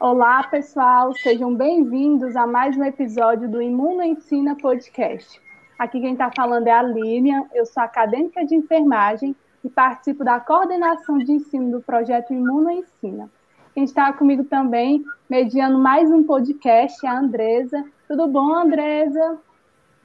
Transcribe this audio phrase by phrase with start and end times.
[0.00, 5.42] Olá, pessoal, sejam bem-vindos a mais um episódio do Imuno Ensina Podcast.
[5.76, 9.34] Aqui quem está falando é a Lilian, eu sou acadêmica de enfermagem
[9.64, 13.28] e participo da coordenação de ensino do projeto Imuno Ensina.
[13.74, 17.84] Quem está comigo também, mediando mais um podcast, é a Andresa.
[18.06, 19.36] Tudo bom, Andresa?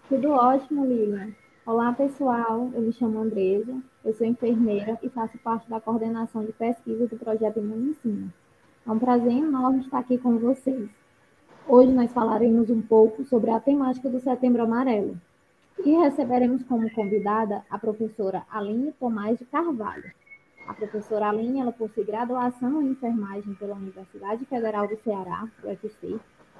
[0.09, 1.29] Tudo ótimo, Lilian.
[1.67, 6.51] Olá, pessoal, eu me chamo Andresa, eu sou enfermeira e faço parte da coordenação de
[6.51, 8.33] pesquisa do projeto Imuno Ensina.
[8.85, 10.89] É um prazer enorme estar aqui com vocês.
[11.65, 15.17] Hoje nós falaremos um pouco sobre a temática do Setembro Amarelo
[15.85, 20.11] e receberemos como convidada a professora Aline Tomás de Carvalho.
[20.67, 26.19] A professora Aline ela possui graduação em enfermagem pela Universidade Federal do Ceará, UFC.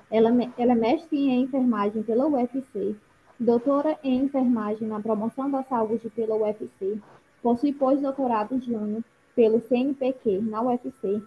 [0.09, 2.95] Ela, ela é mestre em enfermagem pela UFC,
[3.37, 6.97] doutora em enfermagem na promoção da saúde pela UFC,
[7.41, 9.03] possui pós-doutorado júnior
[9.35, 11.21] pelo CNPq na UFC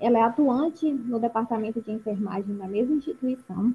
[0.00, 3.74] ela é atuante no departamento de enfermagem da mesma instituição,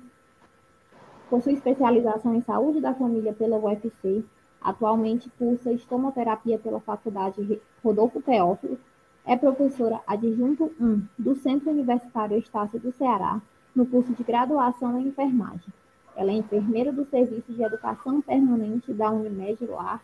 [1.30, 4.24] possui especialização em saúde da família pela UFC,
[4.62, 8.80] atualmente cursa estomoterapia pela Faculdade Rodolfo Teófilo,
[9.26, 13.42] é professora adjunto 1 do Centro Universitário Estácio do Ceará,
[13.76, 15.74] no curso de graduação em enfermagem.
[16.16, 20.02] Ela é enfermeira do Serviço de Educação Permanente da Unimed Loar,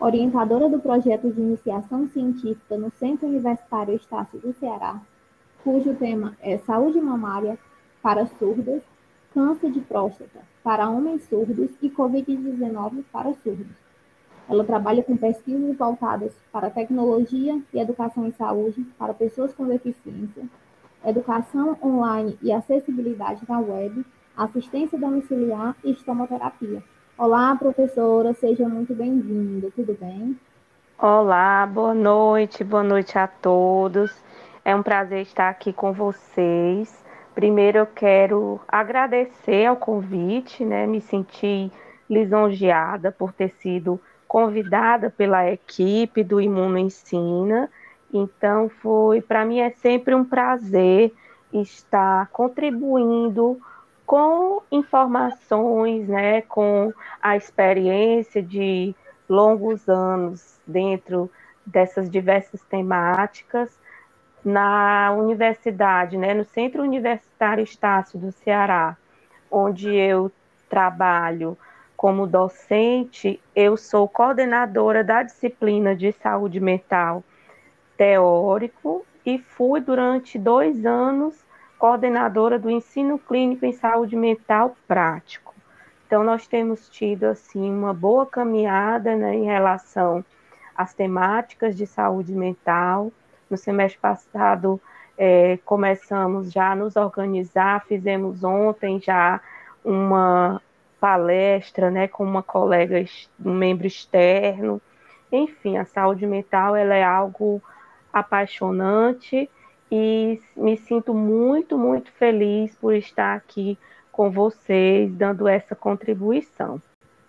[0.00, 5.00] orientadora do projeto de iniciação científica no Centro Universitário Estácio do Ceará
[5.62, 7.58] cujo tema é Saúde Mamária
[8.02, 8.82] para surdas,
[9.32, 13.76] Câncer de próstata para homens surdos e Covid-19 para surdos.
[14.48, 20.42] Ela trabalha com pesquisas voltadas para tecnologia e educação em saúde para pessoas com deficiência,
[21.04, 24.04] educação online e acessibilidade na web,
[24.36, 26.82] assistência domiciliar e estomoterapia.
[27.16, 30.36] Olá, professora, seja muito bem-vinda, tudo bem?
[30.98, 34.10] Olá, boa noite, boa noite a todos.
[34.64, 37.02] É um prazer estar aqui com vocês.
[37.34, 40.86] Primeiro eu quero agradecer ao convite, né?
[40.86, 41.72] Me senti
[42.08, 47.70] lisonjeada por ter sido convidada pela equipe do Imuno Ensina.
[48.12, 51.12] Então foi, para mim é sempre um prazer
[51.52, 53.58] estar contribuindo
[54.04, 56.92] com informações, né, com
[57.22, 58.94] a experiência de
[59.28, 61.30] longos anos dentro
[61.64, 63.79] dessas diversas temáticas
[64.44, 68.96] na universidade, né, no Centro Universitário Estácio do Ceará,
[69.50, 70.30] onde eu
[70.68, 71.56] trabalho
[71.96, 77.22] como docente, eu sou coordenadora da disciplina de saúde mental
[77.96, 81.44] teórico e fui durante dois anos
[81.78, 85.54] coordenadora do ensino clínico em saúde mental prático.
[86.06, 90.24] Então nós temos tido assim uma boa caminhada né, em relação
[90.74, 93.12] às temáticas de saúde mental
[93.50, 94.80] no semestre passado,
[95.18, 99.40] é, começamos já a nos organizar, fizemos ontem já
[99.84, 100.62] uma
[101.00, 103.04] palestra né, com uma colega,
[103.44, 104.80] um membro externo.
[105.32, 107.62] Enfim, a saúde mental ela é algo
[108.12, 109.50] apaixonante
[109.90, 113.78] e me sinto muito, muito feliz por estar aqui
[114.12, 116.80] com vocês, dando essa contribuição.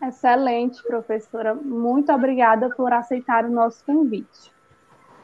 [0.02, 1.54] Excelente, professora.
[1.54, 4.52] Muito obrigada por aceitar o nosso convite.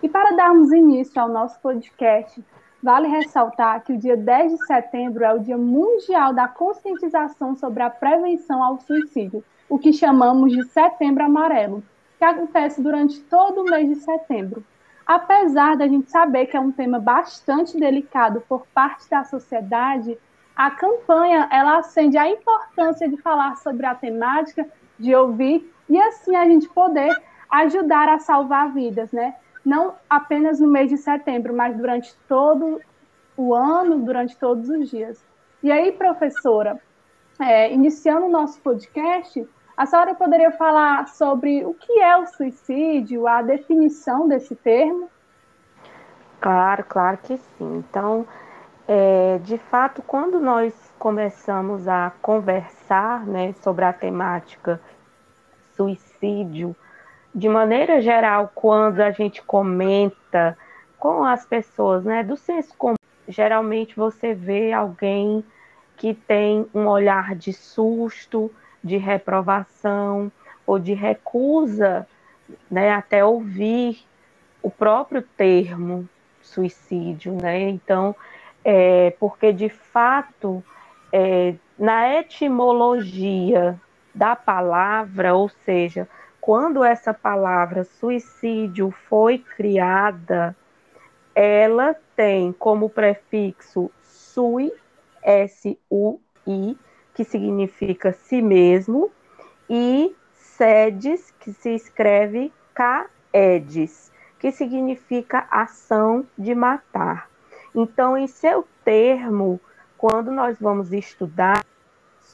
[0.02, 2.44] E para darmos início ao nosso podcast,
[2.84, 7.82] vale ressaltar que o dia 10 de setembro é o Dia Mundial da Conscientização sobre
[7.82, 11.84] a Prevenção ao Suicídio, o que chamamos de Setembro Amarelo,
[12.20, 14.64] que acontece durante todo o mês de setembro.
[15.06, 20.16] Apesar da gente saber que é um tema bastante delicado por parte da sociedade,
[20.56, 24.68] a campanha ela acende a importância de falar sobre a temática,
[25.00, 27.16] de ouvir e assim a gente poder
[27.50, 29.34] ajudar a salvar vidas, né?
[29.68, 32.80] Não apenas no mês de setembro, mas durante todo
[33.36, 35.22] o ano, durante todos os dias.
[35.62, 36.80] E aí, professora,
[37.38, 39.46] é, iniciando o nosso podcast,
[39.76, 45.10] a senhora poderia falar sobre o que é o suicídio, a definição desse termo?
[46.40, 47.84] Claro, claro que sim.
[47.90, 48.26] Então,
[48.88, 54.80] é, de fato, quando nós começamos a conversar né, sobre a temática
[55.76, 56.74] suicídio,
[57.34, 60.58] de maneira geral, quando a gente comenta
[60.98, 62.96] com as pessoas, né, do senso comum,
[63.28, 65.44] geralmente você vê alguém
[65.96, 68.52] que tem um olhar de susto,
[68.84, 70.32] de reprovação
[70.66, 72.08] ou de recusa,
[72.70, 74.06] né, até ouvir
[74.62, 76.08] o próprio termo
[76.42, 77.70] suicídio, né?
[77.70, 78.16] Então,
[78.64, 80.64] é, porque de fato,
[81.12, 83.80] é, na etimologia
[84.14, 86.08] da palavra, ou seja,
[86.48, 90.56] quando essa palavra suicídio foi criada,
[91.36, 94.72] ela tem como prefixo SUI,
[95.22, 96.78] S-U-I,
[97.14, 99.12] que significa si mesmo,
[99.70, 104.10] e SEDES, que se escreve K-EDES,
[104.40, 107.30] que significa ação de matar.
[107.76, 109.60] Então, em seu termo,
[109.98, 111.66] quando nós vamos estudar,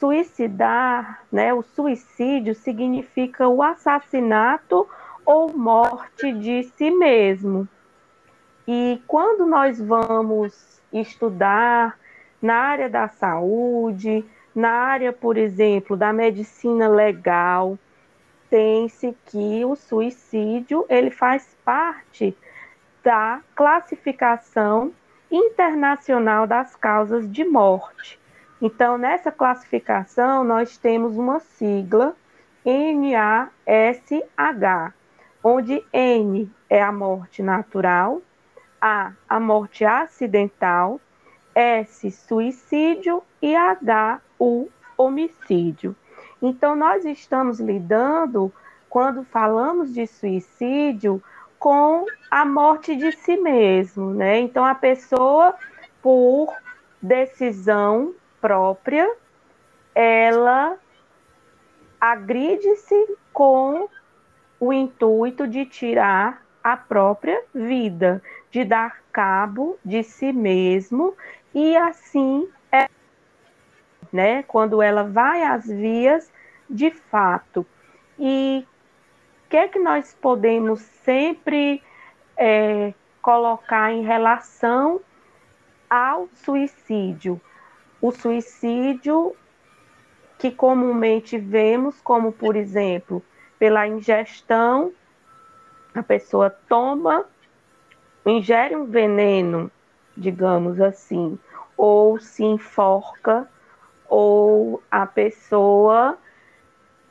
[0.04, 4.86] suicidar, né, o suicídio significa o assassinato
[5.24, 7.66] ou morte de si mesmo.
[8.68, 11.98] E quando nós vamos estudar
[12.40, 14.22] na área da saúde,
[14.54, 17.78] na área, por exemplo, da medicina legal,
[18.50, 22.36] tem-se que o suicídio ele faz parte
[23.02, 24.92] da classificação
[25.30, 28.22] internacional das causas de morte.
[28.66, 32.16] Então, nessa classificação, nós temos uma sigla
[32.64, 34.24] NASH,
[35.42, 38.22] onde N é a morte natural,
[38.80, 40.98] A, a morte acidental,
[41.54, 45.94] S, suicídio e H, o homicídio.
[46.40, 48.50] Então, nós estamos lidando,
[48.88, 51.22] quando falamos de suicídio,
[51.58, 54.38] com a morte de si mesmo, né?
[54.38, 55.54] Então, a pessoa,
[56.00, 56.50] por
[57.02, 58.14] decisão
[58.44, 59.10] própria,
[59.94, 60.76] ela
[61.98, 63.88] agride-se com
[64.60, 71.16] o intuito de tirar a própria vida, de dar cabo de si mesmo
[71.54, 72.90] e assim é,
[74.12, 76.30] né, quando ela vai às vias
[76.68, 77.66] de fato.
[78.18, 78.66] E
[79.46, 81.82] o que é que nós podemos sempre
[82.36, 82.92] é,
[83.22, 85.00] colocar em relação
[85.88, 87.40] ao suicídio?
[88.04, 89.34] O suicídio
[90.38, 93.22] que comumente vemos, como por exemplo,
[93.58, 94.92] pela ingestão,
[95.94, 97.24] a pessoa toma,
[98.26, 99.70] ingere um veneno,
[100.14, 101.38] digamos assim,
[101.78, 103.48] ou se enforca,
[104.06, 106.18] ou a pessoa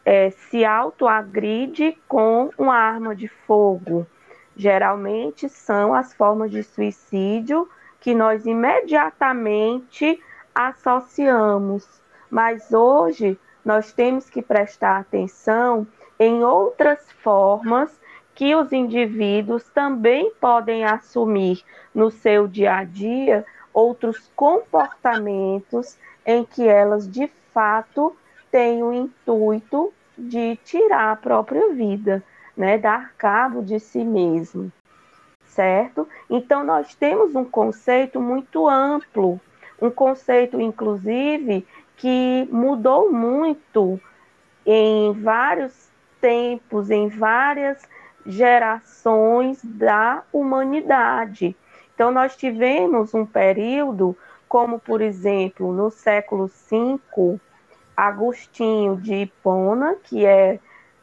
[0.05, 4.05] é, se autoagride com uma arma de fogo.
[4.55, 7.67] Geralmente são as formas de suicídio
[7.99, 10.21] que nós imediatamente
[10.53, 11.87] associamos,
[12.29, 15.87] mas hoje nós temos que prestar atenção
[16.19, 17.91] em outras formas
[18.35, 21.63] que os indivíduos também podem assumir
[21.93, 28.15] no seu dia a dia, outros comportamentos em que elas de fato
[28.51, 32.23] têm o intuito de tirar a própria vida,
[32.55, 34.71] né, dar cabo de si mesmo,
[35.45, 36.07] certo?
[36.29, 39.39] Então nós temos um conceito muito amplo
[39.83, 43.99] um conceito, inclusive, que mudou muito
[44.65, 45.89] em vários
[46.21, 47.81] tempos, em várias
[48.25, 51.53] gerações da humanidade.
[51.93, 57.37] Então, nós tivemos um período, como por exemplo, no século V,
[57.95, 60.59] Agostinho de Hipona, que é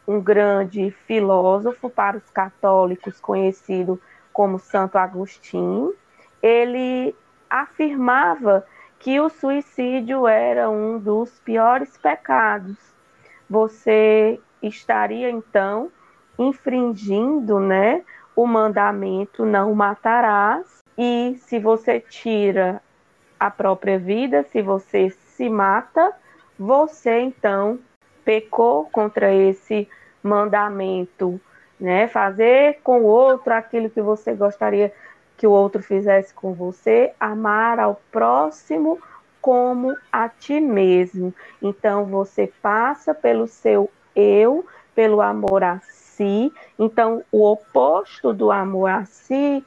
[0.09, 4.00] um grande filósofo para os católicos, conhecido
[4.33, 5.93] como Santo Agostinho,
[6.43, 7.15] ele
[7.50, 8.64] afirmava
[8.99, 12.76] que o suicídio era um dos piores pecados.
[13.49, 15.91] Você estaria então
[16.38, 18.02] infringindo, né,
[18.37, 22.81] o mandamento não matarás, e se você tira
[23.38, 26.12] a própria vida, se você se mata,
[26.59, 27.78] você então
[28.25, 29.88] pecou contra esse
[30.23, 31.40] mandamento,
[31.78, 32.07] né?
[32.07, 34.92] Fazer com o outro aquilo que você gostaria
[35.40, 38.99] que o outro fizesse com você, amar ao próximo
[39.40, 41.35] como a ti mesmo.
[41.62, 46.52] Então você passa pelo seu eu, pelo amor a si.
[46.78, 49.64] Então o oposto do amor a si,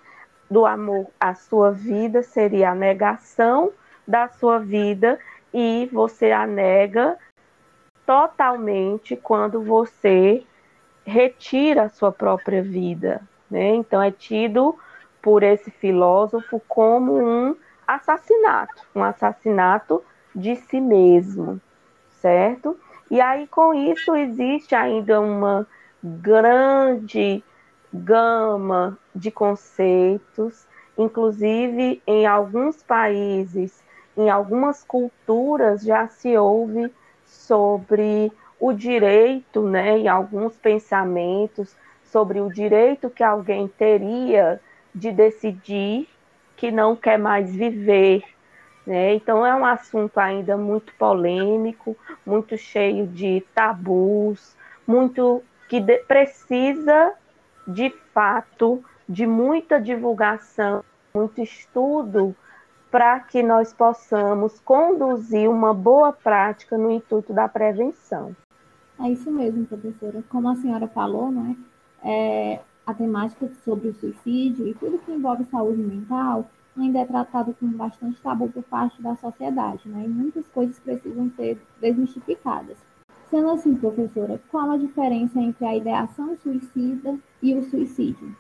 [0.48, 3.72] do amor à sua vida seria a negação
[4.08, 5.18] da sua vida
[5.52, 7.18] e você a nega
[8.06, 10.44] totalmente quando você
[11.04, 13.74] retira a sua própria vida, né?
[13.74, 14.78] Então é tido
[15.24, 17.56] por esse filósofo como um
[17.88, 20.04] assassinato, um assassinato
[20.36, 21.62] de si mesmo,
[22.20, 22.78] certo?
[23.10, 25.66] E aí, com isso, existe ainda uma
[26.04, 27.42] grande
[27.94, 33.82] gama de conceitos, inclusive em alguns países,
[34.18, 36.92] em algumas culturas, já se ouve
[37.24, 44.60] sobre o direito, né, em alguns pensamentos, sobre o direito que alguém teria
[44.94, 46.08] de decidir
[46.56, 48.24] que não quer mais viver.
[48.86, 49.16] Né?
[49.16, 57.14] Então, é um assunto ainda muito polêmico, muito cheio de tabus, muito que de, precisa,
[57.68, 60.84] de fato, de muita divulgação,
[61.14, 62.36] muito estudo
[62.92, 68.36] para que nós possamos conduzir uma boa prática no intuito da prevenção.
[69.00, 70.24] É isso mesmo, professora.
[70.30, 71.56] Como a senhora falou, né,
[72.04, 77.56] é, a temática sobre o suicídio e tudo que envolve saúde mental ainda é tratado
[77.60, 80.04] com bastante tabu por parte da sociedade, né?
[80.06, 82.78] E muitas coisas precisam ser desmistificadas.
[83.30, 88.36] Sendo assim, professora, qual a diferença entre a ideação suicida e o suicídio?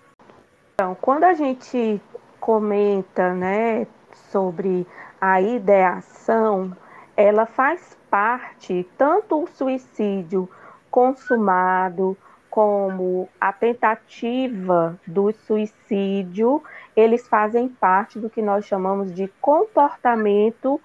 [0.74, 2.02] Então, quando a gente
[2.40, 3.88] comenta, né,
[4.32, 4.86] sobre
[5.22, 6.76] a ideação,
[7.16, 10.50] ela faz parte tanto o suicídio
[10.92, 12.18] consumado
[12.54, 16.62] como a tentativa do suicídio,
[16.96, 20.80] eles fazem parte do que nós chamamos de comportamento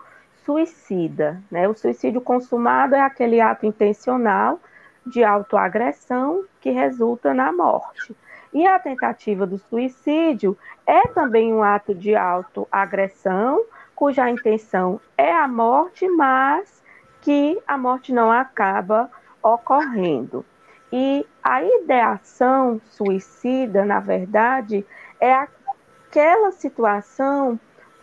[0.47, 1.43] suicida.
[1.51, 1.69] Né?
[1.69, 4.59] O suicídio consumado é aquele ato intencional
[5.05, 8.17] de autoagressão que resulta na morte.
[8.51, 10.57] E a tentativa do suicídio
[10.87, 13.63] é também um ato de autoagressão,
[13.95, 16.83] cuja intenção é a morte, mas
[17.21, 19.11] que a morte não acaba
[19.43, 20.47] ocorrendo.
[20.91, 24.85] E a ideação suicida, na verdade,
[25.19, 27.59] é aquela situação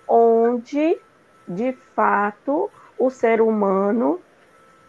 [0.07, 0.99] onde,
[1.47, 4.19] de fato, o ser humano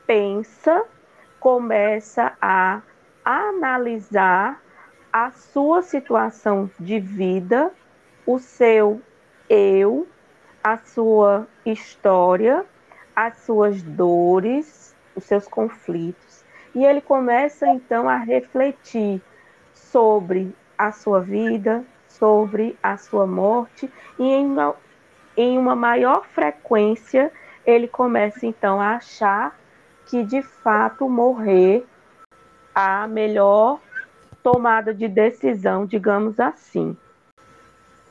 [0.07, 0.87] pensa,
[1.39, 2.81] começa a
[3.23, 4.63] analisar
[5.13, 7.71] a sua situação de vida,
[8.25, 9.03] o seu
[9.51, 10.09] eu,
[10.65, 12.65] a sua história,
[13.15, 16.46] as suas dores, os seus conflitos.
[16.77, 19.23] E ele começa então a refletir
[19.73, 24.77] sobre a sua vida, sobre a sua morte, e em uma,
[25.39, 27.33] em uma maior frequência
[27.65, 29.59] ele começa então a achar
[30.05, 31.87] que de fato morrer
[32.75, 33.81] a melhor
[34.43, 36.95] tomada de decisão, digamos assim.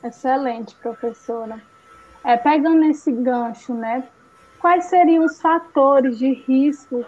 [0.02, 1.62] Excelente, professora.
[2.24, 4.08] É, pegando esse gancho, né?
[4.58, 7.04] Quais seriam os fatores de risco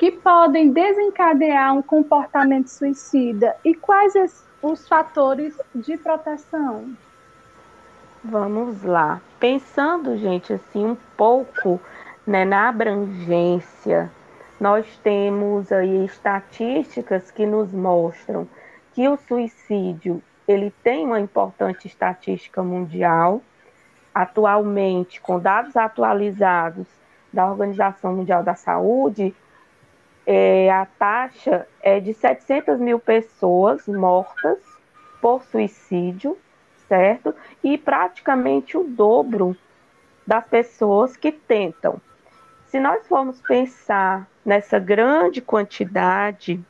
[0.00, 4.14] que podem desencadear um comportamento suicida e quais
[4.62, 6.96] os fatores de proteção?
[8.24, 9.20] Vamos lá.
[9.38, 11.78] Pensando, gente, assim, um pouco
[12.26, 14.10] né, na abrangência,
[14.58, 18.48] nós temos aí estatísticas que nos mostram
[18.94, 23.42] que o suicídio ele tem uma importante estatística mundial.
[24.14, 26.86] Atualmente, com dados atualizados
[27.30, 29.34] da Organização Mundial da Saúde,
[30.32, 34.60] é, a taxa é de 700 mil pessoas mortas
[35.20, 36.38] por suicídio,
[36.86, 37.34] certo?
[37.64, 39.56] E praticamente o dobro
[40.24, 42.00] das pessoas que tentam.
[42.66, 46.64] Se nós formos pensar nessa grande quantidade,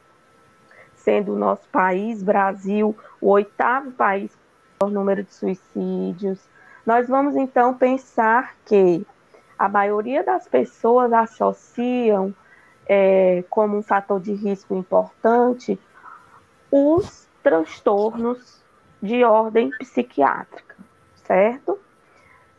[0.94, 4.34] sendo o nosso país, Brasil, o oitavo país
[4.78, 6.48] por número de suicídios,
[6.86, 9.06] nós vamos então pensar que
[9.58, 12.34] a maioria das pessoas associam
[12.92, 15.78] é, como um fator de risco importante
[16.72, 18.60] os transtornos
[19.00, 20.74] de ordem psiquiátrica,
[21.14, 21.78] certo?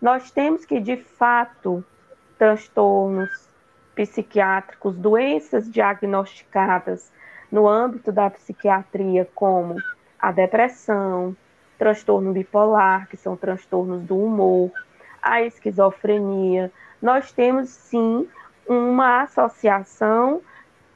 [0.02, 1.84] Nós temos que, de fato,
[2.38, 3.30] transtornos
[3.94, 7.12] psiquiátricos, doenças diagnosticadas
[7.52, 9.76] no âmbito da psiquiatria, como
[10.18, 11.36] a depressão,
[11.78, 14.72] transtorno bipolar, que são transtornos do humor,
[15.22, 16.72] a esquizofrenia,
[17.02, 18.30] nós temos sim
[18.72, 20.42] uma associação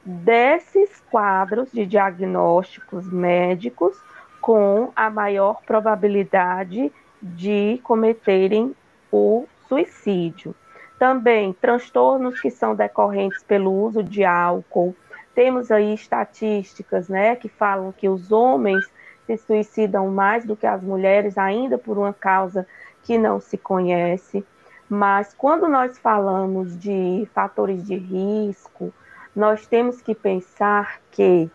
[0.02, 4.00] desses quadros de diagnósticos médicos
[4.40, 6.90] com a maior probabilidade
[7.20, 8.74] de cometerem
[9.12, 10.54] o suicídio.
[10.98, 14.96] Também transtornos que são decorrentes pelo uso de álcool.
[15.34, 18.90] Temos aí estatísticas, né, que falam que os homens
[19.26, 22.66] se suicidam mais do que as mulheres, ainda por uma causa
[23.02, 24.42] que não se conhece.
[24.88, 28.92] Mas quando nós falamos de fatores de risco,
[29.34, 31.50] nós temos que pensar que,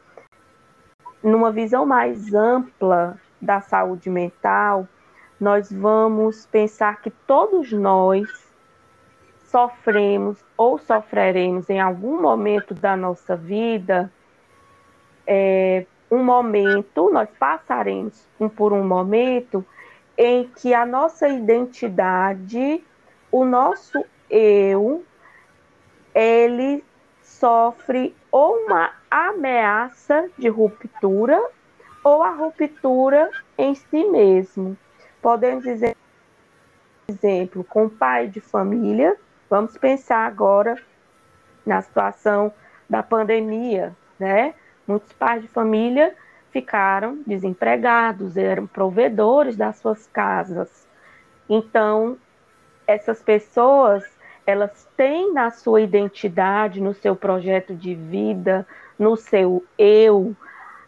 [1.23, 4.87] numa visão mais ampla da saúde mental,
[5.39, 8.27] nós vamos pensar que todos nós
[9.45, 14.11] sofremos ou sofreremos em algum momento da nossa vida
[15.25, 19.65] é, um momento, nós passaremos por um momento
[20.17, 22.83] em que a nossa identidade
[23.31, 25.03] o nosso eu
[26.13, 26.83] ele
[27.21, 31.41] sofre ou uma ameaça de ruptura
[32.03, 34.77] ou a ruptura em si mesmo.
[35.21, 35.95] Podemos dizer,
[37.07, 39.15] exemplo, com pai de família,
[39.49, 40.77] vamos pensar agora
[41.65, 42.53] na situação
[42.89, 44.53] da pandemia, né?
[44.87, 46.15] Muitos pais de família
[46.51, 50.87] ficaram desempregados, eram provedores das suas casas.
[51.47, 52.17] Então,
[52.91, 54.03] essas pessoas
[54.45, 58.65] elas têm na sua identidade, no seu projeto de vida,
[58.97, 60.35] no seu eu,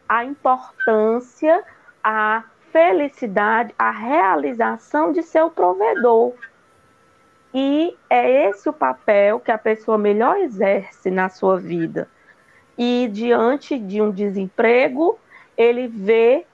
[0.08, 1.64] a importância,
[2.04, 6.34] a felicidade, a realização de seu provedor.
[7.54, 12.10] E é esse o papel que a pessoa melhor exerce na sua vida.
[12.76, 15.20] E diante de um desemprego,
[15.56, 16.46] ele vê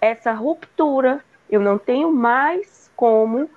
[0.00, 1.24] essa ruptura.
[1.48, 3.48] Eu não tenho mais como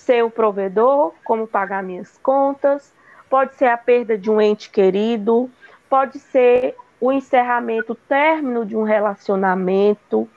[0.00, 2.92] ser o provedor, como pagar minhas contas,
[3.28, 5.48] pode ser a perda de um ente querido,
[5.88, 10.28] pode ser o encerramento, o término de um relacionamento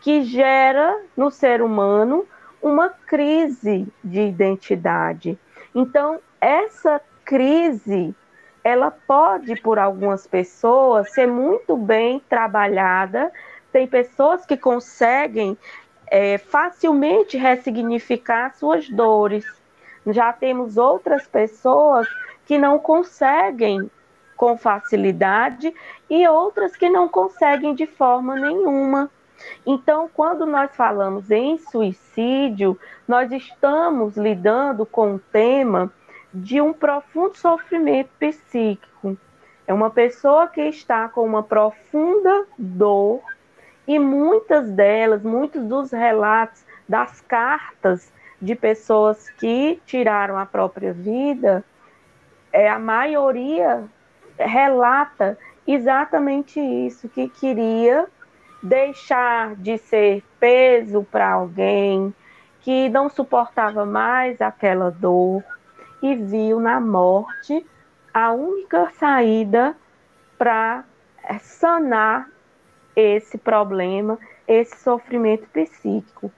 [0.00, 2.26] que gera no ser humano
[2.60, 5.38] uma crise de identidade.
[5.74, 8.14] Então, essa crise,
[8.62, 13.32] ela pode, por algumas pessoas, ser muito bem trabalhada.
[13.72, 15.56] Tem pessoas que conseguem
[16.06, 19.44] é, facilmente ressignificar suas dores.
[20.06, 22.06] Já temos outras pessoas
[22.46, 23.90] que não conseguem
[24.36, 25.72] com facilidade
[26.10, 29.10] e outras que não conseguem de forma nenhuma.
[29.66, 35.92] Então, quando nós falamos em suicídio, nós estamos lidando com o tema
[36.32, 39.16] de um profundo sofrimento psíquico.
[39.66, 43.22] É uma pessoa que está com uma profunda dor
[43.86, 51.64] e muitas delas, muitos dos relatos das cartas de pessoas que tiraram a própria vida,
[52.52, 53.84] é, a maioria
[54.38, 58.06] relata exatamente isso, que queria
[58.62, 62.14] deixar de ser peso para alguém,
[62.60, 65.42] que não suportava mais aquela dor
[66.02, 67.64] e viu na morte
[68.12, 69.76] a única saída
[70.38, 70.84] para
[71.40, 72.28] sanar
[72.94, 76.30] esse problema, esse sofrimento psíquico.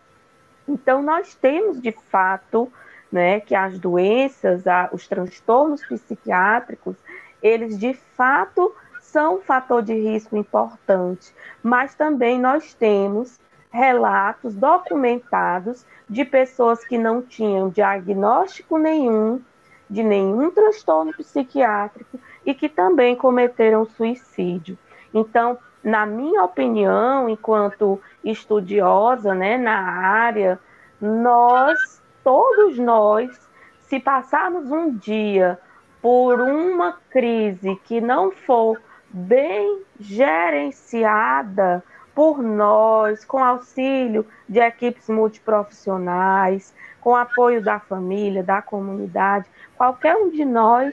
[0.68, 2.70] Então, nós temos de fato
[3.10, 6.96] né, que as doenças, a, os transtornos psiquiátricos,
[7.42, 13.38] eles de fato são um fator de risco importante, mas também nós temos
[13.70, 19.40] relatos documentados de pessoas que não tinham diagnóstico nenhum
[19.88, 24.76] de nenhum transtorno psiquiátrico e que também cometeram suicídio.
[25.14, 30.58] Então, na minha opinião, enquanto estudiosa né, na área,
[31.00, 33.48] nós, todos nós,
[33.82, 35.56] se passarmos um dia
[36.02, 46.74] por uma crise que não for bem gerenciada por nós, com auxílio de equipes multiprofissionais,
[47.00, 50.92] com apoio da família, da comunidade, qualquer um de nós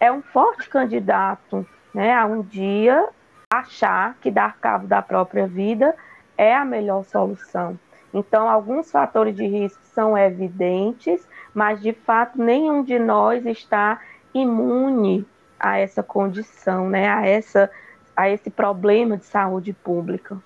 [0.00, 3.10] é um forte candidato né, a um dia
[3.52, 5.94] achar que dar cabo da própria vida
[6.38, 7.78] é a melhor solução.
[8.14, 14.00] Então, alguns fatores de risco são evidentes, mas de fato nenhum de nós está
[14.32, 15.26] imune
[15.60, 17.70] a essa condição, né, a, essa,
[18.16, 20.38] a esse problema de saúde pública.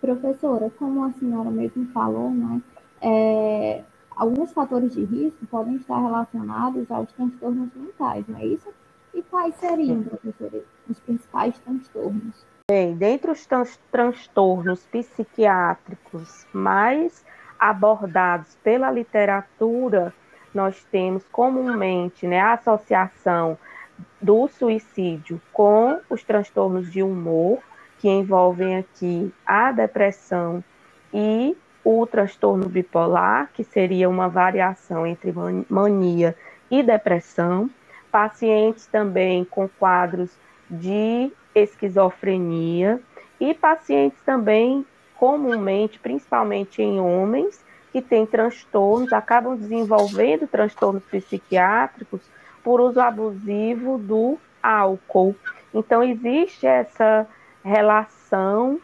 [0.00, 2.60] Professora, como a senhora mesmo falou, né,
[3.00, 3.82] é,
[4.14, 8.68] alguns fatores de risco podem estar relacionados aos transtornos mentais, não é isso?
[9.14, 12.44] E quais seriam, professora, os principais transtornos?
[12.68, 13.46] Bem, dentre os
[13.90, 17.24] transtornos psiquiátricos mais
[17.58, 20.12] abordados pela literatura,
[20.52, 23.56] nós temos comumente né, a associação
[24.20, 27.60] do suicídio com os transtornos de humor,
[27.98, 30.62] que envolvem aqui a depressão
[31.12, 35.32] e o transtorno bipolar, que seria uma variação entre
[35.68, 36.36] mania
[36.70, 37.70] e depressão
[38.14, 40.30] pacientes também com quadros
[40.70, 43.00] de esquizofrenia
[43.40, 52.20] e pacientes também comumente, principalmente em homens, que têm transtornos, acabam desenvolvendo transtornos psiquiátricos
[52.62, 55.34] por uso abusivo do álcool.
[55.74, 57.26] Então, existe essa
[57.64, 58.78] relação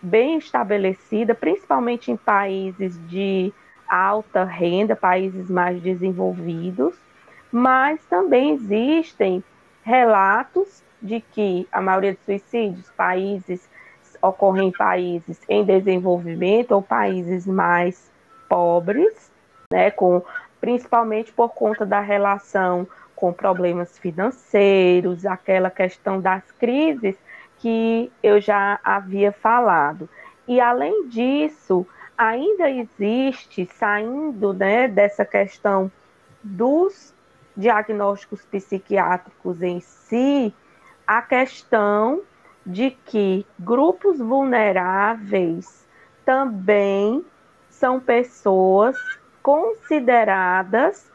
[0.00, 3.52] bem estabelecida, principalmente em países de
[3.86, 6.94] alta renda, países mais desenvolvidos,
[7.50, 9.42] mas também existem
[9.82, 13.68] relatos de que a maioria dos suicídios, países
[14.22, 18.10] ocorrem em países em desenvolvimento ou países mais
[18.48, 19.30] pobres,
[19.72, 20.22] né, com
[20.60, 22.86] principalmente por conta da relação
[23.16, 27.16] com problemas financeiros, aquela questão das crises
[27.58, 30.08] que eu já havia falado.
[30.46, 31.86] E além disso,
[32.16, 35.90] ainda existe, saindo né, dessa questão
[36.42, 37.14] dos
[37.60, 40.52] diagnósticos psiquiátricos em si,
[41.06, 42.22] a questão
[42.64, 45.86] de que grupos vulneráveis
[46.24, 47.24] também
[47.68, 48.96] são pessoas
[49.42, 51.10] consideradas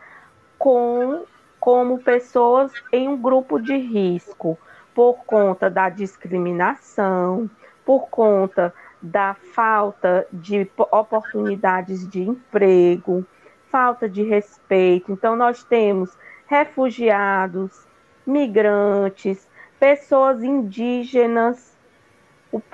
[0.57, 1.23] com,
[1.59, 4.57] como pessoas em um grupo de risco,
[4.93, 7.49] por conta da discriminação,
[7.85, 13.25] por conta da falta de oportunidades de emprego,
[13.69, 15.11] falta de respeito.
[15.11, 17.85] Então, nós temos refugiados,
[18.25, 19.47] migrantes,
[19.79, 21.75] pessoas indígenas,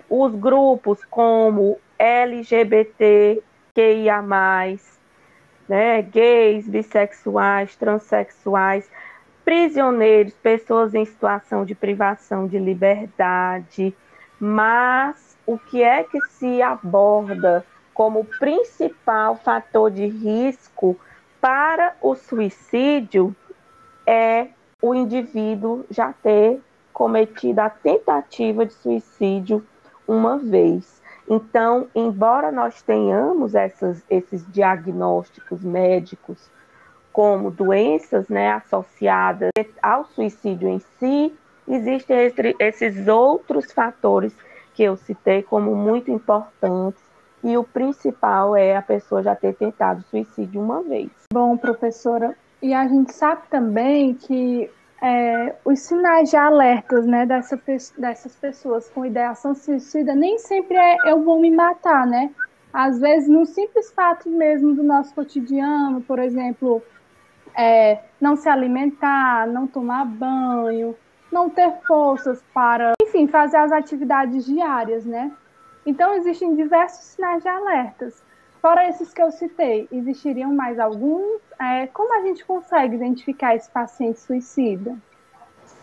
[0.10, 3.42] os grupos como LGBTQIA,
[5.68, 8.90] né, gays, bissexuais, transexuais,
[9.44, 13.96] prisioneiros, pessoas em situação de privação de liberdade,
[14.40, 21.00] mas o que é que se aborda como principal fator de risco
[21.40, 23.36] para o suicídio
[24.06, 24.48] é
[24.82, 26.60] o indivíduo já ter
[26.94, 29.66] cometido a tentativa de suicídio
[30.08, 31.02] uma vez.
[31.30, 36.50] Então, embora nós tenhamos essas, esses diagnósticos médicos
[37.14, 39.50] como doenças né, associadas
[39.82, 41.34] ao suicídio em si,
[41.68, 42.18] existem
[42.60, 44.34] esses outros fatores
[44.74, 47.02] que eu citei como muito importantes
[47.44, 51.10] e o principal é a pessoa já ter tentado suicídio uma vez.
[51.34, 54.69] Bom, professora, e a gente sabe também que
[55.02, 57.60] é, os sinais de alertas né, dessa,
[57.97, 62.32] dessas pessoas com ideação suicida nem sempre é eu vou me matar, né?
[62.71, 66.82] Às vezes, no simples fato mesmo do nosso cotidiano, por exemplo,
[67.58, 70.95] é, não se alimentar, não tomar banho,
[71.30, 75.32] não ter forças para, enfim, fazer as atividades diárias, né?
[75.86, 78.24] Então, existem diversos sinais de alertas.
[78.62, 81.41] Fora esses que eu citei, existiriam mais alguns?
[81.60, 84.95] É, como a gente consegue identificar esse paciente suicida?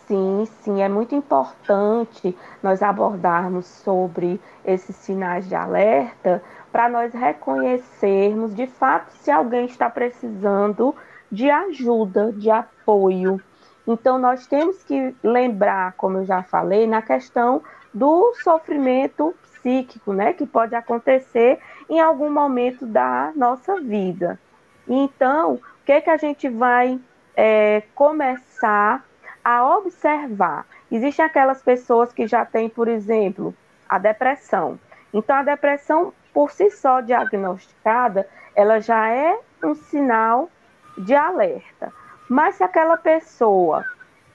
[0.07, 8.55] Sim, sim, é muito importante nós abordarmos sobre esses sinais de alerta para nós reconhecermos
[8.55, 10.95] de fato se alguém está precisando
[11.29, 13.41] de ajuda, de apoio.
[13.85, 17.61] Então, nós temos que lembrar, como eu já falei, na questão
[17.93, 21.59] do sofrimento psíquico, né, que pode acontecer
[21.89, 24.39] em algum momento da nossa vida.
[24.87, 26.99] Então, o que, é que a gente vai
[27.35, 29.03] é, começar
[29.43, 30.65] a observar?
[30.91, 33.53] Existem aquelas pessoas que já têm, por exemplo,
[33.87, 34.79] a depressão.
[35.13, 40.49] Então, a depressão, por si só diagnosticada, ela já é um sinal
[40.97, 41.91] de alerta.
[42.29, 43.83] Mas se aquela pessoa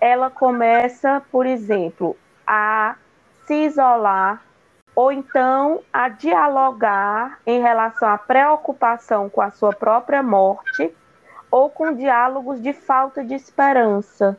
[0.01, 2.97] ela começa, por exemplo, a
[3.47, 4.43] se isolar
[4.95, 10.95] ou então a dialogar em relação à preocupação com a sua própria morte
[11.51, 14.39] ou com diálogos de falta de esperança.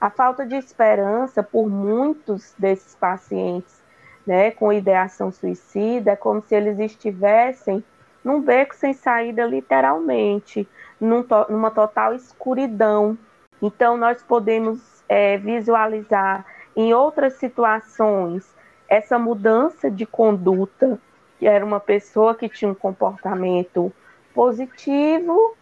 [0.00, 3.82] A falta de esperança por muitos desses pacientes,
[4.26, 7.82] né, com ideação suicida, é como se eles estivessem
[8.22, 10.68] num beco sem saída, literalmente,
[11.00, 13.16] num to numa total escuridão.
[13.62, 16.44] Então, nós podemos é, visualizar
[16.74, 18.55] em outras situações
[18.88, 20.98] essa mudança de conduta,
[21.38, 23.92] que era uma pessoa que tinha um comportamento
[24.34, 25.56] positivo,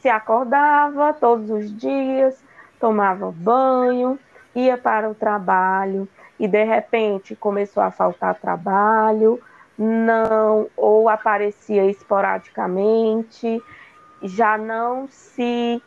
[0.00, 2.42] se acordava todos os dias,
[2.78, 4.18] tomava banho,
[4.54, 9.40] ia para o trabalho e de repente começou a faltar trabalho,
[9.76, 13.62] não ou aparecia esporadicamente,
[14.22, 15.82] já não se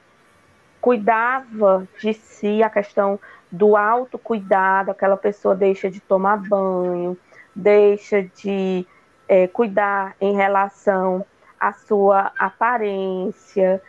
[0.81, 3.19] cuidava de si, a questão
[3.53, 7.15] do autocuidado, aquela pessoa deixa de tomar banho,
[7.55, 8.83] deixa de
[9.27, 11.23] é, cuidar em relação
[11.59, 13.79] à sua aparência,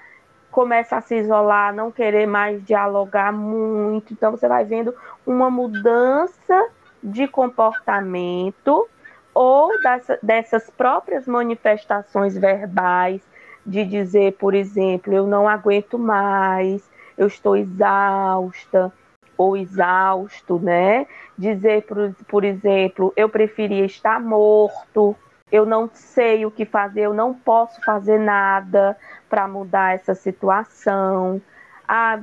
[0.50, 4.12] começa a se isolar, não querer mais dialogar muito.
[4.12, 4.94] Então, você vai vendo
[5.27, 6.68] uma mudança
[7.03, 8.87] de comportamento
[9.33, 13.22] ou dessa, dessas próprias manifestações verbais,
[13.64, 18.92] de dizer, por exemplo, eu não aguento mais, eu estou exausta
[19.37, 21.07] ou exausto, né?
[21.37, 25.16] Dizer, por, por exemplo, eu preferia estar morto,
[25.51, 28.97] eu não sei o que fazer, eu não posso fazer nada
[29.29, 31.40] para mudar essa situação.
[31.87, 32.20] A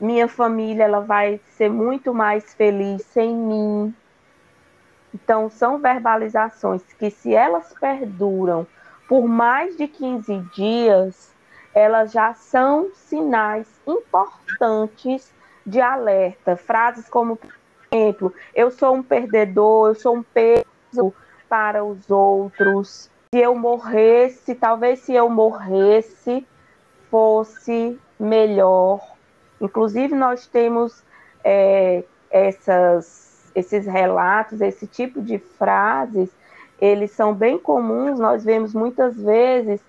[0.00, 3.94] minha família ela vai ser muito mais feliz sem mim.
[5.14, 8.66] Então, são verbalizações que, se elas perduram
[9.08, 11.34] por mais de 15 dias,
[11.74, 15.32] elas já são sinais importantes
[15.66, 16.56] de alerta.
[16.56, 17.50] Frases como, por
[17.92, 21.14] exemplo, eu sou um perdedor, eu sou um peso
[21.48, 23.10] para os outros.
[23.32, 26.46] Se eu morresse, talvez se eu morresse,
[27.10, 29.00] fosse melhor.
[29.60, 31.02] Inclusive, nós temos
[31.42, 36.30] é, essas, esses relatos, esse tipo de frases,
[36.80, 39.80] eles são bem comuns, nós vemos muitas vezes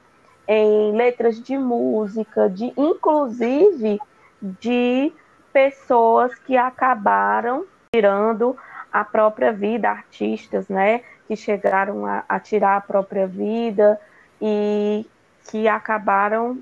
[0.48, 4.00] em letras de música, de inclusive
[4.42, 5.12] de
[5.56, 8.58] pessoas que acabaram tirando
[8.92, 13.98] a própria vida, artistas, né, que chegaram a, a tirar a própria vida
[14.42, 15.06] e
[15.50, 16.60] que acabaram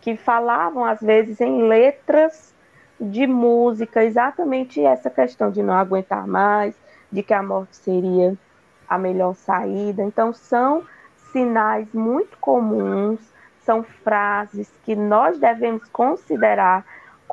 [0.00, 2.52] que falavam às vezes em letras
[3.00, 6.74] de música exatamente essa questão de não aguentar mais,
[7.12, 8.36] de que a morte seria
[8.88, 10.02] a melhor saída.
[10.02, 10.82] Então são
[11.30, 13.20] sinais muito comuns,
[13.60, 16.84] são frases que nós devemos considerar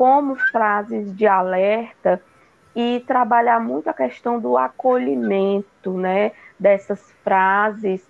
[0.01, 2.19] como frases de alerta
[2.75, 8.03] e trabalhar muito a questão do acolhimento, né, dessas frases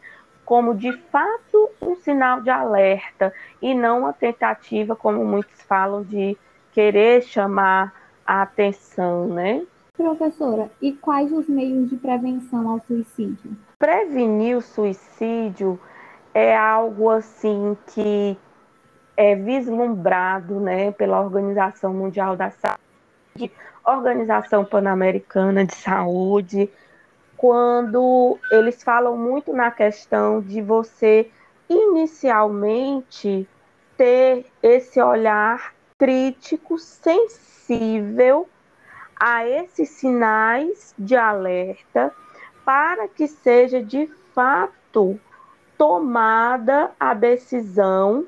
[0.45, 6.37] como de fato um sinal de alerta e não uma tentativa, como muitos falam, de
[6.71, 7.93] querer chamar
[8.25, 9.61] a atenção, né?
[9.93, 13.51] Professora, e quais os meios de prevenção ao suicídio?
[13.77, 15.77] Prevenir o suicídio
[16.33, 18.37] é algo assim que
[19.21, 23.51] é vislumbrado, né, pela Organização Mundial da Saúde,
[23.85, 26.69] Organização Pan-Americana de Saúde,
[27.37, 31.29] quando eles falam muito na questão de você
[31.69, 33.47] inicialmente
[33.95, 38.49] ter esse olhar crítico, sensível
[39.19, 42.11] a esses sinais de alerta,
[42.65, 45.19] para que seja de fato
[45.77, 48.25] tomada a decisão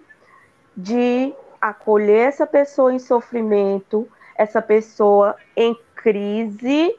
[0.76, 6.96] de acolher essa pessoa em sofrimento, essa pessoa em crise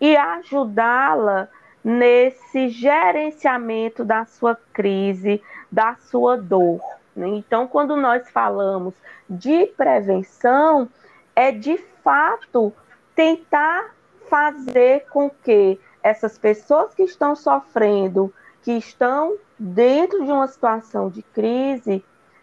[0.00, 1.48] e ajudá-la
[1.82, 6.80] nesse gerenciamento da sua crise, da sua dor.
[7.14, 7.28] Né?
[7.28, 8.94] Então, quando nós falamos
[9.28, 10.88] de prevenção,
[11.34, 12.72] é de fato
[13.14, 13.94] tentar
[14.28, 21.22] fazer com que essas pessoas que estão sofrendo, que estão dentro de uma situação de
[21.22, 22.02] crise,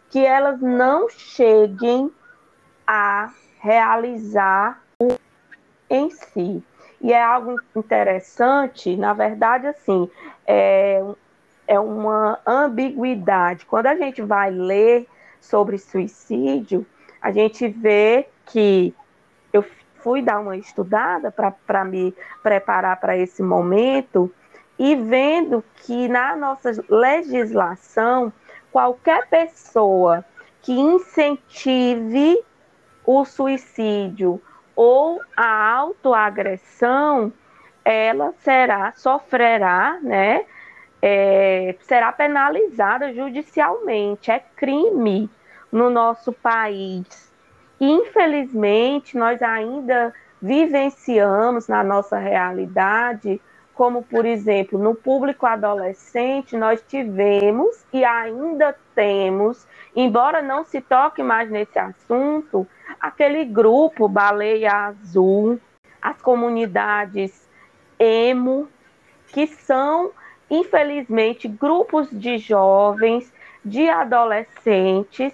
[0.09, 2.11] que elas não cheguem
[2.85, 5.17] a realizar o
[5.89, 6.63] em si.
[6.99, 10.09] E é algo interessante, na verdade, assim,
[10.45, 11.03] é,
[11.67, 13.65] é uma ambiguidade.
[13.65, 15.07] Quando a gente vai ler
[15.39, 16.85] sobre suicídio,
[17.21, 18.93] a gente vê que
[19.53, 19.63] eu
[19.99, 24.31] fui dar uma estudada para me preparar para esse momento
[24.79, 28.31] e vendo que na nossa legislação,
[28.77, 30.23] qualquer pessoa
[30.61, 32.39] que incentive
[33.03, 34.39] o suicídio
[34.75, 37.33] ou a autoagressão,
[37.83, 40.45] ela será, sofrerá, né?
[41.01, 45.27] É, será penalizada judicialmente, é crime
[45.71, 47.33] no nosso país.
[47.81, 53.41] Infelizmente, nós ainda vivenciamos na nossa realidade,
[53.77, 61.21] como por exemplo, no público adolescente, nós tivemos e ainda temos, embora não se toque
[61.21, 62.67] mais nesse assunto,
[62.99, 65.59] aquele grupo Baleia Azul,
[66.01, 67.47] as comunidades
[67.99, 68.67] emo,
[69.27, 70.09] que são,
[70.49, 73.31] infelizmente, grupos de jovens,
[73.63, 75.33] de adolescentes,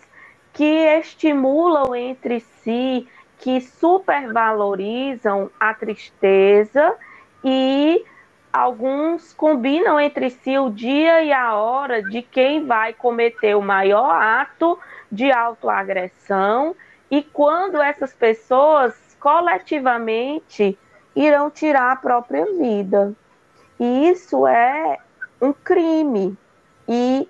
[0.52, 3.08] que estimulam entre si,
[3.40, 6.94] que supervalorizam a tristeza
[7.42, 8.04] e
[8.54, 14.12] alguns combinam entre si o dia e a hora de quem vai cometer o maior
[14.12, 14.80] ato
[15.12, 16.76] de autoagressão
[17.10, 20.78] e quando essas pessoas coletivamente
[21.16, 23.14] irão tirar a própria vida.
[23.80, 25.00] E isso é
[25.42, 26.38] um crime.
[26.88, 27.28] E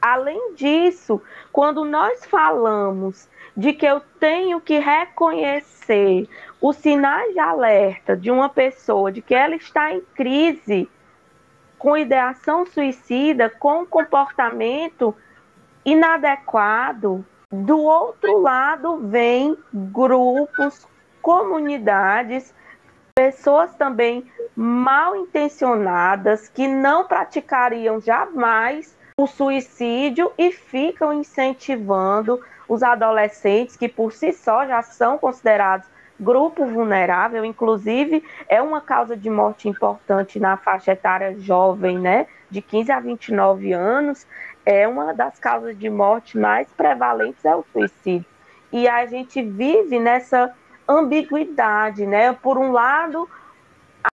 [0.00, 1.20] além disso,
[1.52, 6.28] quando nós falamos de que eu tenho que reconhecer
[6.60, 10.88] os sinais de alerta de uma pessoa de que ela está em crise
[11.76, 15.12] com ideação suicida, com comportamento
[15.84, 20.86] inadequado, do outro lado, vem grupos,
[21.20, 22.54] comunidades,
[23.14, 33.76] pessoas também mal intencionadas que não praticariam jamais o suicídio e ficam incentivando os adolescentes
[33.76, 35.88] que por si só já são considerados
[36.20, 42.62] grupo vulnerável, inclusive é uma causa de morte importante na faixa etária jovem, né, de
[42.62, 44.24] 15 a 29 anos,
[44.64, 48.26] é uma das causas de morte mais prevalentes é o suicídio.
[48.70, 50.54] E a gente vive nessa
[50.86, 52.34] ambiguidade, né?
[52.34, 53.28] Por um lado,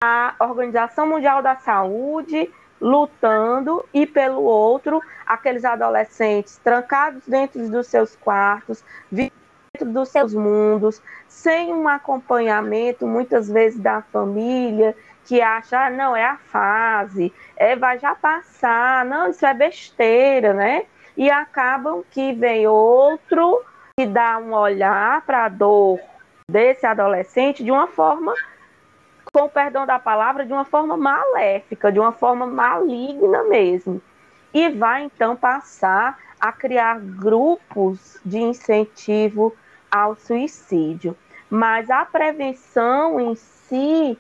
[0.02, 8.16] a Organização Mundial da Saúde lutando e pelo outro, aqueles adolescentes trancados dentro dos seus
[8.16, 9.34] quartos, dentro
[9.82, 16.24] dos seus mundos, sem um acompanhamento muitas vezes da família que acha, ah, não, é
[16.24, 20.86] a fase, é, vai já passar, não, isso é besteira, né?
[21.18, 23.64] e acabam que vem outro
[23.98, 26.00] que dá um olhar para a dor
[26.50, 28.34] desse adolescente de uma forma,
[29.36, 34.02] com perdão da palavra, de uma forma maléfica, de uma forma maligna mesmo.
[34.54, 39.54] E vai então passar a criar grupos de incentivo
[39.91, 41.17] ao suicídio.
[41.50, 44.17] Mas a prevenção em si,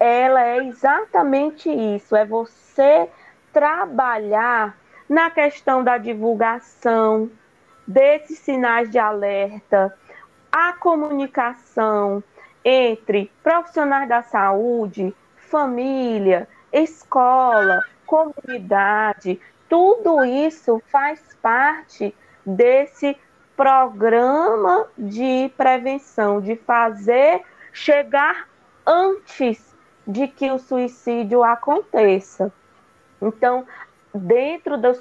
[0.00, 3.08] ela é exatamente isso, é você
[3.52, 4.76] trabalhar
[5.08, 7.30] na questão da divulgação
[7.86, 9.96] desses sinais de alerta,
[10.50, 12.20] a comunicação
[12.68, 22.12] entre profissionais da saúde, família, escola, comunidade, tudo isso faz parte
[22.44, 23.16] desse
[23.56, 27.40] programa de prevenção, de fazer
[27.72, 28.48] chegar
[28.84, 29.72] antes
[30.04, 32.52] de que o suicídio aconteça.
[33.22, 33.64] Então,
[34.12, 34.98] dentro das,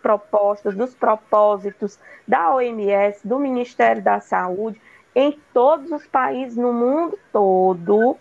[0.00, 4.80] propostas, dos propósitos da OMS, do Ministério da Saúde,
[5.14, 8.16] em todos os países no mundo todo,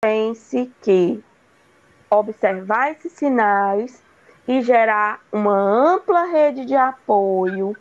[0.00, 1.22] pense que
[2.10, 4.02] observar esses sinais
[4.46, 7.74] e gerar uma ampla rede de apoio,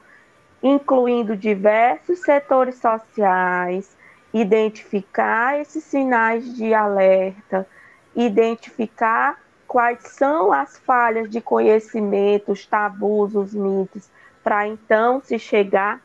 [0.61, 3.95] incluindo diversos setores sociais,
[4.33, 7.67] identificar esses sinais de alerta,
[8.15, 14.09] identificar quais são as falhas de conhecimento, os tabus, os mitos,
[14.41, 16.01] para então se chegar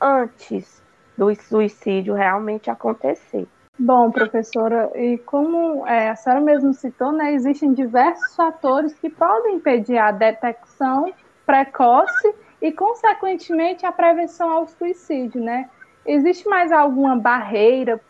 [0.00, 0.80] antes
[1.20, 3.46] do suicídio realmente acontecer.
[3.78, 9.56] Bom, professora, e como é, a senhora mesmo citou, né, existem diversos fatores que podem
[9.56, 11.12] impedir a detecção
[11.44, 15.68] precoce e, consequentemente, a prevenção ao suicídio, né?
[16.06, 18.00] Existe mais alguma barreira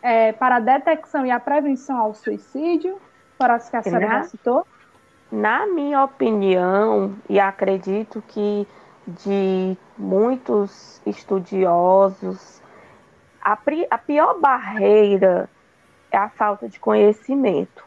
[0.00, 2.96] é, para a detecção e a prevenção ao suicídio?
[3.40, 4.66] Horácio que a senhora na, citou?
[5.32, 8.68] Na minha opinião, e acredito que
[9.06, 12.60] de muitos estudiosos,
[13.40, 13.58] a,
[13.90, 15.48] a pior barreira
[16.10, 17.84] é a falta de conhecimento.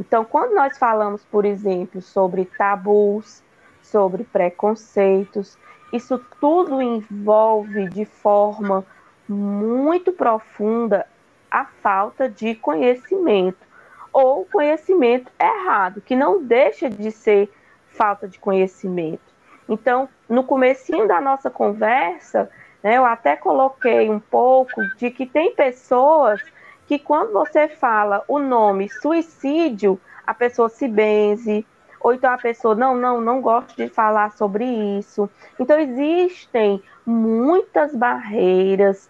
[0.00, 3.42] Então, quando nós falamos, por exemplo, sobre tabus,
[3.82, 5.58] sobre preconceitos,
[5.92, 8.84] isso tudo envolve de forma
[9.28, 11.06] muito profunda
[11.50, 13.66] a falta de conhecimento
[14.12, 17.50] ou conhecimento errado, que não deixa de ser
[17.88, 19.31] falta de conhecimento.
[19.68, 22.50] Então, no comecinho da nossa conversa,
[22.82, 26.42] né, eu até coloquei um pouco de que tem pessoas
[26.86, 31.66] que quando você fala o nome suicídio, a pessoa se benze,
[32.00, 35.30] ou então a pessoa não, não, não gosto de falar sobre isso.
[35.58, 39.08] Então existem muitas barreiras.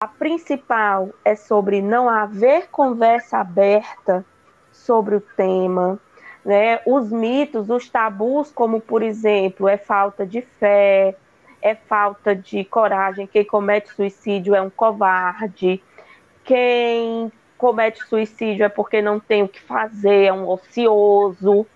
[0.00, 4.24] A principal é sobre não haver conversa aberta
[4.72, 5.98] sobre o tema,
[6.44, 6.80] né?
[6.84, 11.16] Os mitos, os tabus, como por exemplo, é falta de fé,
[11.62, 15.82] é falta de coragem, quem comete suicídio é um covarde,
[16.44, 21.66] quem comete suicídio é porque não tem o que fazer, é um ocioso,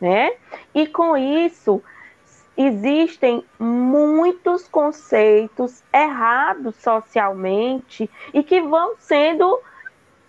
[0.00, 0.32] né?
[0.74, 1.80] E com isso
[2.56, 9.60] existem muitos conceitos errados socialmente e que vão sendo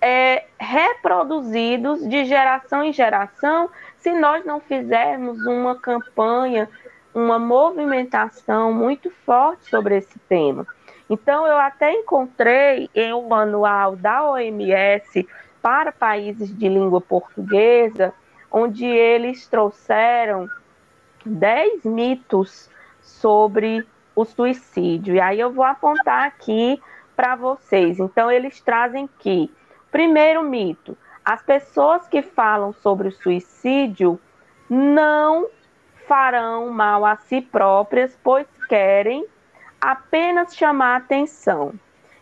[0.01, 6.69] é, reproduzidos de geração em geração se nós não fizermos uma campanha,
[7.13, 10.65] uma movimentação muito forte sobre esse tema.
[11.09, 15.27] Então, eu até encontrei em um manual da OMS
[15.61, 18.13] para países de língua portuguesa,
[18.51, 20.47] onde eles trouxeram
[21.25, 22.69] 10 mitos
[23.01, 23.85] sobre
[24.15, 25.15] o suicídio.
[25.15, 26.79] E aí eu vou apontar aqui
[27.15, 27.99] para vocês.
[27.99, 29.51] Então, eles trazem que
[29.91, 34.19] Primeiro mito: as pessoas que falam sobre o suicídio
[34.69, 35.47] não
[36.07, 39.25] farão mal a si próprias, pois querem
[39.79, 41.73] apenas chamar atenção.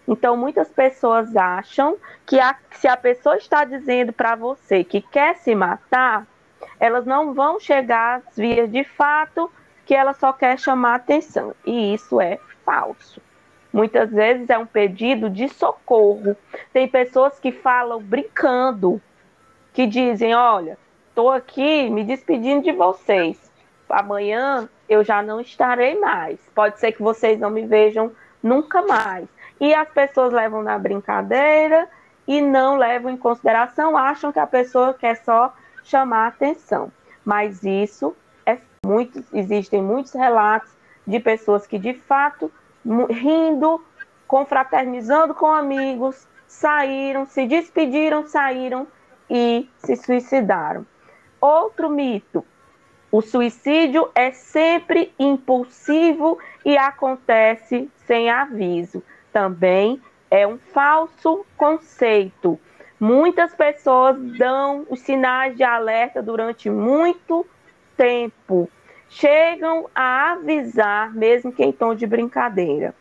[0.07, 5.35] Então, muitas pessoas acham que a, se a pessoa está dizendo para você que quer
[5.35, 6.25] se matar,
[6.79, 9.51] elas não vão chegar às vias de fato
[9.85, 11.53] que ela só quer chamar atenção.
[11.65, 13.21] E isso é falso.
[13.71, 16.35] Muitas vezes é um pedido de socorro.
[16.71, 19.01] Tem pessoas que falam brincando,
[19.73, 20.77] que dizem: Olha,
[21.09, 23.51] estou aqui me despedindo de vocês.
[23.89, 26.39] Amanhã eu já não estarei mais.
[26.53, 28.11] Pode ser que vocês não me vejam
[28.41, 29.27] nunca mais.
[29.59, 31.87] E as pessoas levam na brincadeira
[32.27, 35.53] e não levam em consideração, acham que a pessoa quer só
[35.83, 36.91] chamar atenção.
[37.23, 38.15] Mas isso
[38.45, 40.69] é muito, existem muitos relatos
[41.05, 42.51] de pessoas que de fato
[43.09, 43.83] rindo,
[44.27, 48.87] confraternizando com amigos, saíram, se despediram, saíram
[49.29, 50.85] e se suicidaram.
[51.39, 52.45] Outro mito:
[53.11, 59.03] O suicídio é sempre impulsivo e acontece sem aviso.
[59.31, 62.59] Também é um falso conceito.
[62.99, 67.45] Muitas pessoas dão os sinais de alerta durante muito
[67.95, 68.69] tempo.
[69.09, 72.93] Chegam a avisar, mesmo que em tom de brincadeira.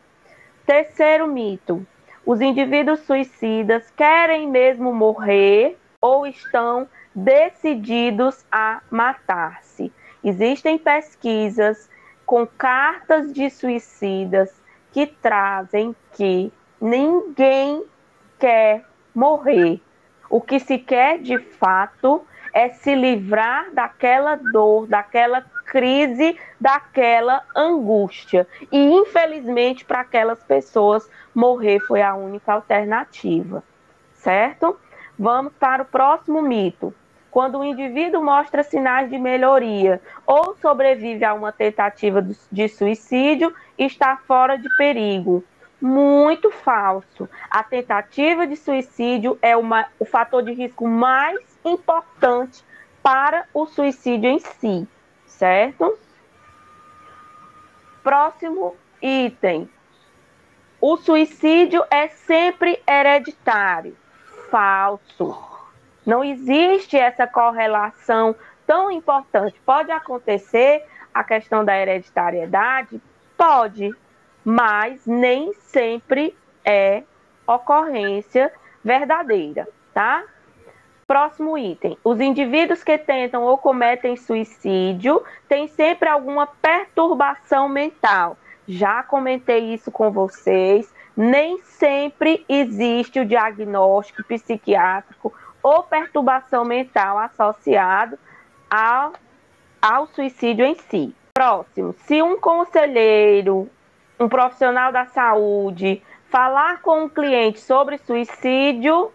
[0.64, 1.86] Terceiro mito:
[2.24, 9.92] os indivíduos suicidas querem mesmo morrer ou estão decididos a matar-se.
[10.22, 11.88] Existem pesquisas
[12.24, 14.60] com cartas de suicidas
[14.92, 17.84] que trazem que ninguém
[18.38, 18.84] quer
[19.14, 19.80] morrer.
[20.28, 22.26] O que se quer de fato
[22.56, 28.48] é se livrar daquela dor, daquela crise, daquela angústia.
[28.72, 33.62] E infelizmente para aquelas pessoas morrer foi a única alternativa,
[34.14, 34.74] certo?
[35.18, 36.94] Vamos para o próximo mito.
[37.30, 44.16] Quando o indivíduo mostra sinais de melhoria ou sobrevive a uma tentativa de suicídio, está
[44.16, 45.44] fora de perigo
[45.78, 47.28] muito falso.
[47.50, 52.64] A tentativa de suicídio é uma, o fator de risco mais importante
[53.02, 54.88] para o suicídio em si,
[55.26, 55.98] certo?
[58.02, 59.68] Próximo item.
[60.80, 63.96] O suicídio é sempre hereditário.
[64.50, 65.36] Falso.
[66.04, 68.36] Não existe essa correlação
[68.66, 69.60] tão importante.
[69.64, 73.00] Pode acontecer a questão da hereditariedade?
[73.36, 73.90] Pode,
[74.44, 77.02] mas nem sempre é
[77.46, 78.52] ocorrência
[78.84, 80.24] verdadeira, tá?
[81.06, 81.96] Próximo item.
[82.02, 88.36] Os indivíduos que tentam ou cometem suicídio têm sempre alguma perturbação mental.
[88.66, 90.92] Já comentei isso com vocês.
[91.16, 95.32] Nem sempre existe o diagnóstico psiquiátrico
[95.62, 98.18] ou perturbação mental associado
[98.68, 99.12] ao,
[99.80, 101.14] ao suicídio em si.
[101.34, 101.92] Próximo.
[101.92, 103.70] Se um conselheiro,
[104.18, 109.12] um profissional da saúde falar com um cliente sobre suicídio,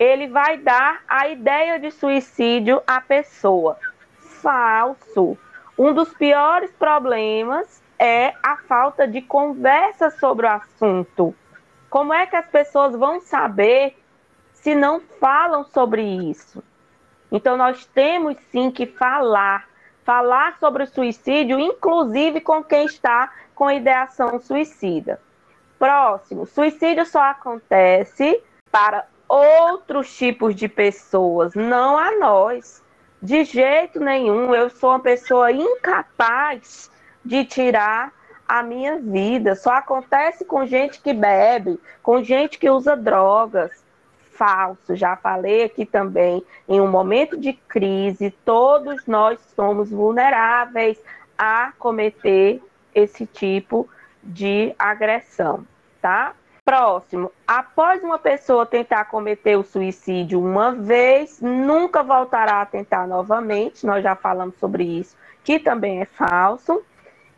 [0.00, 3.76] ele vai dar a ideia de suicídio à pessoa.
[4.40, 5.36] Falso.
[5.78, 11.34] Um dos piores problemas é a falta de conversa sobre o assunto.
[11.90, 13.94] Como é que as pessoas vão saber
[14.54, 16.64] se não falam sobre isso?
[17.30, 19.68] Então, nós temos sim que falar,
[20.02, 25.20] falar sobre o suicídio, inclusive com quem está com ideação suicida.
[25.78, 32.82] Próximo, suicídio só acontece para outros tipos de pessoas, não a nós.
[33.22, 36.90] De jeito nenhum, eu sou uma pessoa incapaz
[37.24, 38.12] de tirar
[38.48, 39.54] a minha vida.
[39.54, 43.84] Só acontece com gente que bebe, com gente que usa drogas.
[44.32, 46.42] Falso, já falei aqui também.
[46.68, 50.98] Em um momento de crise, todos nós somos vulneráveis
[51.38, 52.60] a cometer
[52.92, 53.88] esse tipo
[54.22, 55.64] de agressão,
[56.02, 56.34] tá?
[56.70, 63.84] Próximo, após uma pessoa tentar cometer o suicídio uma vez, nunca voltará a tentar novamente.
[63.84, 66.80] Nós já falamos sobre isso, que também é falso.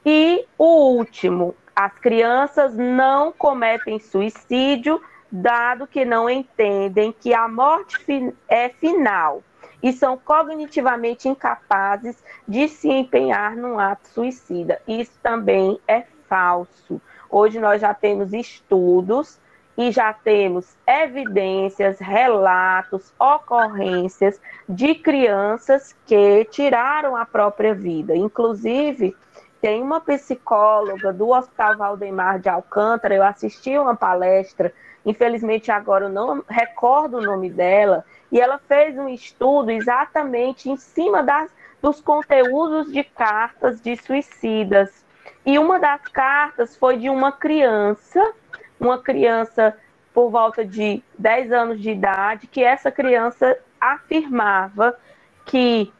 [0.04, 8.34] E o último, as crianças não cometem suicídio, dado que não entendem que a morte
[8.46, 9.42] é final
[9.82, 14.82] e são cognitivamente incapazes de se empenhar num ato suicida.
[14.86, 17.00] Isso também é falso.
[17.32, 19.40] Hoje nós já temos estudos
[19.74, 28.14] e já temos evidências, relatos, ocorrências de crianças que tiraram a própria vida.
[28.14, 29.16] Inclusive,
[29.62, 34.70] tem uma psicóloga do Hospital Valdemar de Alcântara, eu assisti uma palestra,
[35.02, 40.76] infelizmente agora eu não recordo o nome dela, e ela fez um estudo exatamente em
[40.76, 45.01] cima das, dos conteúdos de cartas de suicidas
[45.45, 48.32] e uma das cartas foi de uma criança,
[48.78, 49.76] uma criança
[50.14, 54.97] por volta de 10 anos de idade, que essa criança afirmava
[55.45, 55.93] que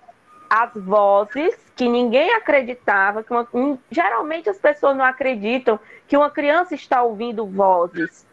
[0.49, 3.49] as vozes, que ninguém acreditava, que uma,
[3.91, 8.27] geralmente as pessoas não acreditam que uma criança está ouvindo vozes.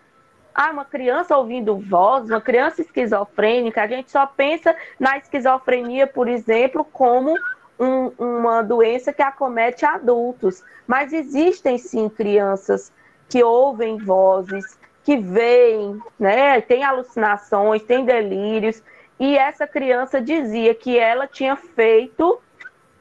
[0.53, 6.27] Ah, uma criança ouvindo vozes, uma criança esquizofrênica, a gente só pensa na esquizofrenia, por
[6.27, 7.33] exemplo, como
[7.79, 12.91] um, uma doença que acomete adultos, mas existem sim crianças
[13.29, 18.83] que ouvem vozes, que veem, né, tem alucinações, tem delírios,
[19.19, 22.39] e essa criança dizia que ela tinha feito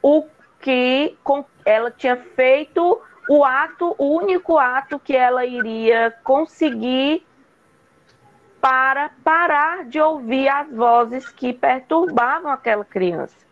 [0.01, 0.25] o
[0.59, 1.17] que
[1.65, 7.25] ela tinha feito o ato, o único ato que ela iria conseguir
[8.59, 13.48] para parar de ouvir as vozes que perturbavam aquela criança.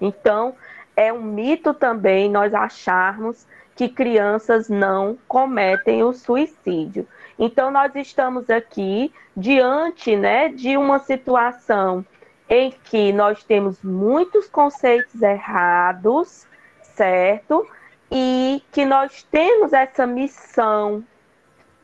[0.00, 0.54] Então,
[0.96, 7.06] é um mito também nós acharmos que crianças não cometem o suicídio.
[7.38, 12.04] Então, nós estamos aqui diante né, de uma situação
[12.48, 16.46] em que nós temos muitos conceitos errados,
[16.80, 17.66] certo?
[18.10, 21.04] E que nós temos essa missão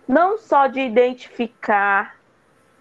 [0.08, 2.16] não só de identificar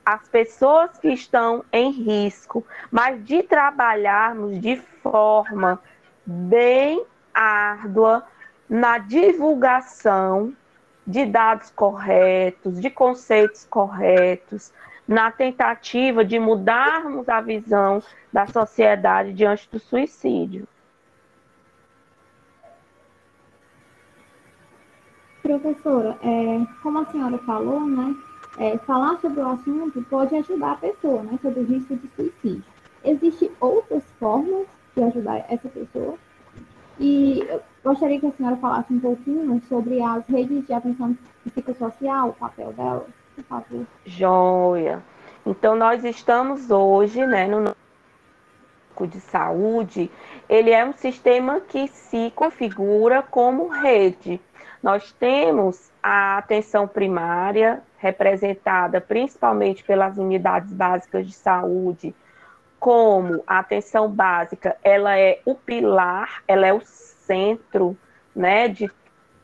[0.06, 5.80] as pessoas que estão em risco, mas de trabalharmos de forma
[6.26, 8.26] bem árdua
[8.70, 10.54] na divulgação
[11.06, 14.72] de dados corretos, de conceitos corretos,
[15.08, 20.68] na tentativa de mudarmos a visão da sociedade diante do suicídio.
[25.42, 28.16] Professora, é, como a senhora falou, né,
[28.58, 32.64] é, falar sobre o assunto pode ajudar a pessoa, né, sobre o risco de suicídio.
[33.04, 36.16] Existem outras formas de ajudar essa pessoa?
[37.00, 42.30] E eu gostaria que a senhora falasse um pouquinho sobre as redes de atenção psicossocial,
[42.30, 43.86] o papel delas, por favor.
[44.06, 45.02] Joia.
[45.46, 47.76] Então, nós estamos hoje, né, no
[49.08, 50.12] de saúde,
[50.48, 54.40] ele é um sistema que se configura como rede.
[54.84, 62.16] Nós temos a atenção primária, representada principalmente pelas unidades básicas de saúde,
[62.80, 67.96] como a atenção básica, ela é o pilar, ela é o centro,
[68.36, 68.92] né, de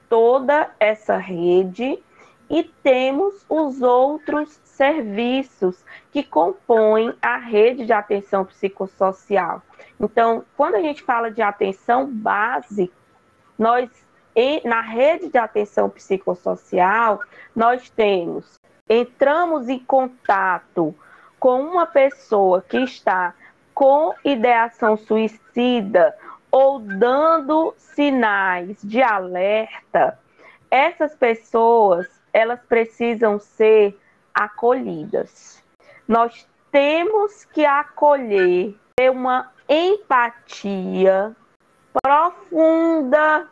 [0.10, 2.04] toda essa rede,
[2.50, 9.62] e temos os outros serviços que compõem a rede de atenção psicossocial.
[10.00, 12.94] Então, quando a gente fala de atenção básica,
[13.58, 13.90] nós
[14.64, 17.22] na rede de atenção psicossocial,
[17.56, 20.94] nós temos, entramos em contato
[21.40, 23.34] com uma pessoa que está
[23.74, 26.16] com ideação suicida
[26.52, 30.20] ou dando sinais de alerta,
[30.70, 34.00] essas pessoas, elas precisam ser
[34.34, 35.64] acolhidas.
[36.08, 41.36] Nós temos que acolher, ter uma empatia
[42.02, 43.48] profunda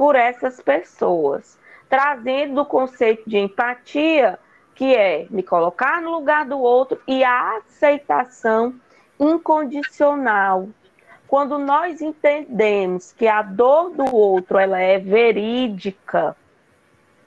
[0.00, 4.38] por essas pessoas, trazendo o conceito de empatia,
[4.74, 8.74] que é me colocar no lugar do outro e a aceitação
[9.20, 10.70] incondicional.
[11.28, 16.34] Quando nós entendemos que a dor do outro ela é verídica,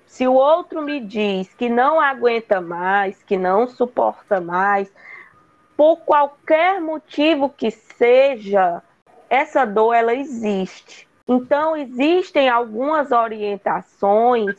[0.08, 4.92] se o outro me diz que não aguenta mais, que não suporta mais,
[5.78, 8.82] por qualquer motivo que seja,
[9.30, 11.08] essa dor ela existe.
[11.36, 14.56] Então, existem algumas orientações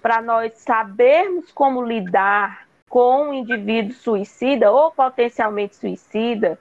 [0.00, 6.56] para nós sabermos como lidar com um indivíduo suicida ou potencialmente suicida,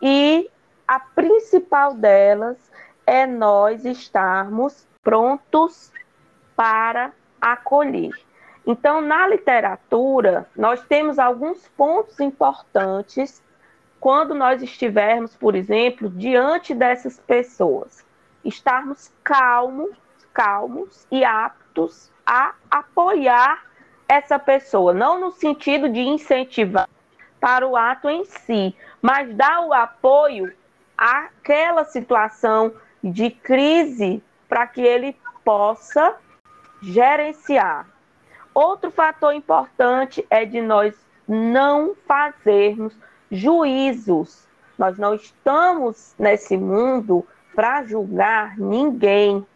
[0.00, 0.48] e
[0.88, 2.56] a principal delas
[3.06, 5.92] é nós estarmos prontos
[6.56, 8.14] para acolher.
[8.66, 13.42] Então, na literatura, nós temos alguns pontos importantes
[14.00, 18.10] quando nós estivermos, por exemplo, diante dessas pessoas
[18.44, 19.90] estarmos calmos,
[20.32, 23.64] calmos e aptos a apoiar
[24.08, 26.88] essa pessoa, não no sentido de incentivar
[27.40, 30.52] para o ato em si, mas dar o apoio
[30.96, 32.72] àquela situação
[33.02, 36.14] de crise para que ele possa
[36.80, 37.88] gerenciar.
[38.54, 40.94] Outro fator importante é de nós
[41.26, 42.94] não fazermos
[43.30, 44.46] juízos.
[44.76, 49.46] Nós não estamos nesse mundo para julgar ninguém.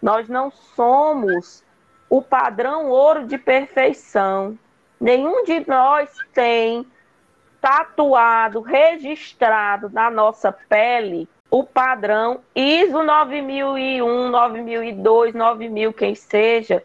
[0.00, 1.64] Nós não somos
[2.08, 4.58] o padrão ouro de perfeição.
[5.00, 6.86] Nenhum de nós tem
[7.60, 16.82] tatuado, registrado na nossa pele o padrão ISO 9001, 9002, 9000, quem seja,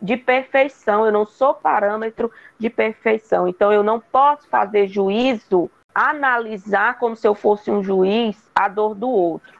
[0.00, 1.06] de perfeição.
[1.06, 3.46] Eu não sou parâmetro de perfeição.
[3.46, 8.94] Então, eu não posso fazer juízo, analisar como se eu fosse um juiz a dor
[8.94, 9.59] do outro.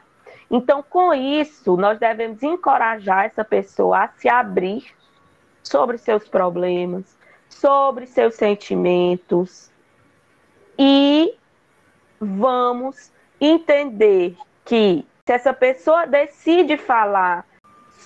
[0.51, 4.85] Então, com isso, nós devemos encorajar essa pessoa a se abrir
[5.63, 9.71] sobre seus problemas, sobre seus sentimentos
[10.77, 11.33] e
[12.19, 14.35] vamos entender
[14.65, 17.45] que se essa pessoa decide falar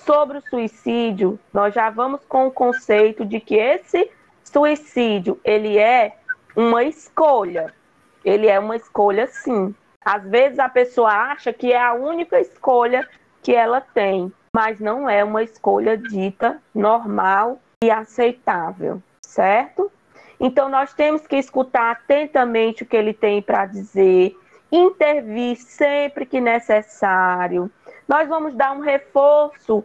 [0.04, 4.08] sobre o suicídio, nós já vamos com o conceito de que esse
[4.44, 6.16] suicídio, ele é
[6.54, 7.74] uma escolha.
[8.24, 9.74] Ele é uma escolha sim.
[10.06, 13.08] Às vezes a pessoa acha que é a única escolha
[13.42, 19.90] que ela tem, mas não é uma escolha dita normal e aceitável, certo?
[20.38, 24.38] Então nós temos que escutar atentamente o que ele tem para dizer
[24.70, 27.68] intervir sempre que necessário.
[28.06, 29.84] Nós vamos dar um reforço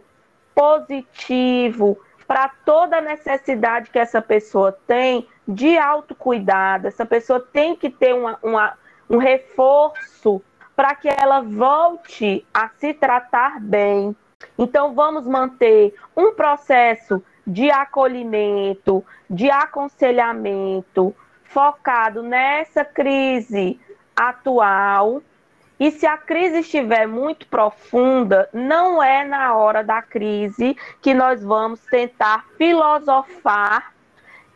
[0.54, 1.98] positivo
[2.28, 6.86] para toda necessidade que essa pessoa tem de autocuidado.
[6.86, 8.81] Essa pessoa tem que ter uma, uma
[9.12, 10.42] um reforço
[10.74, 14.16] para que ela volte a se tratar bem.
[14.58, 23.78] Então, vamos manter um processo de acolhimento, de aconselhamento, focado nessa crise
[24.16, 25.22] atual.
[25.78, 31.42] E se a crise estiver muito profunda, não é na hora da crise que nós
[31.42, 33.92] vamos tentar filosofar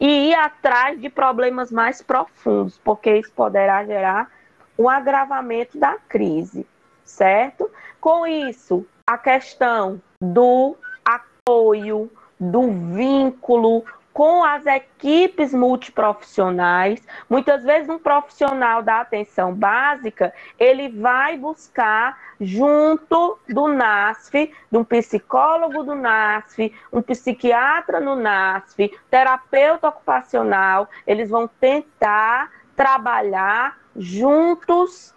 [0.00, 4.30] e ir atrás de problemas mais profundos, porque isso poderá gerar
[4.78, 6.66] um agravamento da crise,
[7.04, 7.70] certo?
[8.00, 13.84] Com isso, a questão do apoio, do vínculo
[14.16, 17.06] com as equipes multiprofissionais.
[17.28, 24.84] Muitas vezes um profissional da atenção básica, ele vai buscar junto do NASF, de um
[24.84, 35.14] psicólogo do NASF, um psiquiatra no NASF, terapeuta ocupacional, eles vão tentar trabalhar juntos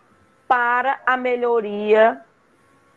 [0.47, 2.21] para a melhoria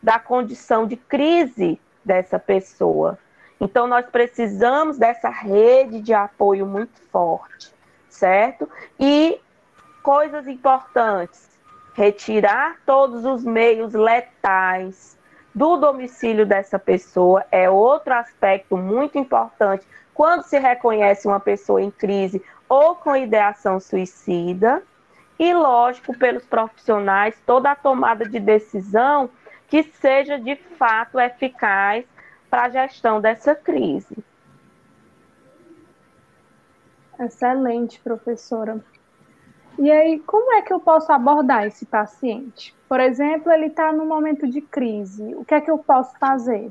[0.02, 3.18] da condição de crise dessa pessoa.
[3.60, 7.72] Então, nós precisamos dessa rede de apoio muito forte,
[8.08, 8.68] certo?
[8.98, 9.40] E
[10.02, 11.48] coisas importantes:
[11.94, 15.16] retirar todos os meios letais
[15.54, 21.90] do domicílio dessa pessoa é outro aspecto muito importante quando se reconhece uma pessoa em
[21.90, 24.82] crise ou com ideação suicida.
[25.42, 29.28] E, lógico, pelos profissionais, toda a tomada de decisão
[29.66, 32.04] que seja de fato eficaz
[32.48, 34.16] para a gestão dessa crise.
[37.18, 38.78] Excelente, professora.
[39.76, 42.72] E aí, como é que eu posso abordar esse paciente?
[42.88, 45.34] Por exemplo, ele está no momento de crise.
[45.34, 46.70] O que é que eu posso fazer?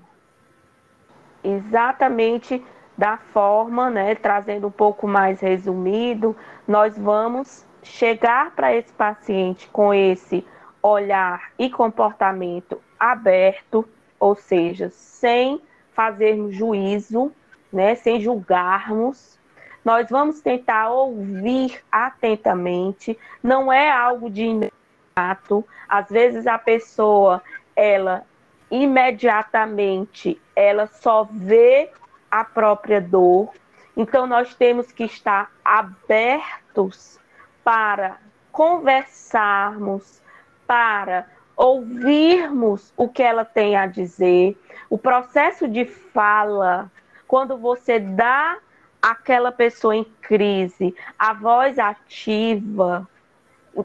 [1.43, 2.63] Exatamente
[2.97, 6.33] da forma, né, trazendo um pouco mais resumido,
[6.65, 10.45] nós vamos chegar para esse paciente com esse
[10.81, 13.87] olhar e comportamento aberto,
[14.19, 15.61] ou seja, sem
[15.93, 17.31] fazermos juízo,
[17.71, 19.39] né, sem julgarmos.
[19.83, 25.65] Nós vamos tentar ouvir atentamente, não é algo de imediato.
[25.87, 27.41] Às vezes a pessoa,
[27.75, 28.23] ela
[28.69, 31.89] imediatamente, ela só vê
[32.29, 33.51] a própria dor.
[33.97, 37.19] Então nós temos que estar abertos
[37.63, 38.17] para
[38.51, 40.21] conversarmos,
[40.67, 44.57] para ouvirmos o que ela tem a dizer.
[44.89, 46.91] O processo de fala,
[47.27, 48.57] quando você dá
[49.01, 53.07] àquela pessoa em crise a voz ativa,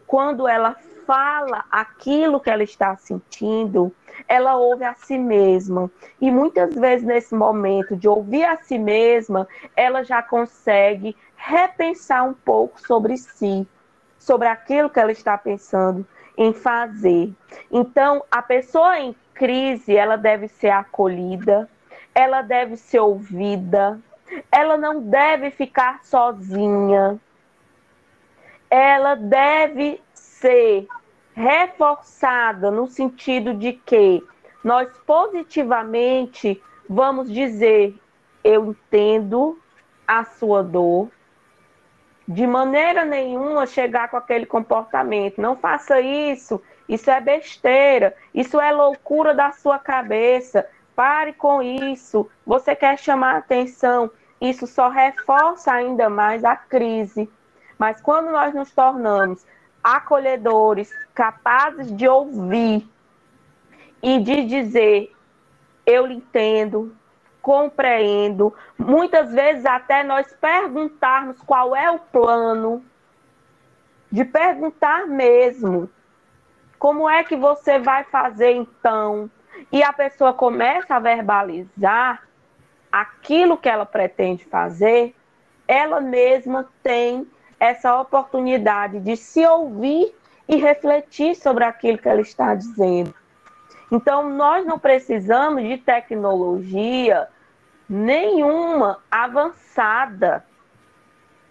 [0.07, 3.95] quando ela fala aquilo que ela está sentindo,
[4.27, 5.91] ela ouve a si mesma.
[6.21, 9.47] E muitas vezes, nesse momento de ouvir a si mesma,
[9.77, 11.17] ela já consegue
[11.47, 13.65] repensar um pouco sobre si,
[14.19, 16.05] sobre aquilo que ela está pensando
[16.37, 17.33] em fazer.
[17.71, 21.71] Então, a pessoa em crise, ela deve ser acolhida,
[22.13, 24.01] ela deve ser ouvida,
[24.51, 27.17] ela não deve ficar sozinha.
[28.69, 30.89] Ela deve ser
[31.33, 34.21] reforçada no sentido de que
[34.65, 37.97] nós positivamente vamos dizer:
[38.43, 39.57] eu entendo
[40.09, 41.09] a sua dor,
[42.27, 45.41] de maneira nenhuma chegar com aquele comportamento.
[45.41, 50.67] Não faça isso, isso é besteira, isso é loucura da sua cabeça.
[50.95, 52.29] Pare com isso.
[52.45, 54.11] Você quer chamar atenção,
[54.41, 57.31] isso só reforça ainda mais a crise.
[57.79, 59.47] Mas quando nós nos tornamos
[59.83, 62.89] acolhedores, capazes de ouvir
[64.03, 65.15] e de dizer:
[65.85, 66.95] eu lhe entendo,
[67.47, 68.53] compreendo.
[68.77, 72.85] Muitas vezes até nós perguntarmos qual é o plano,
[74.11, 75.89] de perguntar mesmo,
[76.77, 79.31] como é que você vai fazer então?
[79.71, 82.27] E a pessoa começa a verbalizar
[82.91, 85.15] aquilo que ela pretende fazer,
[85.69, 87.31] ela mesma tem
[87.61, 90.13] essa oportunidade de se ouvir
[90.49, 93.15] e refletir sobre aquilo que ela está dizendo.
[93.93, 97.29] Então, nós não precisamos de tecnologia
[97.89, 100.45] nenhuma avançada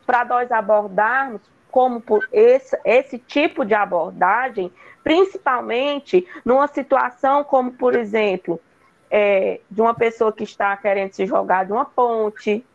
[0.05, 4.71] para nós abordarmos como por esse, esse tipo de abordagem,
[5.03, 8.61] principalmente numa situação como, por exemplo,
[9.11, 12.65] é, de uma pessoa que está querendo se jogar de uma ponte,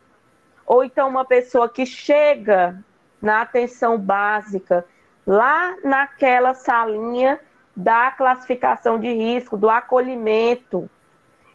[0.65, 2.77] ou então uma pessoa que chega
[3.21, 4.85] na atenção básica
[5.25, 7.39] lá naquela salinha
[7.75, 10.89] da classificação de risco, do acolhimento.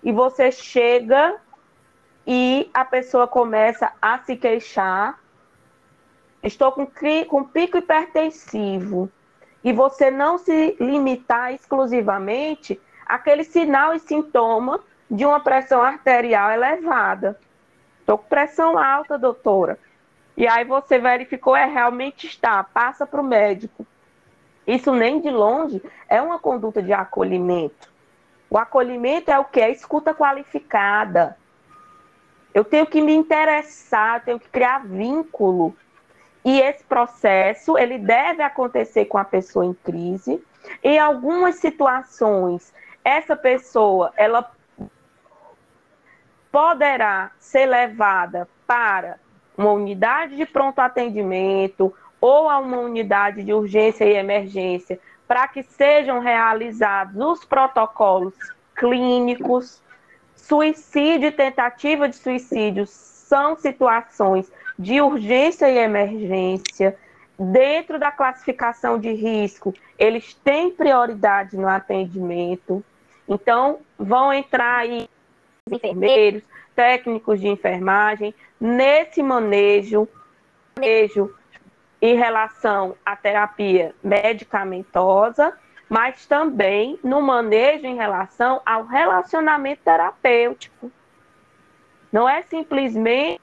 [0.02, 1.36] E você chega
[2.26, 5.18] e a pessoa começa a se queixar.
[6.42, 6.86] Estou com,
[7.28, 9.10] com pico hipertensivo.
[9.62, 17.38] E você não se limitar exclusivamente àquele sinal e sintoma de uma pressão arterial elevada.
[18.00, 19.78] Estou com pressão alta, doutora.
[20.36, 23.86] E aí você verificou, é realmente está, passa para o médico.
[24.66, 27.90] Isso nem de longe é uma conduta de acolhimento.
[28.50, 29.60] O acolhimento é o que?
[29.60, 31.36] É escuta qualificada.
[32.56, 35.76] Eu tenho que me interessar, tenho que criar vínculo.
[36.42, 40.42] E esse processo, ele deve acontecer com a pessoa em crise.
[40.82, 42.72] Em algumas situações,
[43.04, 44.50] essa pessoa, ela
[46.50, 49.20] poderá ser levada para
[49.54, 54.98] uma unidade de pronto atendimento ou a uma unidade de urgência e emergência
[55.28, 58.32] para que sejam realizados os protocolos
[58.74, 59.82] clínicos.
[60.48, 66.96] Suicídio e tentativa de suicídio são situações de urgência e emergência.
[67.36, 72.84] Dentro da classificação de risco, eles têm prioridade no atendimento.
[73.28, 75.08] Então, vão entrar aí
[75.68, 76.44] enfermeiros,
[76.76, 80.08] técnicos de enfermagem, nesse manejo,
[80.76, 81.34] manejo
[82.00, 85.52] em relação à terapia medicamentosa,
[85.88, 90.90] mas também no manejo em relação ao relacionamento terapêutico.
[92.12, 93.40] Não é simplesmente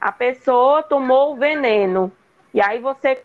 [0.00, 2.12] a pessoa tomou o veneno
[2.52, 3.22] e aí você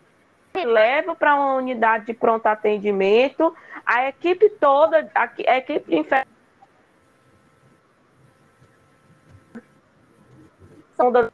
[0.54, 3.54] leva para uma unidade de pronto atendimento,
[3.86, 6.26] a equipe toda, a equipe de
[10.94, 11.32] sonda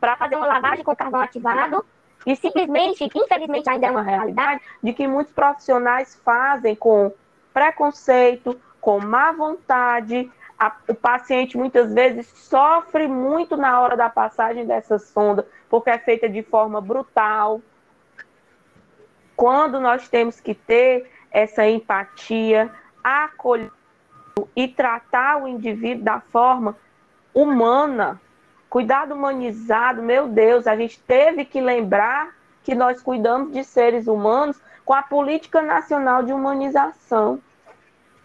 [0.00, 1.84] para fazer uma lavagem com carvão ativado
[2.26, 7.12] e simplesmente, infelizmente ainda é uma realidade, de que muitos profissionais fazem com
[7.54, 10.30] preconceito, com má vontade.
[10.58, 15.98] A, o paciente muitas vezes sofre muito na hora da passagem dessa sonda, porque é
[15.98, 17.60] feita de forma brutal.
[19.36, 22.72] Quando nós temos que ter essa empatia,
[23.04, 23.70] acolher
[24.54, 26.76] e tratar o indivíduo da forma
[27.32, 28.20] humana,
[28.68, 34.60] Cuidado humanizado, meu Deus, a gente teve que lembrar que nós cuidamos de seres humanos
[34.84, 37.40] com a política nacional de humanização.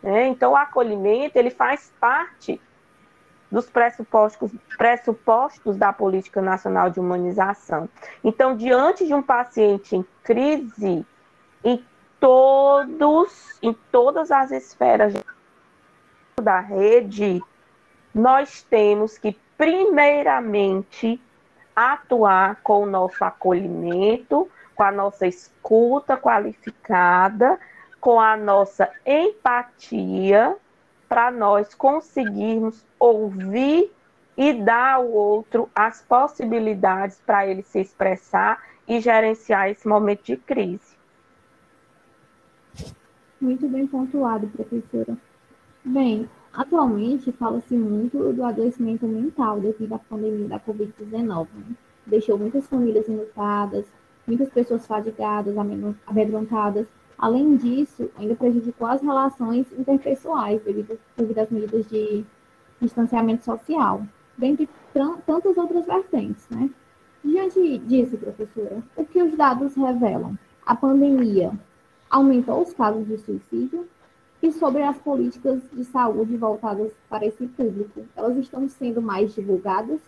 [0.02, 0.28] Né?
[0.28, 2.60] Então, o acolhimento ele faz parte
[3.52, 7.90] dos pressupostos, pressupostos da política nacional de humanização.
[8.24, 11.06] Então, diante de um paciente em crise,
[11.64, 11.86] em
[12.20, 15.14] todos, em todas as esferas
[16.42, 17.42] da rede,
[18.16, 21.22] nós temos que primeiramente,
[21.76, 27.60] atuar com o nosso acolhimento, com a nossa escuta qualificada,
[28.00, 30.58] com a nossa empatia,
[31.08, 33.92] para nós conseguirmos ouvir
[34.36, 40.38] e dar ao outro as possibilidades para ele se expressar e gerenciar esse momento de
[40.38, 40.98] crise.
[43.40, 45.16] Muito bem pontuado, professora.
[45.86, 51.48] Bem, Atualmente, fala-se muito do adoecimento mental devido à pandemia da Covid-19.
[51.56, 51.76] Né?
[52.06, 53.86] Deixou muitas famílias enlutadas,
[54.28, 55.56] muitas pessoas fadigadas,
[56.06, 56.88] amedrontadas.
[57.18, 62.26] Além disso, ainda prejudicou as relações interpessoais devido, devido às medidas de
[62.82, 64.02] distanciamento social,
[64.38, 64.68] dentre
[65.26, 66.70] tantas outras vertentes, né?
[67.24, 70.38] Diante disso, professora, o que os dados revelam?
[70.66, 71.52] A pandemia
[72.10, 73.88] aumentou os casos de suicídio,
[74.42, 80.02] e sobre as políticas de saúde voltadas para esse público, elas estão sendo mais divulgadas?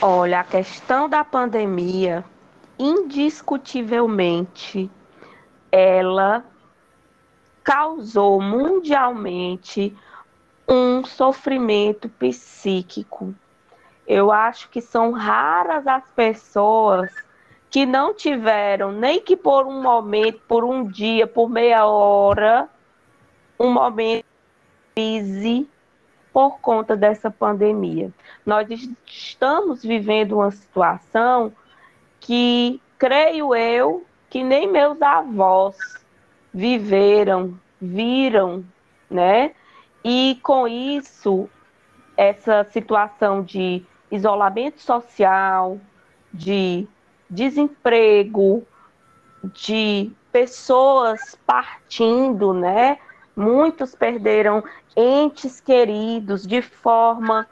[0.00, 2.24] Olha, a questão da pandemia,
[2.78, 4.90] indiscutivelmente,
[5.70, 6.44] ela
[7.62, 9.96] causou mundialmente
[10.68, 13.32] um sofrimento psíquico.
[14.06, 17.08] Eu acho que são raras as pessoas
[17.72, 22.68] que não tiveram nem que por um momento, por um dia, por meia hora,
[23.58, 25.68] um momento de crise
[26.34, 28.12] por conta dessa pandemia.
[28.44, 28.68] Nós
[29.06, 31.50] estamos vivendo uma situação
[32.20, 35.76] que, creio eu, que nem meus avós
[36.52, 38.62] viveram, viram,
[39.08, 39.52] né?
[40.04, 41.48] E com isso,
[42.18, 45.78] essa situação de isolamento social,
[46.34, 46.86] de
[47.32, 48.62] desemprego,
[49.42, 52.98] de pessoas partindo, né?
[53.34, 54.62] Muitos perderam
[54.94, 57.48] entes queridos de forma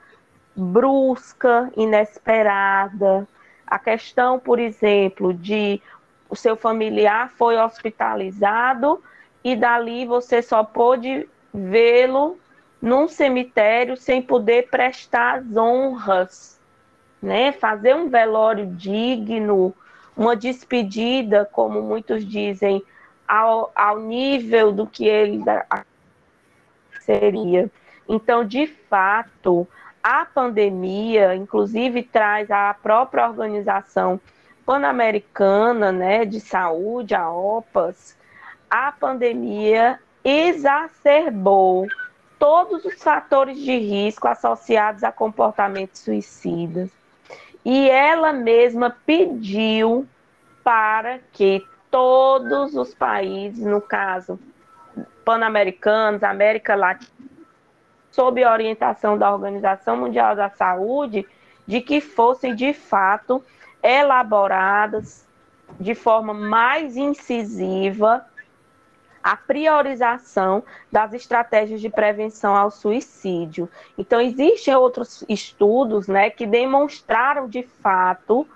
[0.55, 3.27] brusca, inesperada.
[3.67, 5.81] A questão, por exemplo, de
[6.29, 9.03] o seu familiar foi hospitalizado
[9.43, 12.39] e dali você só pôde vê-lo
[12.81, 16.60] num cemitério sem poder prestar as honras,
[17.23, 17.53] né?
[17.53, 19.75] Fazer um velório digno,
[20.17, 22.83] uma despedida, como muitos dizem,
[23.27, 25.43] ao, ao nível do que ele
[27.01, 27.71] seria.
[28.09, 29.67] Então, de fato,
[30.03, 34.21] a pandemia, inclusive, traz a própria organização
[34.67, 38.17] pan-americana né, de saúde, a OPAS,
[38.69, 41.87] a pandemia exacerbou
[42.39, 47.00] todos os fatores de risco associados a comportamentos suicidas.
[47.65, 50.07] E ela mesma pediu
[50.65, 54.39] para que todos os países, no caso
[55.25, 57.11] pan-americanos, América Latina,
[58.11, 61.27] sob orientação da Organização Mundial da Saúde,
[61.67, 63.45] de que fossem de fato
[63.83, 65.27] elaboradas
[65.79, 68.27] de forma mais incisiva
[69.23, 73.69] a priorização das estratégias de prevenção ao suicídio.
[73.99, 78.47] Então, existem outros estudos né, que demonstraram de fato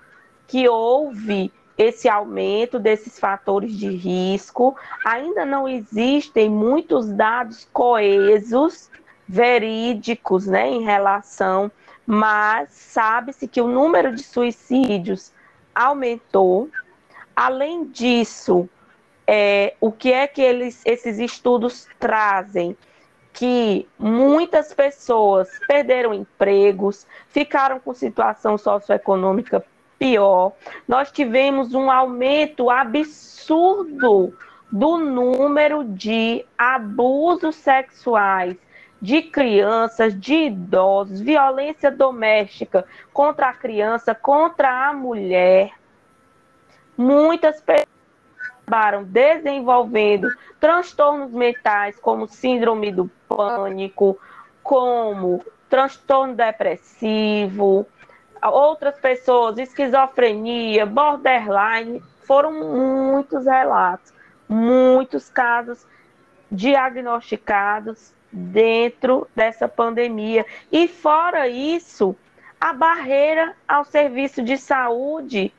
[0.47, 4.75] que houve esse aumento desses fatores de risco.
[5.05, 8.89] Ainda não existem muitos dados coesos,
[9.27, 11.71] verídicos, né, em relação,
[12.05, 15.31] mas sabe-se que o número de suicídios
[15.73, 16.69] aumentou.
[17.35, 18.69] Além disso,
[19.27, 22.75] é, o que é que eles, esses estudos trazem?
[23.33, 29.65] Que muitas pessoas perderam empregos, ficaram com situação socioeconômica
[29.99, 30.53] pior.
[30.87, 34.33] Nós tivemos um aumento absurdo
[34.71, 38.55] do número de abusos sexuais
[39.01, 45.71] de crianças, de idosos, violência doméstica contra a criança, contra a mulher.
[46.97, 47.94] Muitas pessoas
[48.65, 50.27] acabaram desenvolvendo
[50.59, 54.19] transtornos mentais como síndrome do pânico,
[54.63, 57.85] como transtorno depressivo,
[58.41, 64.11] outras pessoas, esquizofrenia, borderline, foram muitos relatos,
[64.49, 65.85] muitos casos
[66.51, 70.45] diagnosticados dentro dessa pandemia.
[70.71, 72.15] E fora isso,
[72.59, 75.53] a barreira ao serviço de saúde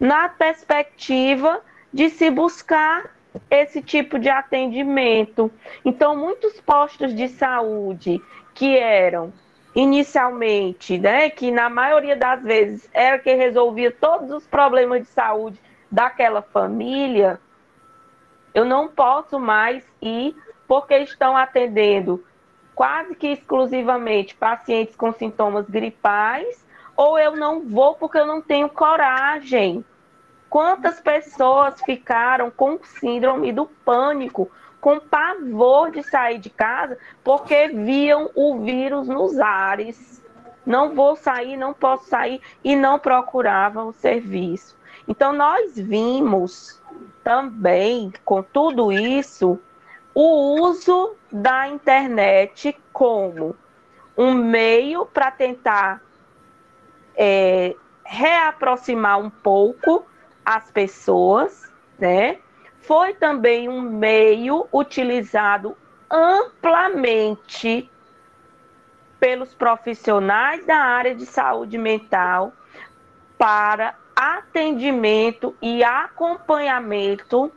[0.00, 1.60] na perspectiva
[1.92, 3.14] de se buscar
[3.50, 5.50] esse tipo de atendimento.
[5.84, 8.20] Então, muitos postos de saúde
[8.54, 9.32] que eram
[9.74, 15.60] inicialmente, né, que na maioria das vezes era que resolvia todos os problemas de saúde
[15.90, 17.38] daquela família,
[18.52, 20.34] eu não posso mais ir
[20.66, 22.24] porque estão atendendo
[22.74, 26.64] quase que exclusivamente pacientes com sintomas gripais,
[26.96, 29.84] ou eu não vou porque eu não tenho coragem.
[30.48, 38.30] Quantas pessoas ficaram com síndrome do pânico com pavor de sair de casa porque viam
[38.34, 40.22] o vírus nos ares.
[40.64, 44.76] Não vou sair, não posso sair e não procuravam o serviço.
[45.06, 46.80] Então, nós vimos
[47.24, 49.58] também, com tudo isso,
[50.14, 53.56] o uso da internet como
[54.16, 56.02] um meio para tentar
[57.16, 57.74] é,
[58.04, 60.04] reaproximar um pouco
[60.48, 62.38] as pessoas, né?
[62.80, 65.76] foi também um meio utilizado
[66.10, 67.90] amplamente
[69.20, 72.54] pelos profissionais da área de saúde mental
[73.36, 77.52] para atendimento e acompanhamento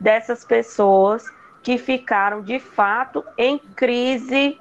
[0.00, 1.30] dessas pessoas
[1.62, 4.58] que ficaram de fato em crise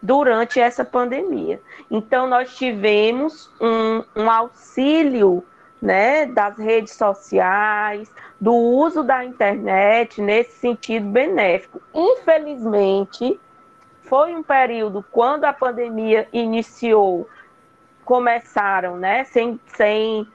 [0.00, 1.60] durante essa pandemia.
[1.90, 5.44] Então, nós tivemos um, um auxílio
[5.86, 11.80] né, das redes sociais, do uso da internet nesse sentido benéfico.
[11.94, 13.38] Infelizmente,
[14.02, 17.28] foi um período quando a pandemia iniciou,
[18.04, 20.26] começaram, né, sem, sem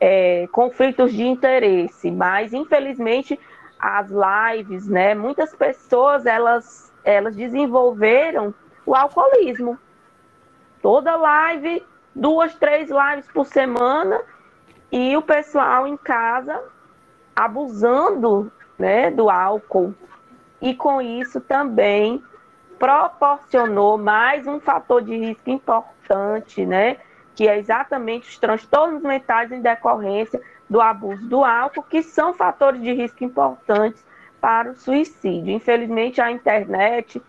[0.00, 3.38] é, conflitos de interesse, mas infelizmente
[3.78, 8.52] as lives, né, muitas pessoas elas, elas desenvolveram
[8.84, 9.78] o alcoolismo.
[10.82, 14.20] Toda live, duas, três lives por semana,
[14.90, 16.62] e o pessoal em casa
[17.34, 19.94] abusando né, do álcool.
[20.60, 22.22] E com isso também
[22.78, 26.98] proporcionou mais um fator de risco importante, né?
[27.34, 32.80] Que é exatamente os transtornos mentais em decorrência do abuso do álcool, que são fatores
[32.80, 34.04] de risco importantes
[34.40, 35.52] para o suicídio.
[35.52, 37.22] Infelizmente, a internet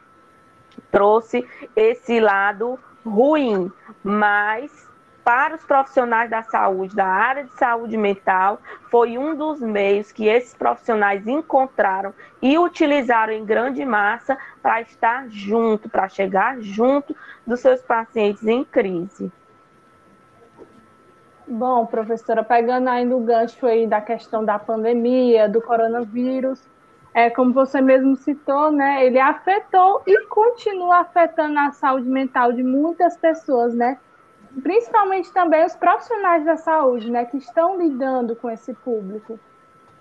[0.92, 3.72] trouxe esse lado ruim,
[4.04, 4.88] mas
[5.28, 10.26] para os profissionais da saúde, da área de saúde mental, foi um dos meios que
[10.26, 17.14] esses profissionais encontraram e utilizaram em grande massa para estar junto, para chegar junto
[17.46, 19.30] dos seus pacientes em crise.
[21.46, 26.64] Bom, professora, pegando aí no gancho aí da questão da pandemia, do coronavírus,
[27.14, 32.64] é, como você mesmo citou, né, ele afetou e continua afetando a saúde mental de
[32.64, 33.98] muitas pessoas, né?
[34.62, 39.40] Principalmente também os profissionais da saúde, né, que estão lidando com esse público.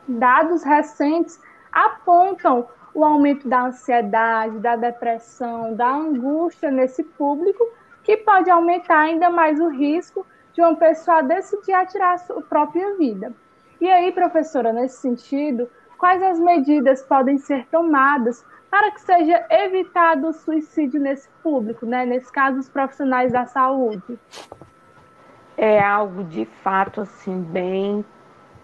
[0.09, 1.40] Dados recentes
[1.72, 7.62] apontam o aumento da ansiedade, da depressão, da angústia nesse público,
[8.03, 12.97] que pode aumentar ainda mais o risco de uma pessoa decidir atirar a sua própria
[12.97, 13.34] vida.
[13.80, 15.68] E aí, professora, nesse sentido,
[15.99, 22.05] quais as medidas podem ser tomadas para que seja evitado o suicídio nesse público, né?
[22.05, 24.19] nesse caso, os profissionais da saúde?
[25.57, 28.05] É algo de fato assim bem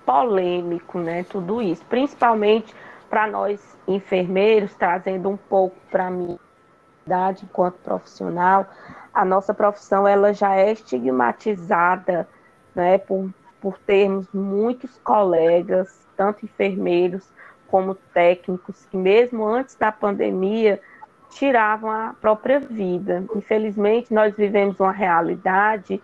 [0.04, 1.24] polêmico, né?
[1.24, 2.74] Tudo isso, principalmente
[3.08, 6.38] para nós enfermeiros, trazendo um pouco para mim,
[7.42, 8.66] enquanto profissional,
[9.12, 12.28] a nossa profissão ela já é estigmatizada,
[12.74, 12.98] né?
[12.98, 17.26] Por, por termos muitos colegas, tanto enfermeiros
[17.72, 20.78] como técnicos que, mesmo antes da pandemia,
[21.30, 23.24] tiravam a própria vida.
[23.34, 25.98] Infelizmente, nós vivemos uma realidade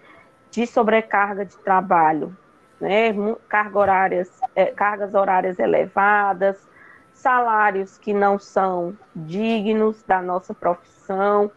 [0.50, 2.34] de sobrecarga de trabalho,
[2.80, 3.12] né?
[3.50, 6.66] Carga horárias, é, cargas horárias elevadas,
[7.12, 11.50] salários que não são dignos da nossa profissão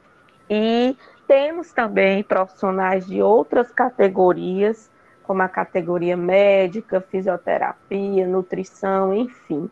[0.50, 4.92] e temos também profissionais de outras categorias,
[5.24, 9.72] como a categoria médica, fisioterapia, nutrição, enfim,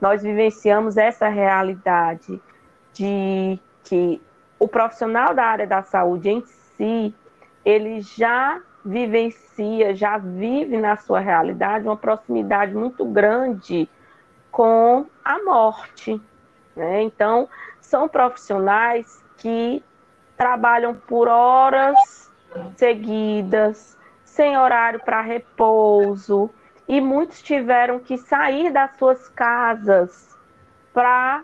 [0.00, 2.40] nós vivenciamos essa realidade
[2.92, 4.20] de que
[4.58, 6.44] o profissional da área da saúde em
[6.76, 7.14] si,
[7.64, 13.88] ele já vivencia, já vive na sua realidade uma proximidade muito grande
[14.50, 16.20] com a morte.
[16.74, 17.02] Né?
[17.02, 17.48] Então,
[17.80, 19.82] são profissionais que
[20.36, 22.30] trabalham por horas
[22.76, 26.50] seguidas, sem horário para repouso,
[26.88, 30.36] e muitos tiveram que sair das suas casas
[30.92, 31.42] para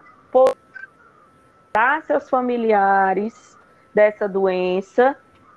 [1.72, 3.58] dar seus familiares
[3.94, 5.16] dessa doença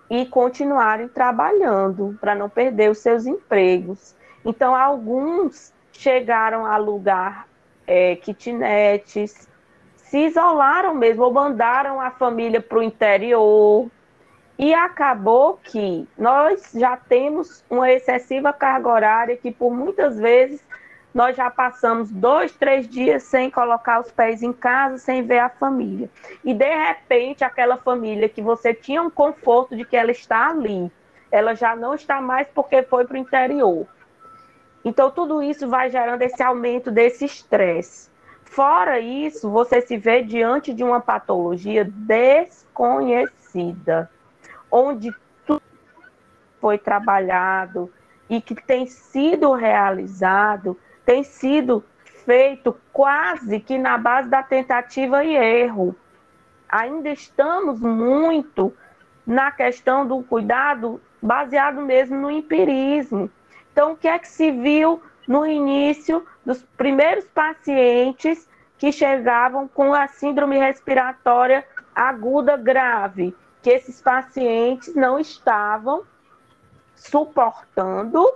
[0.09, 4.15] e continuarem trabalhando para não perder os seus empregos.
[4.43, 7.47] Então, alguns chegaram a alugar
[7.87, 9.49] é, kitnets,
[9.95, 13.89] se isolaram mesmo, ou mandaram a família para o interior,
[14.57, 20.63] e acabou que nós já temos uma excessiva carga horária que, por muitas vezes,
[21.13, 25.49] nós já passamos dois, três dias sem colocar os pés em casa, sem ver a
[25.49, 26.09] família.
[26.43, 30.89] E, de repente, aquela família que você tinha um conforto de que ela está ali,
[31.29, 33.85] ela já não está mais porque foi para o interior.
[34.85, 38.09] Então, tudo isso vai gerando esse aumento desse estresse.
[38.43, 44.09] Fora isso, você se vê diante de uma patologia desconhecida
[44.75, 45.15] onde
[45.45, 45.63] tudo
[46.59, 47.89] foi trabalhado
[48.29, 51.81] e que tem sido realizado, tem sido
[52.25, 55.95] feito quase que na base da tentativa e erro.
[56.67, 58.75] Ainda estamos muito
[59.25, 63.29] na questão do cuidado baseado mesmo no empirismo.
[63.71, 68.45] Então, o que é que se viu no início dos primeiros pacientes
[68.77, 71.65] que chegavam com a síndrome respiratória
[71.95, 73.33] aguda grave?
[73.65, 76.03] Que esses pacientes não estavam
[76.95, 78.31] suportando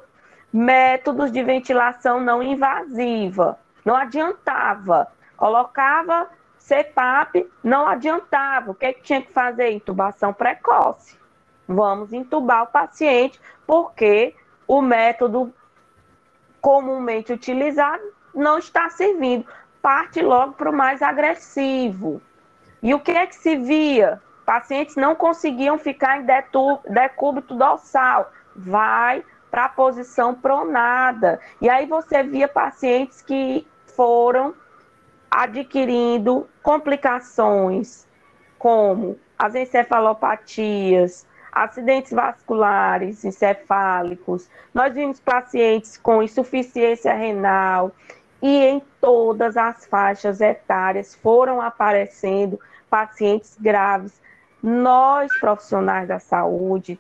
[0.52, 3.60] métodos de ventilação não invasiva.
[3.86, 5.08] Não adiantava.
[5.38, 6.28] Colocava
[6.58, 8.72] CPAP, não adiantava.
[8.72, 9.70] O que, é que tinha que fazer?
[9.70, 11.16] Intubação precoce.
[11.68, 14.34] Vamos intubar o paciente, porque
[14.68, 15.54] o método
[16.60, 18.02] comumente utilizado
[18.34, 19.46] não está servindo.
[19.80, 22.20] Parte logo para o mais agressivo.
[22.82, 24.20] E o que é que se via?
[24.50, 26.26] Pacientes não conseguiam ficar em
[26.92, 28.32] decúbito dorsal.
[28.56, 31.40] Vai para a posição pronada.
[31.62, 34.56] E aí você via pacientes que foram
[35.30, 38.08] adquirindo complicações
[38.58, 44.50] como as encefalopatias, acidentes vasculares encefálicos.
[44.74, 47.92] Nós vimos pacientes com insuficiência renal
[48.42, 54.20] e em todas as faixas etárias foram aparecendo pacientes graves
[54.62, 57.00] nós, profissionais da saúde,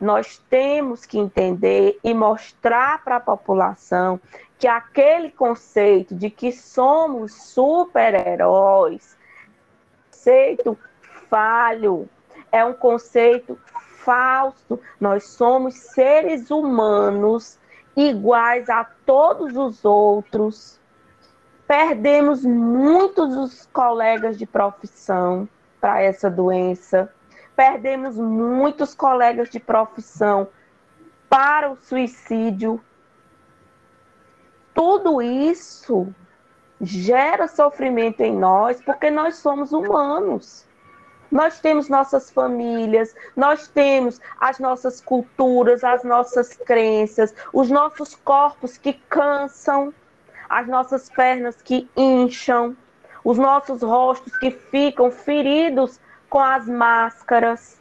[0.00, 4.20] nós temos que entender e mostrar para a população
[4.58, 9.16] que aquele conceito de que somos super-heróis,
[10.24, 10.78] conceito
[11.28, 12.08] falho,
[12.50, 13.58] é um conceito
[13.98, 14.80] falso.
[14.98, 17.58] Nós somos seres humanos
[17.94, 20.80] iguais a todos os outros.
[21.66, 25.46] Perdemos muitos dos colegas de profissão
[25.84, 27.12] para essa doença.
[27.54, 30.48] Perdemos muitos colegas de profissão
[31.28, 32.80] para o suicídio.
[34.72, 36.08] Tudo isso
[36.80, 40.66] gera sofrimento em nós porque nós somos humanos.
[41.30, 48.78] Nós temos nossas famílias, nós temos as nossas culturas, as nossas crenças, os nossos corpos
[48.78, 49.92] que cansam,
[50.48, 52.74] as nossas pernas que incham,
[53.24, 55.98] os nossos rostos que ficam feridos
[56.28, 57.80] com as máscaras.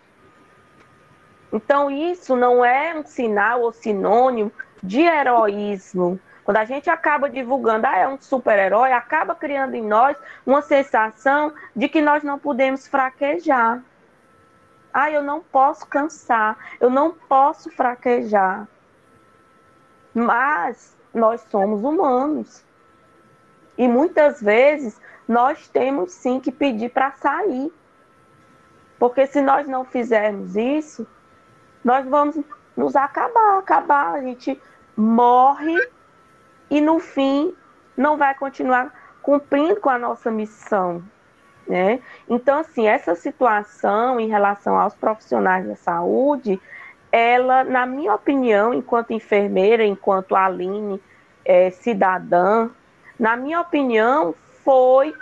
[1.52, 7.88] Então, isso não é um sinal ou sinônimo de heroísmo, quando a gente acaba divulgando,
[7.88, 12.86] ah, é um super-herói, acaba criando em nós uma sensação de que nós não podemos
[12.88, 13.82] fraquejar.
[14.94, 18.68] Ah, eu não posso cansar, eu não posso fraquejar.
[20.14, 22.64] Mas nós somos humanos.
[23.78, 27.72] E muitas vezes nós temos sim que pedir para sair.
[29.00, 31.06] Porque se nós não fizermos isso,
[31.84, 32.40] nós vamos
[32.76, 34.60] nos acabar, acabar, a gente
[34.96, 35.76] morre
[36.70, 37.54] e no fim
[37.96, 41.04] não vai continuar cumprindo com a nossa missão.
[41.68, 42.02] Né?
[42.30, 46.62] Então, assim, essa situação em relação aos profissionais da saúde,
[47.12, 51.02] ela, na minha opinião, enquanto enfermeira, enquanto Aline,
[51.46, 52.70] é, cidadã,
[53.20, 55.14] na minha opinião, foi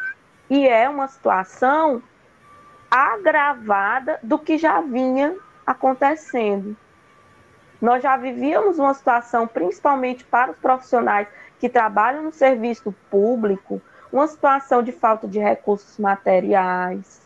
[0.50, 2.02] e é uma situação
[2.89, 5.36] agravada do que já vinha
[5.66, 6.76] acontecendo.
[7.82, 11.28] Nós já vivíamos uma situação, principalmente para os profissionais
[11.60, 13.82] que trabalham no serviço público,
[14.12, 17.22] uma situação de falta de recursos materiais.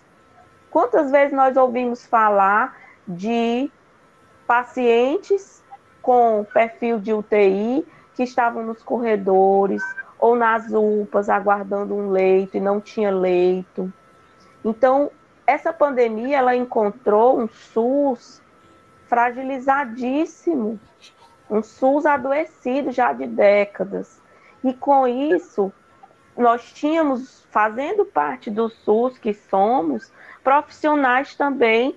[0.70, 3.72] Quantas vezes nós ouvimos falar de
[4.46, 5.64] pacientes
[6.02, 9.84] com perfil de UTI que estavam nos corredores
[10.20, 13.92] ou nas UPAs aguardando um leito e não tinha leito.
[14.64, 15.12] Então,
[15.46, 18.42] essa pandemia ela encontrou um SUS
[19.08, 20.80] fragilizadíssimo,
[21.50, 24.20] um SUS adoecido já de décadas.
[24.64, 25.72] E com isso,
[26.36, 30.12] nós tínhamos, fazendo parte do SUS que somos,
[30.44, 31.96] profissionais também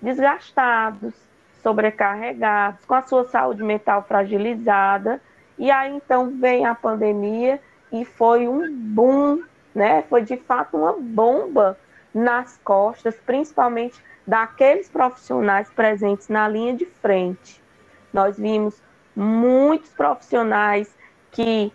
[0.00, 1.14] desgastados,
[1.62, 5.20] sobrecarregados, com a sua saúde mental fragilizada.
[5.58, 7.60] E aí então vem a pandemia
[7.92, 9.42] e foi um boom,
[9.74, 10.02] né?
[10.08, 11.78] Foi de fato uma bomba
[12.14, 17.62] nas costas, principalmente daqueles profissionais presentes na linha de frente.
[18.12, 18.82] Nós vimos
[19.14, 20.96] muitos profissionais
[21.30, 21.72] que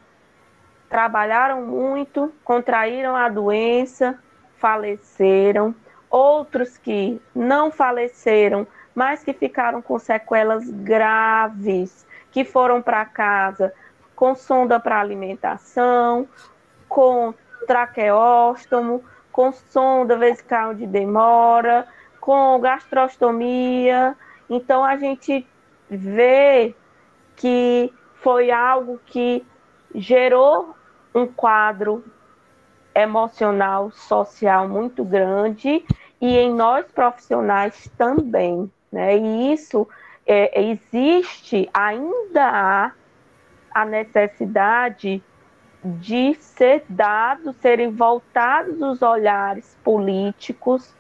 [0.90, 4.18] trabalharam muito, contraíram a doença,
[4.58, 5.76] faleceram,
[6.10, 8.66] outros que não faleceram,
[8.96, 12.07] mas que ficaram com sequelas graves,
[12.38, 13.74] que foram para casa
[14.16, 16.28] com sonda para alimentação,
[16.88, 17.34] com
[17.66, 21.88] traqueóstomo, com sonda vesical de demora,
[22.22, 24.16] com gastrostomia.
[24.48, 25.48] Então a gente
[25.90, 26.76] vê
[27.36, 29.44] que foi algo que
[29.96, 30.76] gerou
[31.16, 32.06] um quadro
[32.94, 35.84] emocional, social muito grande
[36.22, 39.18] e em nós profissionais também, né?
[39.18, 39.88] E isso
[40.28, 42.92] é, existe, ainda há
[43.74, 45.24] a necessidade
[45.84, 50.94] de ser dado, serem voltados os olhares políticos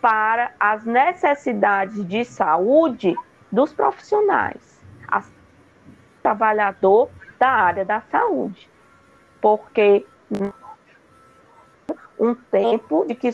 [0.00, 3.14] para as necessidades de saúde
[3.52, 5.30] dos profissionais, as
[6.22, 8.70] trabalhador da área da saúde,
[9.40, 10.06] porque
[12.18, 13.30] um tempo de que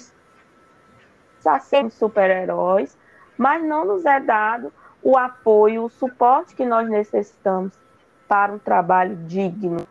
[1.43, 2.97] já somos super-heróis,
[3.37, 4.73] mas não nos é dado
[5.05, 7.75] o apoio, o suporte que nós necessitamos
[8.27, 9.87] para um trabalho digno.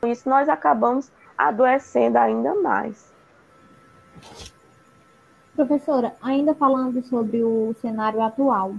[0.00, 3.12] Com isso, nós acabamos adoecendo ainda mais.
[5.54, 8.74] Professora, ainda falando sobre o cenário atual,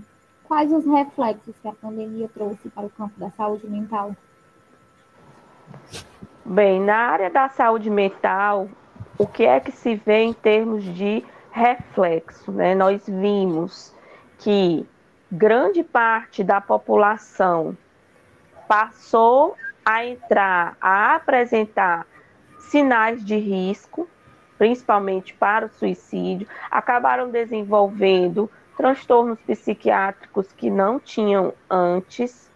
[0.45, 4.15] quais os reflexos que a pandemia trouxe para o campo da saúde mental?
[6.43, 8.67] Bem, na área da saúde mental,
[9.17, 12.51] o que é que se vê em termos de reflexo?
[12.51, 12.73] Né?
[12.73, 13.93] Nós vimos
[14.39, 14.85] que
[15.33, 17.75] grande parte da população
[18.67, 22.05] passou a entrar, a apresentar
[22.59, 24.07] sinais de risco,
[24.59, 32.51] principalmente para o suicídio, acabaram desenvolvendo transtornos psiquiátricos que não tinham antes,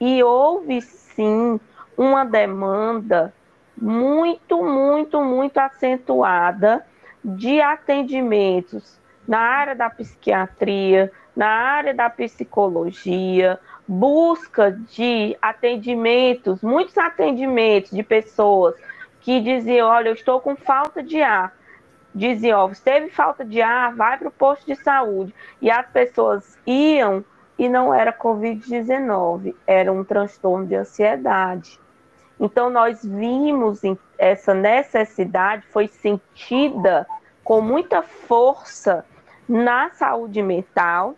[0.00, 1.58] e houve sim
[1.98, 3.34] uma demanda
[3.76, 6.86] muito, muito, muito acentuada
[7.24, 17.90] de atendimentos na área da psiquiatria, na área da psicologia, busca de atendimentos, muitos atendimentos
[17.90, 18.74] de pessoas
[19.20, 21.54] que diziam: Olha, eu estou com falta de ar.
[22.14, 25.34] Diziam: oh, teve falta de ar, vai para o posto de saúde.
[25.62, 27.24] E as pessoas iam
[27.56, 31.78] e não era Covid-19, era um transtorno de ansiedade.
[32.38, 33.82] Então, nós vimos
[34.16, 37.06] essa necessidade, foi sentida
[37.44, 39.04] com muita força
[39.50, 41.16] na saúde mental.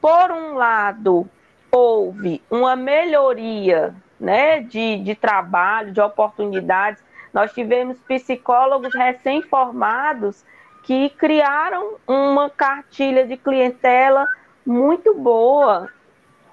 [0.00, 1.28] Por um lado,
[1.70, 7.04] houve uma melhoria né, de, de trabalho, de oportunidades.
[7.32, 10.44] Nós tivemos psicólogos recém-formados
[10.82, 14.26] que criaram uma cartilha de clientela
[14.64, 15.90] muito boa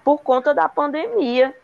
[0.04, 1.56] por conta da pandemia.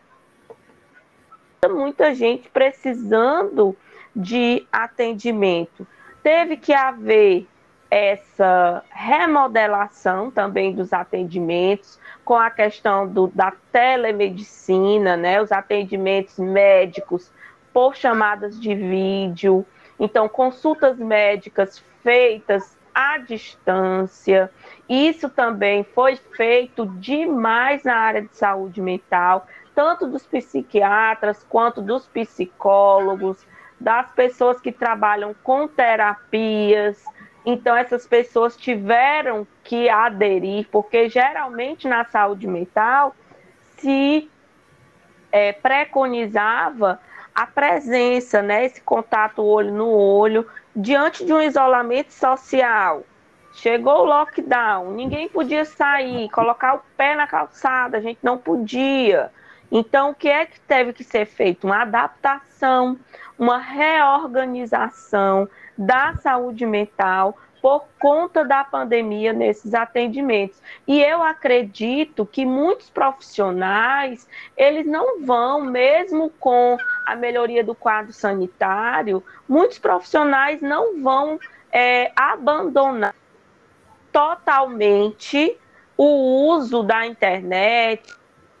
[1.68, 3.76] Muita gente precisando
[4.16, 5.86] de atendimento.
[6.22, 7.46] Teve que haver
[7.90, 17.32] essa remodelação também dos atendimentos, com a questão do, da telemedicina, né, os atendimentos médicos
[17.72, 19.64] por chamadas de vídeo,
[19.98, 24.50] então consultas médicas feitas à distância.
[24.88, 32.06] Isso também foi feito demais na área de saúde mental, tanto dos psiquiatras quanto dos
[32.08, 33.46] psicólogos,
[33.80, 37.02] das pessoas que trabalham com terapias.
[37.50, 43.16] Então, essas pessoas tiveram que aderir, porque geralmente na saúde mental
[43.78, 44.30] se
[45.32, 47.00] é, preconizava
[47.34, 50.46] a presença, né, esse contato olho no olho,
[50.76, 53.02] diante de um isolamento social.
[53.54, 59.32] Chegou o lockdown, ninguém podia sair, colocar o pé na calçada, a gente não podia.
[59.72, 61.66] Então, o que é que teve que ser feito?
[61.66, 62.98] Uma adaptação,
[63.38, 65.48] uma reorganização
[65.78, 70.60] da saúde mental por conta da pandemia nesses atendimentos.
[70.86, 76.76] E eu acredito que muitos profissionais, eles não vão, mesmo com
[77.06, 81.38] a melhoria do quadro sanitário, muitos profissionais não vão
[81.72, 83.14] é, abandonar
[84.12, 85.56] totalmente
[85.96, 88.14] o uso da internet,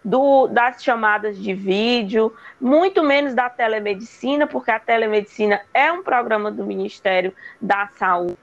[0.08, 6.50] do, das chamadas de vídeo, muito menos da telemedicina, porque a telemedicina é um programa
[6.50, 8.38] do Ministério da Saúde,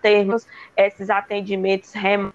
[0.00, 2.34] termos esses atendimentos remotos,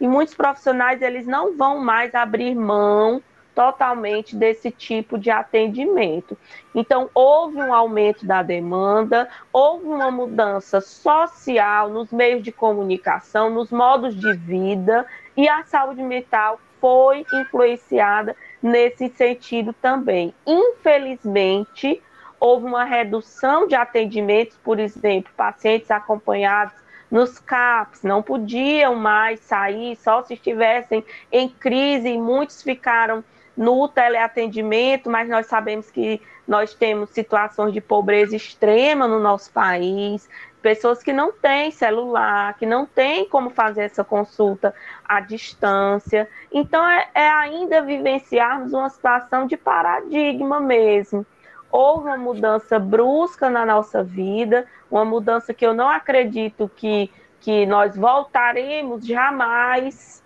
[0.00, 3.22] e muitos profissionais eles não vão mais abrir mão
[3.54, 6.36] totalmente desse tipo de atendimento.
[6.74, 13.70] Então, houve um aumento da demanda, houve uma mudança social nos meios de comunicação, nos
[13.70, 20.34] modos de vida, e a saúde mental foi influenciada nesse sentido também.
[20.44, 22.02] Infelizmente,
[22.40, 26.74] houve uma redução de atendimentos, por exemplo, pacientes acompanhados
[27.08, 33.22] nos CAPs, não podiam mais sair, só se estivessem em crise, muitos ficaram
[33.56, 40.28] no teleatendimento, mas nós sabemos que nós temos situações de pobreza extrema no nosso país,
[40.62, 44.72] pessoas que não têm celular, que não têm como fazer essa consulta
[45.04, 46.28] à distância.
[46.50, 51.26] Então, é, é ainda vivenciarmos uma situação de paradigma mesmo.
[51.70, 57.10] Houve uma mudança brusca na nossa vida, uma mudança que eu não acredito que,
[57.40, 60.22] que nós voltaremos jamais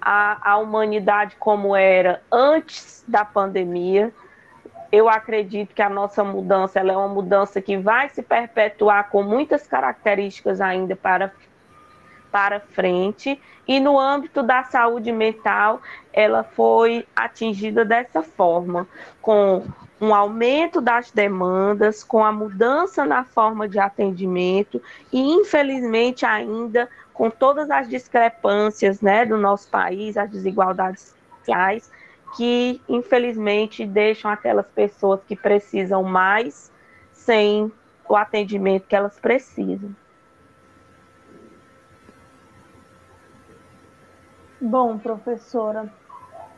[0.00, 4.12] à, à humanidade como era antes da pandemia
[4.90, 9.66] eu acredito que a nossa mudança é uma mudança que vai se perpetuar com muitas
[9.66, 11.32] características ainda para,
[12.30, 13.40] para frente.
[13.66, 15.82] E no âmbito da saúde mental,
[16.12, 18.88] ela foi atingida dessa forma,
[19.20, 19.66] com
[20.00, 24.80] um aumento das demandas, com a mudança na forma de atendimento
[25.12, 31.90] e, infelizmente, ainda com todas as discrepâncias né, do nosso país, as desigualdades sociais,
[32.36, 36.72] que infelizmente deixam aquelas pessoas que precisam mais
[37.12, 37.72] sem
[38.08, 39.94] o atendimento que elas precisam.
[44.60, 45.92] Bom, professora,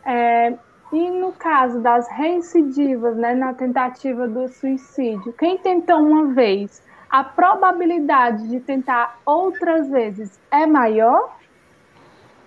[0.04, 0.54] é,
[0.92, 7.22] e no caso das reincidivas, né, na tentativa do suicídio, quem tentou uma vez, a
[7.22, 11.36] probabilidade de tentar outras vezes é maior?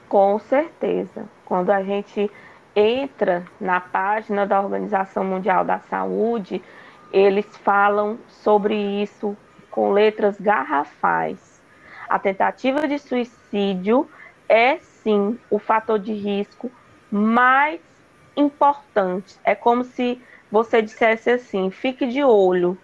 [0.09, 1.25] Com certeza.
[1.45, 2.31] Quando a gente
[2.75, 6.61] entra na página da Organização Mundial da Saúde,
[7.11, 9.37] eles falam sobre isso
[9.69, 11.61] com letras garrafais.
[12.09, 14.09] A tentativa de suicídio
[14.49, 16.71] é sim o fator de risco
[17.11, 17.79] mais
[18.35, 19.37] importante.
[19.43, 20.21] É como se
[20.51, 22.77] você dissesse assim: fique de olho,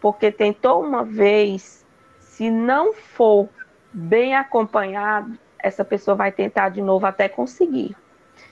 [0.00, 1.84] porque tentou uma vez,
[2.20, 3.48] se não for
[3.92, 7.96] bem acompanhado, essa pessoa vai tentar de novo até conseguir.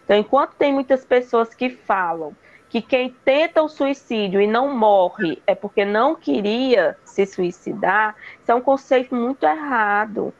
[0.07, 2.33] Então, enquanto tem muitas pessoas que falam
[2.69, 8.53] que quem tenta o suicídio e não morre é porque não queria se suicidar, isso
[8.53, 10.33] é um conceito muito errado.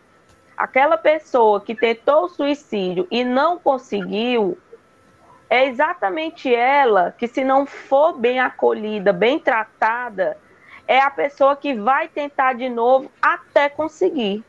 [0.57, 4.57] Aquela pessoa que tentou o suicídio e não conseguiu,
[5.51, 10.39] é exatamente ela que, se não for bem acolhida, bem tratada,
[10.87, 14.45] é a pessoa que vai tentar de novo até conseguir.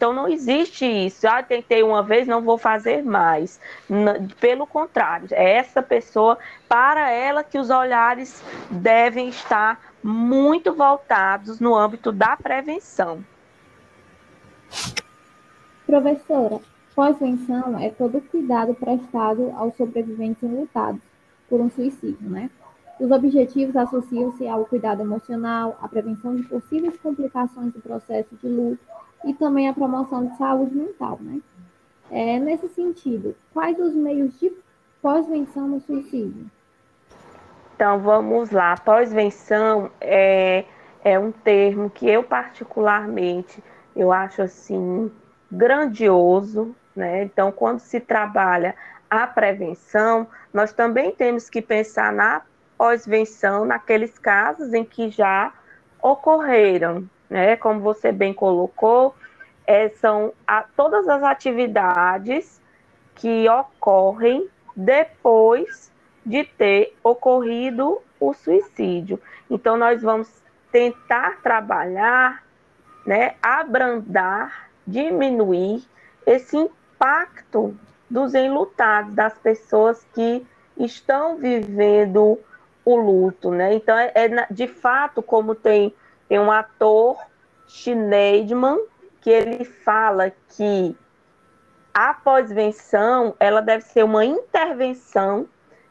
[0.00, 1.28] Então não existe isso.
[1.28, 3.60] Ah, tentei uma vez, não vou fazer mais.
[4.40, 11.76] Pelo contrário, é essa pessoa, para ela que os olhares devem estar muito voltados no
[11.76, 13.22] âmbito da prevenção.
[15.86, 16.60] Professora,
[16.94, 21.02] pós-venção é todo cuidado prestado aos sobreviventes enlutados
[21.46, 22.48] por um suicídio, né?
[22.98, 28.80] Os objetivos associam-se ao cuidado emocional, à prevenção de possíveis complicações do processo de luto
[29.24, 31.40] e também a promoção de saúde mental, né?
[32.10, 34.52] É, nesse sentido, quais os meios de
[35.00, 36.50] pós-venção no suicídio?
[37.74, 38.76] Então, vamos lá.
[38.76, 40.64] Pós-venção é,
[41.04, 43.62] é um termo que eu particularmente,
[43.94, 45.10] eu acho assim,
[45.50, 47.22] grandioso, né?
[47.22, 48.74] Então, quando se trabalha
[49.08, 52.42] a prevenção, nós também temos que pensar na
[52.76, 55.52] pós-venção naqueles casos em que já
[56.02, 57.56] ocorreram, né?
[57.56, 59.14] Como você bem colocou,
[59.66, 62.60] é, são a, todas as atividades
[63.14, 65.92] que ocorrem depois
[66.26, 69.20] de ter ocorrido o suicídio.
[69.48, 70.28] Então, nós vamos
[70.72, 72.42] tentar trabalhar,
[73.06, 75.82] né, abrandar, diminuir
[76.26, 77.76] esse impacto
[78.08, 80.44] dos enlutados, das pessoas que
[80.76, 82.38] estão vivendo
[82.84, 83.74] o luto, né?
[83.74, 85.94] Então, é, é de fato, como tem
[86.30, 87.18] tem um ator
[87.66, 88.78] Schneidman
[89.20, 90.96] que ele fala que
[91.92, 95.48] a pós-venção ela deve ser uma intervenção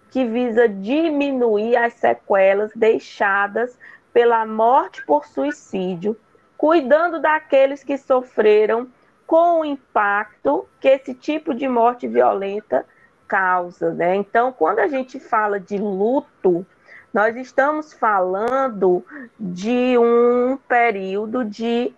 [0.09, 3.77] que visa diminuir as sequelas deixadas
[4.13, 6.15] pela morte por suicídio,
[6.57, 8.87] cuidando daqueles que sofreram
[9.27, 12.85] com o impacto que esse tipo de morte violenta
[13.27, 14.15] causa, né?
[14.15, 16.65] Então, quando a gente fala de luto,
[17.13, 19.03] nós estamos falando
[19.39, 21.93] de um período de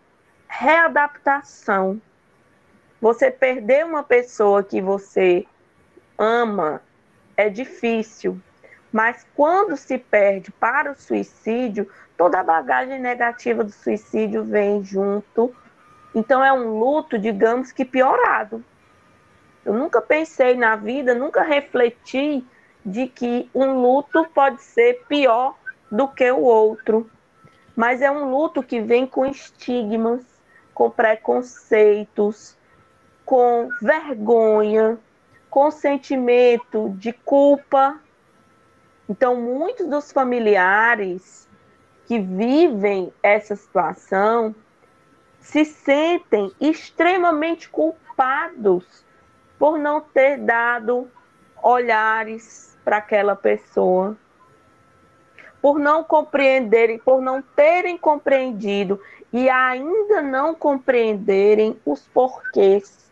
[0.48, 2.02] readaptação.
[3.02, 5.46] Você perder uma pessoa que você
[6.18, 6.82] ama
[7.36, 8.40] é difícil,
[8.92, 15.54] mas quando se perde para o suicídio, toda a bagagem negativa do suicídio vem junto.
[16.14, 18.64] Então é um luto, digamos que piorado.
[19.66, 22.46] Eu nunca pensei na vida, nunca refleti
[22.86, 25.56] de que um luto pode ser pior
[25.92, 27.10] do que o outro.
[27.76, 30.24] Mas é um luto que vem com estigmas,
[30.74, 32.58] com preconceitos,
[33.26, 34.98] com vergonha,
[35.50, 38.00] com sentimento de culpa.
[39.08, 41.48] Então, muitos dos familiares
[42.08, 44.54] que vivem essa situação
[45.40, 49.06] se sentem extremamente culpados
[49.58, 51.10] por não ter dado
[51.62, 54.18] olhares para aquela pessoa,
[55.62, 59.00] por não compreenderem, por não terem compreendido
[59.32, 63.12] e ainda não compreenderem os porquês.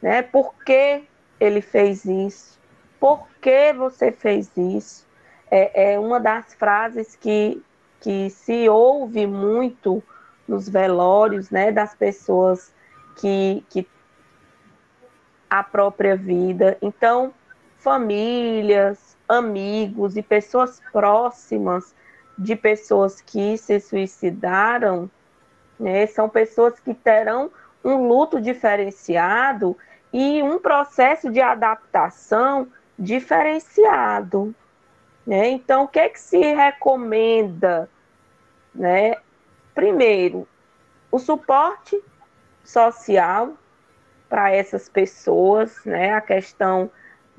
[0.00, 0.22] Né?
[0.22, 1.04] Por que
[1.38, 2.58] ele fez isso?
[2.98, 5.06] Por que você fez isso?
[5.50, 7.62] É, é uma das frases que,
[8.00, 10.02] que se ouve muito
[10.48, 12.72] nos velórios né, das pessoas
[13.16, 13.86] que, que
[15.48, 16.78] a própria vida.
[16.80, 17.32] Então,
[17.80, 21.94] famílias, amigos e pessoas próximas
[22.38, 25.10] de pessoas que se suicidaram,
[25.78, 27.50] né, são pessoas que terão
[27.84, 29.76] um luto diferenciado
[30.12, 34.54] e um processo de adaptação diferenciado.
[35.26, 35.48] Né?
[35.48, 37.88] Então, o que, é que se recomenda?
[38.74, 39.14] Né?
[39.74, 40.46] Primeiro,
[41.10, 41.98] o suporte
[42.64, 43.54] social
[44.28, 46.12] para essas pessoas, né?
[46.12, 46.90] a questão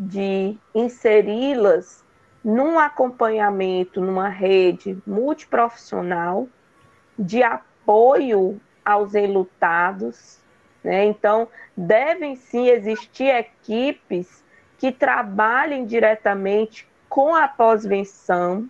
[0.03, 2.03] de inseri-las
[2.43, 6.47] num acompanhamento, numa rede multiprofissional
[7.17, 10.39] de apoio aos enlutados.
[10.83, 11.05] Né?
[11.05, 11.47] Então,
[11.77, 14.43] devem sim existir equipes
[14.79, 18.67] que trabalhem diretamente com a pós-venção,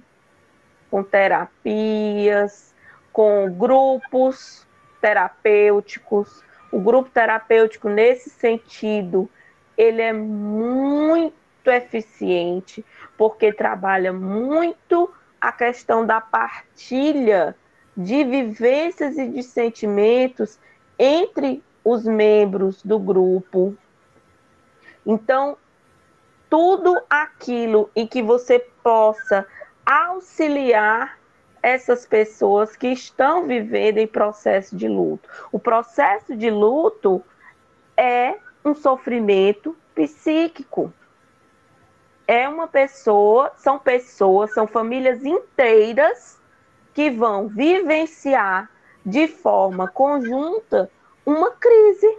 [0.90, 2.76] com terapias,
[3.14, 4.68] com grupos
[4.99, 6.44] terapêuticos.
[6.74, 9.30] O grupo terapêutico, nesse sentido,
[9.77, 11.34] ele é muito
[11.65, 12.85] eficiente,
[13.18, 17.56] porque trabalha muito a questão da partilha
[17.95, 20.60] de vivências e de sentimentos
[20.98, 23.76] entre os membros do grupo.
[25.06, 25.57] Então,
[26.49, 29.45] tudo aquilo em que você possa
[29.85, 31.18] auxiliar
[31.64, 35.30] essas pessoas que estão vivendo em processo de luto.
[35.52, 37.23] O processo de luto
[37.95, 40.94] é um sofrimento psíquico.
[42.28, 46.40] É uma pessoa, são pessoas, são famílias inteiras
[46.94, 48.70] que vão vivenciar
[49.06, 50.90] de forma conjunta
[51.26, 52.18] uma crise.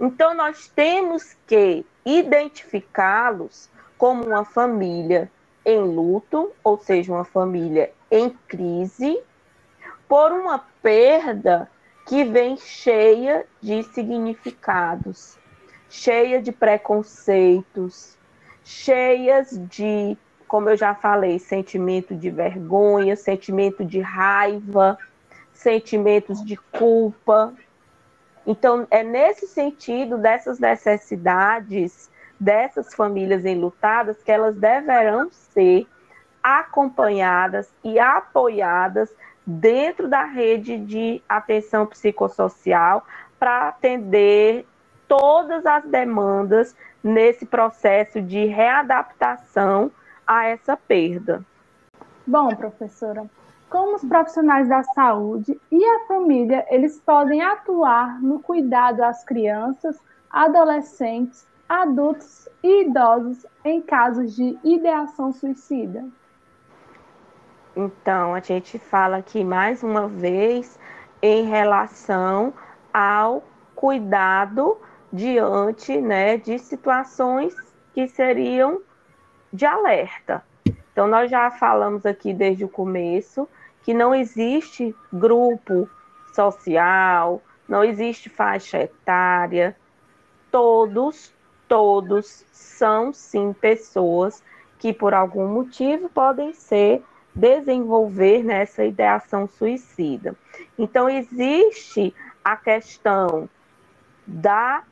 [0.00, 5.30] Então, nós temos que identificá-los como uma família
[5.64, 9.18] em luto, ou seja, uma família em crise,
[10.06, 11.70] por uma perda
[12.06, 15.38] que vem cheia de significados,
[15.88, 18.16] cheia de preconceitos,
[18.62, 20.16] cheias de,
[20.46, 24.98] como eu já falei, sentimento de vergonha, sentimento de raiva,
[25.52, 27.54] sentimentos de culpa.
[28.46, 35.86] Então, é nesse sentido dessas necessidades dessas famílias enlutadas que elas deverão ser
[36.42, 39.08] acompanhadas e apoiadas
[39.46, 43.04] dentro da rede de atenção psicossocial
[43.38, 44.66] para atender
[45.06, 49.90] todas as demandas nesse processo de readaptação
[50.26, 51.44] a essa perda.
[52.26, 53.28] Bom, professora,
[53.68, 60.00] como os profissionais da saúde e a família, eles podem atuar no cuidado às crianças,
[60.30, 66.04] adolescentes, adultos e idosos em casos de ideação suicida?
[67.76, 70.78] Então, a gente fala aqui mais uma vez
[71.20, 72.54] em relação
[72.92, 73.42] ao
[73.74, 74.78] cuidado
[75.12, 77.54] diante né, de situações
[77.92, 78.80] que seriam
[79.52, 80.44] de alerta.
[80.92, 83.48] Então, nós já falamos aqui desde o começo
[83.82, 85.88] que não existe grupo
[86.32, 89.76] social, não existe faixa etária,
[90.50, 91.34] todos,
[91.66, 94.42] todos são sim pessoas
[94.78, 97.02] que por algum motivo podem ser
[97.34, 100.34] desenvolver nessa ideação suicida.
[100.78, 103.48] Então, existe a questão
[104.26, 104.82] da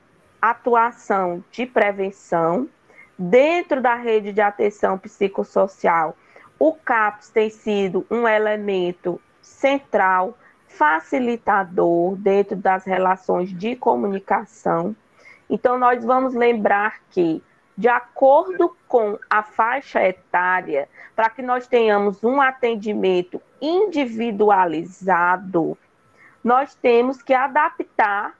[0.41, 2.69] atuação de prevenção
[3.17, 6.17] dentro da rede de atenção psicossocial.
[6.59, 10.37] O CAPS tem sido um elemento central,
[10.67, 14.97] facilitador dentro das relações de comunicação.
[15.49, 17.43] Então, nós vamos lembrar que
[17.77, 25.77] de acordo com a faixa etária, para que nós tenhamos um atendimento individualizado,
[26.45, 28.35] nós temos que adaptar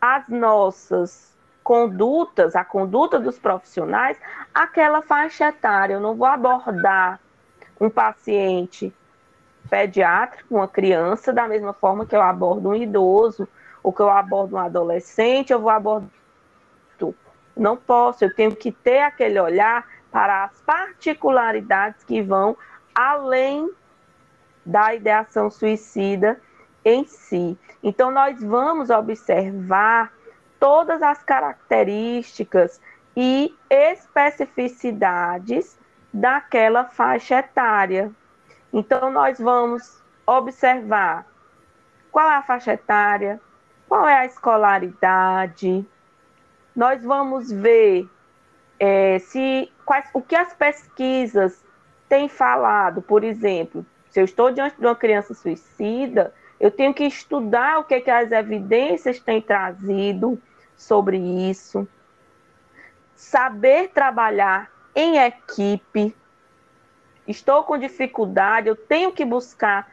[0.00, 1.32] as nossas
[1.62, 4.18] condutas, a conduta dos profissionais,
[4.52, 5.94] àquela faixa etária.
[5.94, 7.20] Eu não vou abordar
[7.80, 8.92] um paciente
[9.70, 13.46] pediátrico, uma criança, da mesma forma que eu abordo um idoso,
[13.82, 16.10] ou que eu abordo um adolescente, eu vou abordar
[17.56, 22.56] não posso, eu tenho que ter aquele olhar para as particularidades que vão
[22.94, 23.70] além
[24.64, 26.40] da ideação suicida
[26.84, 27.58] em si.
[27.82, 30.12] Então, nós vamos observar
[30.60, 32.78] todas as características
[33.16, 35.78] e especificidades
[36.12, 38.12] daquela faixa etária.
[38.72, 41.26] Então, nós vamos observar
[42.10, 43.40] qual é a faixa etária,
[43.88, 45.86] qual é a escolaridade,
[46.74, 48.08] nós vamos ver
[48.78, 51.62] é, se quais, o que as pesquisas
[52.08, 57.04] têm falado, por exemplo, se eu estou diante de uma criança suicida, eu tenho que
[57.04, 60.40] estudar o que, que as evidências têm trazido
[60.76, 61.88] sobre isso,
[63.14, 66.14] saber trabalhar em equipe.
[67.26, 69.90] Estou com dificuldade, eu tenho que buscar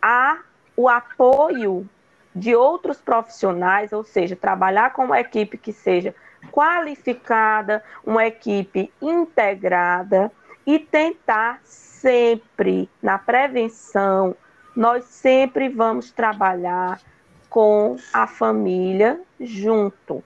[0.00, 0.40] a,
[0.76, 1.88] o apoio
[2.34, 6.14] de outros profissionais, ou seja, trabalhar com uma equipe que seja
[6.50, 10.30] qualificada, uma equipe integrada
[10.66, 14.34] e tentar sempre na prevenção,
[14.74, 17.00] nós sempre vamos trabalhar
[17.48, 20.22] com a família junto.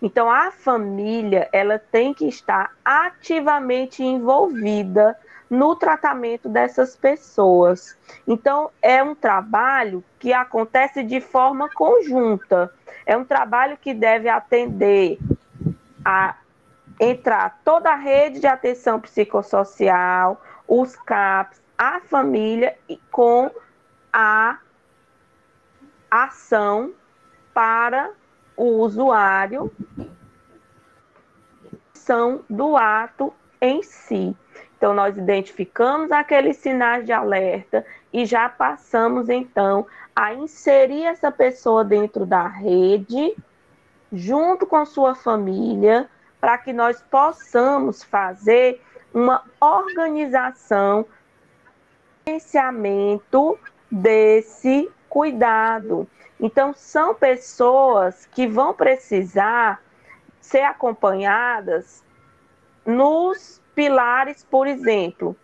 [0.00, 5.16] Então a família, ela tem que estar ativamente envolvida
[5.48, 7.96] no tratamento dessas pessoas.
[8.26, 12.72] Então, é um trabalho que acontece de forma conjunta.
[13.04, 15.18] É um trabalho que deve atender
[16.04, 16.36] a
[16.98, 23.50] entrar toda a rede de atenção psicossocial, os CAPs, a família e com
[24.12, 24.58] a
[26.10, 26.92] ação
[27.52, 28.10] para
[28.56, 29.70] o usuário
[31.92, 34.36] são do ato em si.
[34.76, 41.82] Então, nós identificamos aqueles sinais de alerta e já passamos, então, a inserir essa pessoa
[41.82, 43.34] dentro da rede,
[44.12, 46.08] junto com sua família,
[46.40, 48.82] para que nós possamos fazer
[49.14, 51.06] uma organização,
[52.26, 53.58] gerenciamento
[53.90, 56.06] desse cuidado.
[56.38, 59.82] Então, são pessoas que vão precisar
[60.38, 62.04] ser acompanhadas
[62.84, 65.36] nos pilares, por exemplo.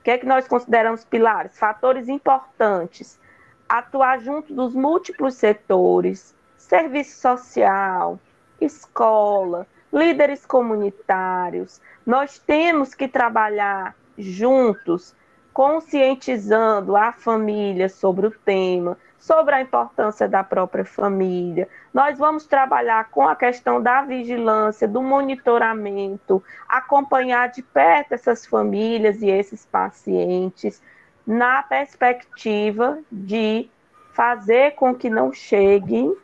[0.00, 1.56] O que é que nós consideramos pilares?
[1.58, 3.20] Fatores importantes.
[3.68, 8.18] Atuar junto dos múltiplos setores, serviço social,
[8.58, 11.80] escola, líderes comunitários.
[12.06, 15.14] Nós temos que trabalhar juntos,
[15.52, 21.68] conscientizando a família sobre o tema, sobre a importância da própria família.
[21.92, 29.20] Nós vamos trabalhar com a questão da vigilância, do monitoramento, acompanhar de perto essas famílias
[29.20, 30.80] e esses pacientes,
[31.26, 33.68] na perspectiva de
[34.12, 36.16] fazer com que não cheguem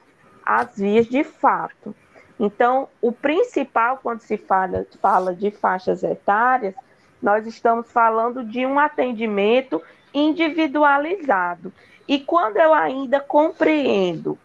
[0.44, 1.94] às vias de fato.
[2.38, 6.74] Então, o principal, quando se fala, fala de faixas etárias,
[7.22, 9.80] nós estamos falando de um atendimento
[10.12, 11.72] individualizado.
[12.06, 14.38] E quando eu ainda compreendo,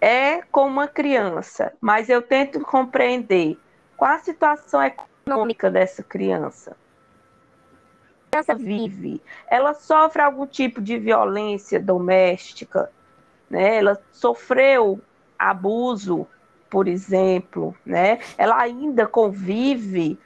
[0.00, 3.58] é com uma criança, mas eu tento compreender
[3.96, 6.76] qual a situação econômica dessa criança.
[8.26, 12.90] A criança vive, ela sofre algum tipo de violência doméstica,
[13.48, 13.76] né?
[13.76, 15.00] Ela sofreu
[15.38, 16.26] abuso,
[16.70, 18.20] por exemplo, né?
[18.38, 20.18] Ela ainda convive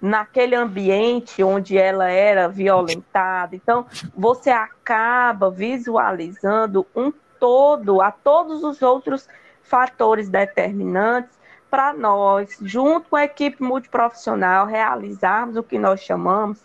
[0.00, 3.54] naquele ambiente onde ela era violentada.
[3.54, 9.28] Então, você acaba visualizando um todo, a todos os outros
[9.62, 11.38] fatores determinantes
[11.70, 16.64] para nós, junto com a equipe multiprofissional, realizarmos o que nós chamamos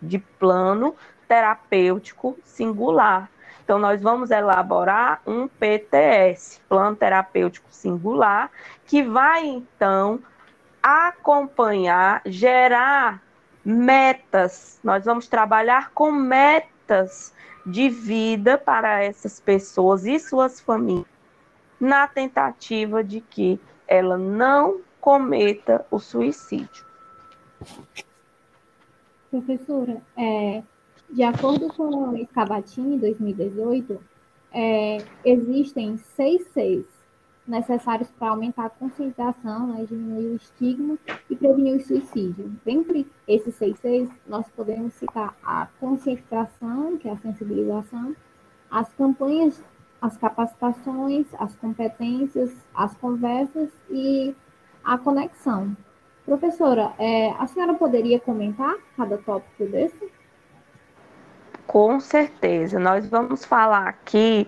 [0.00, 0.96] de plano
[1.28, 3.30] terapêutico singular.
[3.62, 8.50] Então, nós vamos elaborar um PTS, Plano Terapêutico Singular,
[8.84, 10.18] que vai, então,
[10.82, 13.22] acompanhar, gerar
[13.64, 14.80] metas.
[14.82, 17.34] Nós vamos trabalhar com metas
[17.64, 21.06] de vida para essas pessoas e suas famílias,
[21.78, 26.84] na tentativa de que ela não cometa o suicídio.
[29.30, 30.62] Professora, é,
[31.10, 34.00] de acordo com o Escabatini, 2018,
[34.52, 36.99] é, existem seis Cs
[37.50, 40.96] necessários para aumentar a conscientização, né, diminuir o estigma
[41.28, 42.52] e prevenir o suicídio.
[42.64, 48.14] Dentre esses seis Cs, nós podemos citar a conscientização, que é a sensibilização,
[48.70, 49.62] as campanhas,
[50.00, 54.34] as capacitações, as competências, as conversas e
[54.82, 55.76] a conexão.
[56.24, 60.10] Professora, é, a senhora poderia comentar cada tópico desse?
[61.66, 62.78] Com certeza.
[62.78, 64.46] Nós vamos falar aqui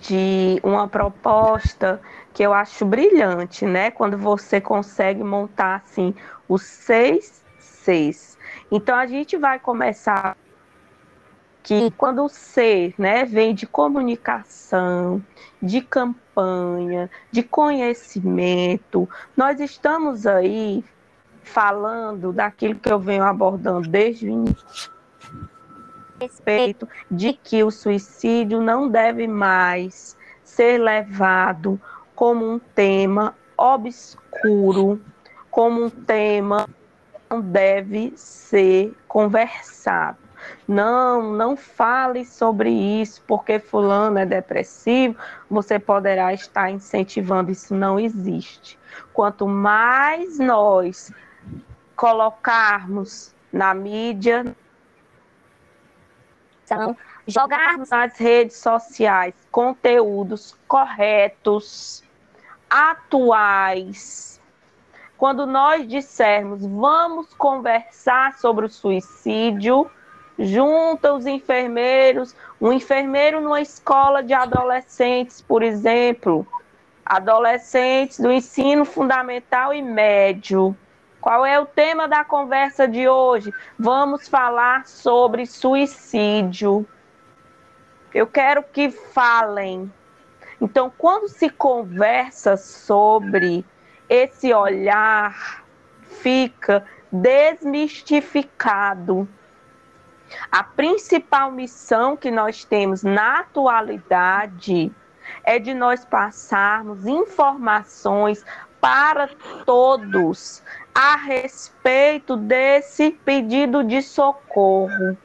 [0.00, 2.00] de uma proposta
[2.32, 3.90] que eu acho brilhante, né?
[3.90, 6.14] Quando você consegue montar assim
[6.48, 7.42] os seis
[7.82, 8.38] seis.
[8.70, 10.36] Então a gente vai começar
[11.62, 15.22] que quando o C, né, vem de comunicação,
[15.62, 20.84] de campanha, de conhecimento, nós estamos aí
[21.44, 24.90] falando daquilo que eu venho abordando desde o início
[26.22, 31.80] respeito de que o suicídio não deve mais ser levado
[32.14, 35.00] como um tema obscuro,
[35.50, 36.68] como um tema
[37.30, 40.18] não deve ser conversado.
[40.66, 45.16] Não, não fale sobre isso, porque fulano é depressivo,
[45.48, 48.78] você poderá estar incentivando, isso não existe.
[49.12, 51.12] Quanto mais nós
[51.94, 54.44] colocarmos na mídia,
[56.74, 56.96] então,
[57.26, 62.02] jogarmos nas redes sociais conteúdos corretos,
[62.68, 64.40] atuais.
[65.16, 69.88] Quando nós dissermos vamos conversar sobre o suicídio,
[70.38, 76.46] junta os enfermeiros, um enfermeiro numa escola de adolescentes, por exemplo,
[77.04, 80.76] adolescentes do ensino fundamental e médio,
[81.22, 83.54] qual é o tema da conversa de hoje?
[83.78, 86.84] Vamos falar sobre suicídio.
[88.12, 89.90] Eu quero que falem.
[90.60, 93.64] Então, quando se conversa sobre
[94.08, 95.64] esse olhar,
[96.02, 99.28] fica desmistificado.
[100.50, 104.90] A principal missão que nós temos na atualidade
[105.44, 108.44] é de nós passarmos informações
[108.82, 109.30] para
[109.64, 110.60] todos
[110.94, 115.16] a respeito desse pedido de socorro.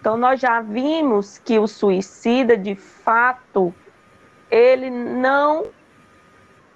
[0.00, 3.74] Então, nós já vimos que o suicida, de fato,
[4.50, 5.66] ele não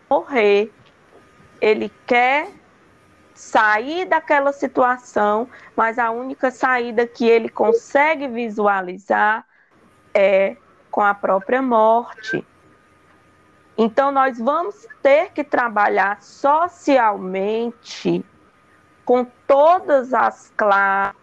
[0.09, 0.73] morrer,
[1.61, 2.49] ele quer
[3.35, 9.47] sair daquela situação, mas a única saída que ele consegue visualizar
[10.15, 10.57] é
[10.91, 12.45] com a própria morte.
[13.81, 18.25] Então, nós vamos ter que trabalhar socialmente
[19.05, 21.15] com todas as classes,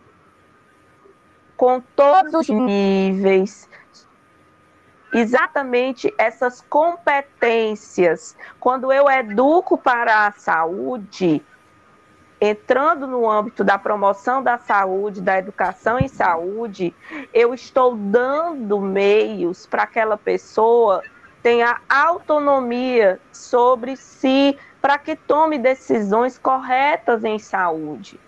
[1.57, 3.69] com todos os níveis,
[5.13, 8.37] exatamente essas competências.
[8.57, 11.45] Quando eu educo para a saúde,
[12.39, 16.95] entrando no âmbito da promoção da saúde, da educação em saúde,
[17.33, 21.03] eu estou dando meios para aquela pessoa
[21.45, 28.19] tenha autonomia sobre si para que tome decisões corretas em saúde.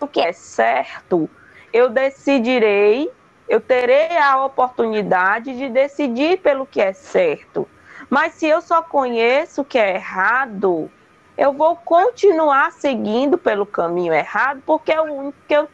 [0.00, 1.30] O que é certo,
[1.72, 3.08] eu decidirei,
[3.48, 7.68] eu terei a oportunidade de decidir pelo que é certo.
[8.10, 10.90] Mas se eu só conheço o que é errado,
[11.36, 15.68] eu vou continuar seguindo pelo caminho errado, porque é o único que eu.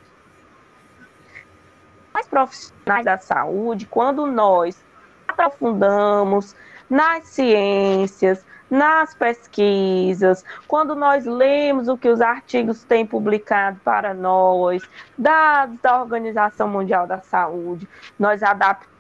[2.13, 4.84] Nós profissionais da saúde, quando nós
[5.35, 6.55] aprofundamos
[6.89, 14.83] nas ciências, nas pesquisas, quando nós lemos o que os artigos têm publicado para nós,
[15.17, 17.89] dados da Organização Mundial da Saúde,
[18.19, 18.95] nós adaptamos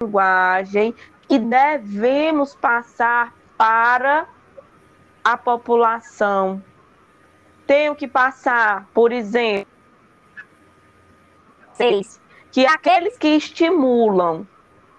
[0.00, 0.94] a linguagem
[1.28, 4.26] e devemos passar para
[5.22, 6.62] a população.
[7.66, 9.66] Tenho que passar, por exemplo,
[12.50, 14.46] que aqueles que estimulam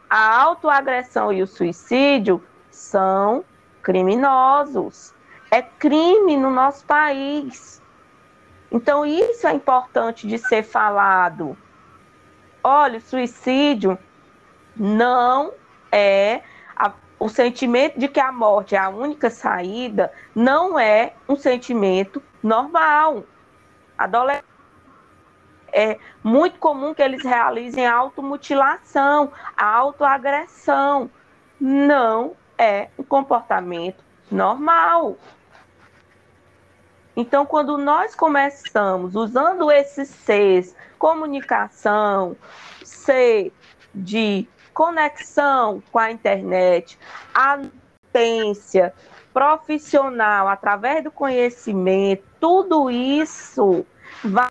[0.09, 3.45] a autoagressão e o suicídio são
[3.81, 5.13] criminosos.
[5.51, 7.81] É crime no nosso país.
[8.71, 11.57] Então, isso é importante de ser falado.
[12.63, 13.97] Olha, o suicídio
[14.75, 15.51] não
[15.91, 16.41] é
[16.75, 22.21] a, o sentimento de que a morte é a única saída, não é um sentimento
[22.43, 23.23] normal.
[23.97, 24.48] Adolescente
[25.73, 31.09] é muito comum que eles realizem automutilação, autoagressão.
[31.59, 35.17] Não é um comportamento normal.
[37.15, 42.35] Então, quando nós começamos usando esses Cs, comunicação,
[42.83, 43.51] C
[43.93, 46.97] de conexão com a internet,
[47.33, 48.93] atência
[49.33, 53.85] profissional, através do conhecimento, tudo isso
[54.23, 54.49] vai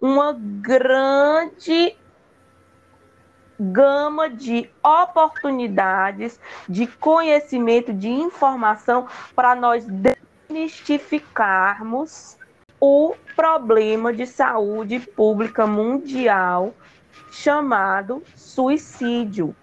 [0.00, 1.94] uma grande
[3.60, 9.06] gama de oportunidades, de conhecimento, de informação
[9.36, 9.84] para nós
[10.48, 12.38] demistificarmos
[12.80, 16.72] o problema de saúde pública mundial
[17.30, 19.54] chamado suicídio.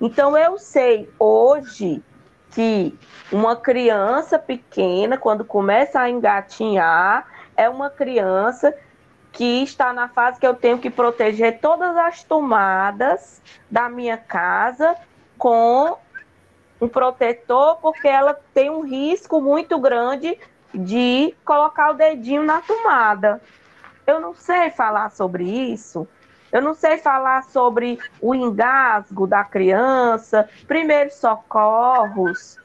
[0.00, 2.02] Então eu sei hoje
[2.50, 2.98] que
[3.30, 8.74] uma criança pequena, quando começa a engatinhar, é uma criança
[9.36, 14.96] que está na fase que eu tenho que proteger todas as tomadas da minha casa
[15.36, 15.98] com
[16.80, 20.38] um protetor, porque ela tem um risco muito grande
[20.74, 23.42] de colocar o dedinho na tomada.
[24.06, 26.08] Eu não sei falar sobre isso.
[26.50, 32.58] Eu não sei falar sobre o engasgo da criança, primeiros socorros.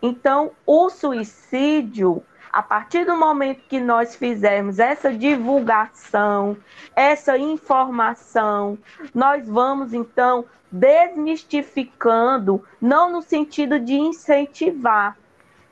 [0.00, 6.56] Então, o suicídio a partir do momento que nós fizermos essa divulgação,
[6.96, 8.76] essa informação,
[9.14, 15.16] nós vamos então desmistificando, não no sentido de incentivar,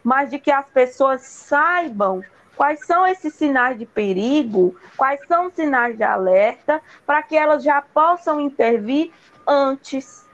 [0.02, 2.22] mas de que as pessoas saibam
[2.56, 7.62] quais são esses sinais de perigo, quais são os sinais de alerta, para que elas
[7.62, 9.12] já possam intervir
[9.46, 10.26] antes.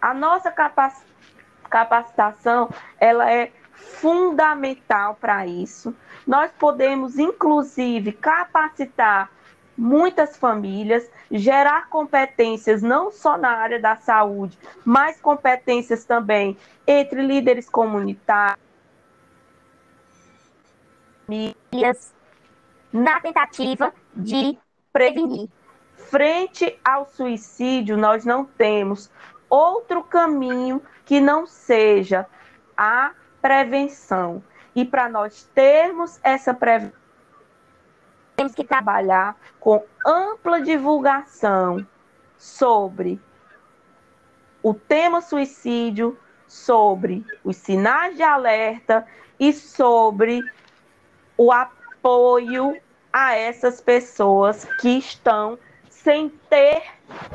[0.00, 0.50] A nossa
[1.70, 5.94] capacitação, ela é fundamental para isso.
[6.26, 9.30] Nós podemos, inclusive, capacitar
[9.76, 17.68] muitas famílias, gerar competências não só na área da saúde, mas competências também entre líderes
[17.68, 18.60] comunitários,
[21.26, 22.12] famílias,
[22.92, 24.58] na tentativa de
[24.92, 25.48] prevenir.
[25.94, 29.10] Frente ao suicídio, nós não temos
[29.48, 32.26] outro caminho que não seja
[32.76, 34.42] a prevenção.
[34.74, 36.98] E para nós termos essa prevenção,
[38.36, 41.86] temos que trabalhar com ampla divulgação
[42.38, 43.20] sobre
[44.62, 49.06] o tema suicídio, sobre os sinais de alerta
[49.38, 50.42] e sobre
[51.36, 52.80] o apoio
[53.12, 55.58] a essas pessoas que estão
[55.88, 56.82] sem ter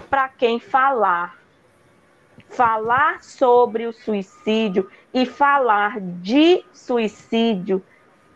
[0.10, 1.38] para quem falar.
[2.50, 7.82] Falar sobre o suicídio e falar de suicídio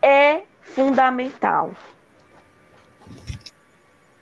[0.02, 1.72] é fundamental.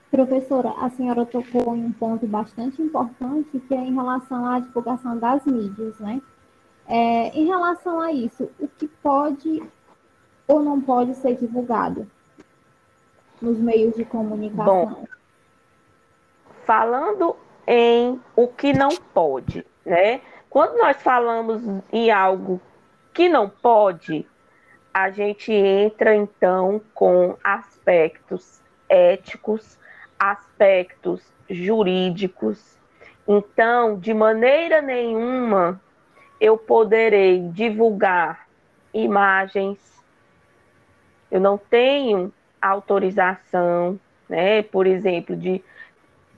[0.09, 5.19] Professora, a senhora tocou em um ponto bastante importante que é em relação à divulgação
[5.19, 6.19] das mídias, né?
[6.87, 9.61] É, em relação a isso, o que pode
[10.47, 12.09] ou não pode ser divulgado
[13.39, 14.85] nos meios de comunicação?
[14.87, 15.05] Bom,
[16.65, 17.35] falando
[17.67, 20.21] em o que não pode, né?
[20.57, 21.61] Quando nós falamos
[21.93, 22.59] em algo
[23.13, 24.25] que não pode,
[24.91, 28.59] a gente entra então com aspectos
[28.89, 29.77] éticos,
[30.17, 32.75] aspectos jurídicos.
[33.27, 35.79] Então, de maneira nenhuma
[36.41, 38.47] eu poderei divulgar
[38.91, 39.77] imagens.
[41.29, 45.63] Eu não tenho autorização, né, por exemplo, de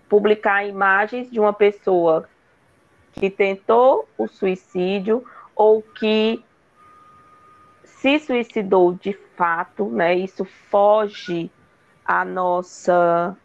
[0.10, 2.28] publicar imagens de uma pessoa
[3.12, 5.24] que tentou o suicídio
[5.56, 6.44] ou que
[7.84, 10.16] se suicidou de fato, né?
[10.16, 11.52] Isso foge
[12.06, 13.36] a nossa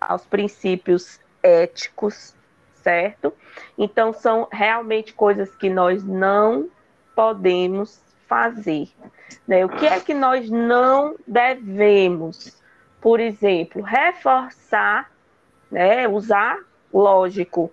[0.00, 2.34] aos princípios éticos
[2.82, 3.32] certo?
[3.78, 6.68] Então, são realmente coisas que nós não
[7.14, 8.88] podemos fazer.
[9.46, 9.64] Né?
[9.64, 12.60] O que é que nós não devemos?
[13.00, 15.10] Por exemplo, reforçar,
[15.70, 16.06] né?
[16.06, 16.58] usar,
[16.92, 17.70] lógico,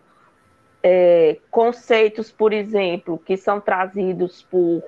[0.82, 4.84] é, conceitos, por exemplo, que são trazidos por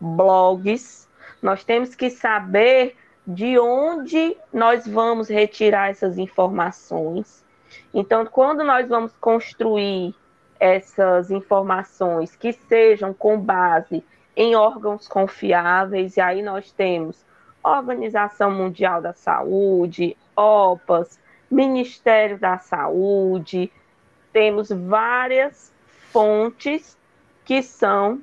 [0.00, 1.08] blogs.
[1.40, 2.96] Nós temos que saber
[3.26, 7.44] de onde nós vamos retirar essas informações
[7.92, 10.14] então, quando nós vamos construir
[10.58, 14.04] essas informações que sejam com base
[14.36, 17.24] em órgãos confiáveis, e aí nós temos
[17.62, 21.18] Organização Mundial da Saúde, OPAS,
[21.50, 23.72] Ministério da Saúde,
[24.36, 25.72] temos várias
[26.12, 26.94] fontes
[27.42, 28.20] que são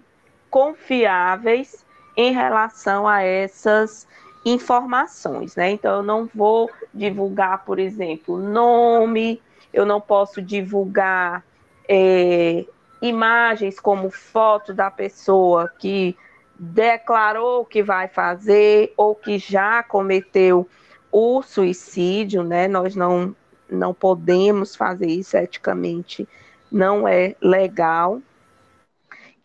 [0.48, 1.84] confiáveis
[2.16, 4.08] em relação a essas
[4.46, 5.72] informações, né?
[5.72, 9.42] Então, eu não vou divulgar, por exemplo, nome,
[9.74, 11.44] eu não posso divulgar
[11.90, 12.64] é,
[13.02, 16.16] imagens como foto da pessoa que
[16.60, 20.70] declarou que vai fazer ou que já cometeu
[21.12, 22.68] o suicídio, né?
[22.68, 23.36] Nós não,
[23.74, 26.28] não podemos fazer isso eticamente,
[26.72, 28.22] não é legal.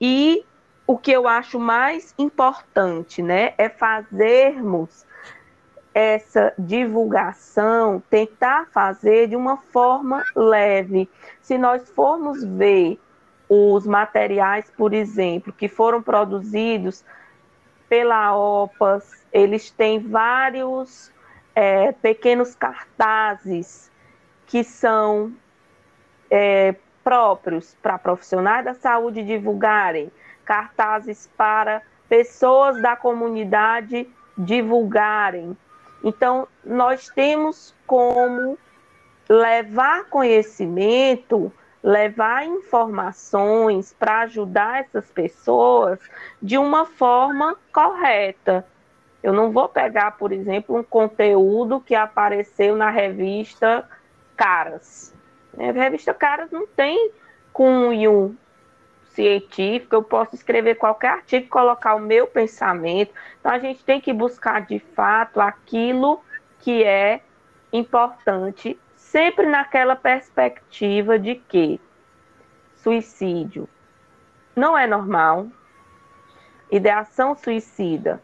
[0.01, 0.45] E
[0.87, 5.07] o que eu acho mais importante, né, é fazermos
[5.93, 11.09] essa divulgação, tentar fazer de uma forma leve.
[11.43, 12.99] Se nós formos ver
[13.49, 17.05] os materiais, por exemplo, que foram produzidos
[17.89, 21.11] pela OPAS, eles têm vários
[21.55, 23.91] é, pequenos cartazes
[24.49, 25.33] que são
[26.31, 30.11] é, próprios para profissionais da saúde divulgarem
[30.45, 35.57] cartazes para pessoas da comunidade divulgarem.
[36.03, 38.57] Então, nós temos como
[39.29, 41.53] levar conhecimento,
[41.83, 45.99] levar informações para ajudar essas pessoas
[46.41, 48.65] de uma forma correta.
[49.23, 53.87] Eu não vou pegar, por exemplo, um conteúdo que apareceu na revista
[54.39, 55.13] Caras.
[55.59, 57.11] A revista Caras não tem
[57.53, 58.39] cunho
[59.09, 63.13] científica, eu posso escrever qualquer artigo colocar o meu pensamento.
[63.41, 66.23] Então, a gente tem que buscar, de fato, aquilo
[66.61, 67.21] que é
[67.73, 71.81] importante, sempre naquela perspectiva de que
[72.77, 73.69] suicídio
[74.55, 75.49] não é normal,
[76.71, 78.23] ideação suicida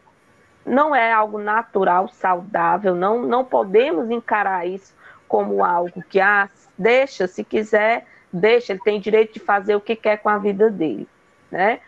[0.65, 4.95] não é algo natural, saudável, não, não podemos encarar isso
[5.27, 9.95] como algo que, ah, deixa, se quiser, deixa, ele tem direito de fazer o que
[9.95, 11.07] quer com a vida dele,
[11.51, 11.79] né?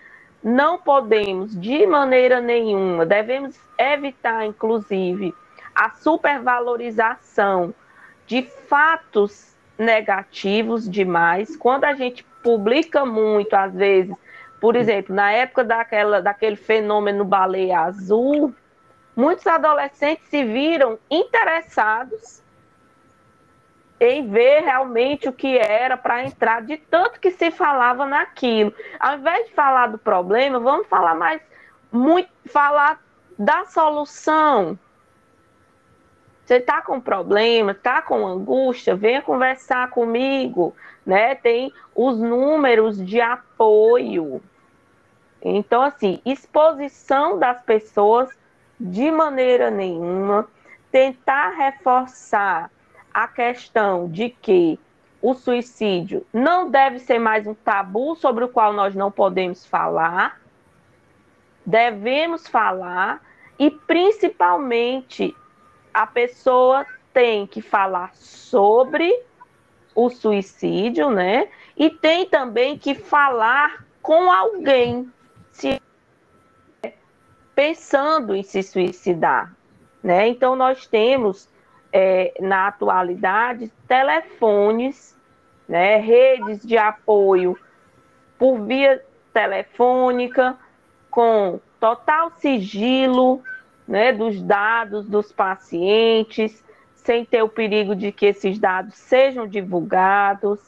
[0.43, 5.33] Não podemos, de maneira nenhuma, devemos evitar, inclusive,
[5.75, 7.73] a supervalorização
[8.25, 11.55] de fatos negativos demais.
[11.55, 14.15] Quando a gente publica muito, às vezes,
[14.59, 18.53] por exemplo, na época daquela, daquele fenômeno baleia azul,
[19.15, 22.41] muitos adolescentes se viram interessados
[23.99, 28.73] em ver realmente o que era para entrar, de tanto que se falava naquilo.
[28.99, 31.41] Ao invés de falar do problema, vamos falar mais,
[31.91, 33.01] muito, falar
[33.37, 34.77] da solução.
[36.45, 40.73] Você está com problema, está com angústia, venha conversar comigo,
[41.05, 41.35] né?
[41.35, 44.41] Tem os números de apoio.
[45.41, 48.29] Então, assim, exposição das pessoas
[48.79, 50.47] de maneira nenhuma,
[50.91, 52.71] tentar reforçar
[53.17, 54.79] a questão de que
[55.19, 60.39] o suicídio não deve ser mais um tabu sobre o qual nós não podemos falar,
[61.65, 63.19] devemos falar
[63.57, 65.35] e principalmente
[65.91, 69.11] a pessoa tem que falar sobre
[69.95, 71.49] o suicídio, né?
[71.75, 75.11] E tem também que falar com alguém
[75.51, 75.81] se
[77.55, 79.55] pensando em se suicidar,
[80.03, 80.27] né?
[80.27, 81.49] Então nós temos
[81.99, 85.17] é, na atualidade telefones,
[85.67, 85.97] né?
[85.97, 87.57] Redes de apoio
[88.37, 89.03] por via
[89.33, 90.55] telefônica
[91.09, 93.41] com total sigilo,
[93.87, 96.63] né, dos dados dos pacientes,
[96.93, 100.59] sem ter o perigo de que esses dados sejam divulgados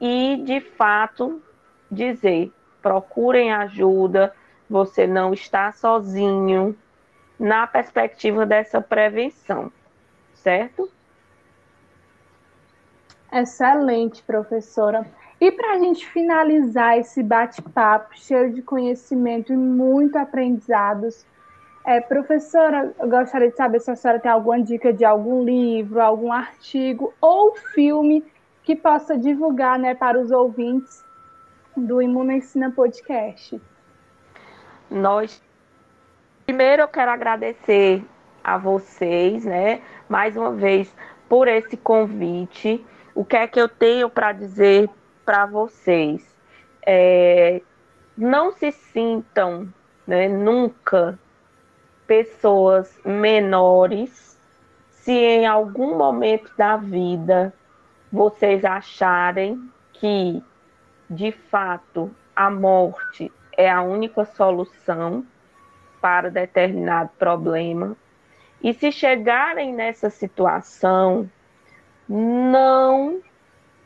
[0.00, 1.40] e, de fato,
[1.88, 2.50] dizer:
[2.82, 4.34] procurem ajuda,
[4.68, 6.76] você não está sozinho,
[7.38, 9.70] na perspectiva dessa prevenção,
[10.46, 10.88] certo?
[13.32, 15.04] Excelente, professora.
[15.40, 21.26] E para a gente finalizar esse bate-papo cheio de conhecimento e muito aprendizados,
[21.84, 26.00] é, professora, eu gostaria de saber se a senhora tem alguma dica de algum livro,
[26.00, 28.24] algum artigo ou filme
[28.62, 31.04] que possa divulgar né, para os ouvintes
[31.76, 33.60] do Imuno Ensina Podcast.
[34.88, 35.42] Nós,
[36.46, 38.04] primeiro eu quero agradecer
[38.46, 40.94] a vocês, né, mais uma vez,
[41.28, 42.86] por esse convite.
[43.12, 44.88] O que é que eu tenho para dizer
[45.24, 46.24] para vocês?
[46.86, 47.60] É,
[48.16, 49.68] não se sintam
[50.06, 51.18] né, nunca
[52.06, 54.38] pessoas menores,
[54.92, 57.52] se em algum momento da vida
[58.12, 59.60] vocês acharem
[59.92, 60.40] que,
[61.10, 65.26] de fato, a morte é a única solução
[66.00, 67.96] para determinado problema,
[68.66, 71.30] e se chegarem nessa situação,
[72.08, 73.20] não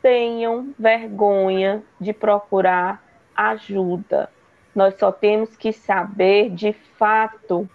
[0.01, 2.99] tenham vergonha de procurar
[3.35, 4.27] ajuda.
[4.73, 7.69] Nós só temos que saber de fato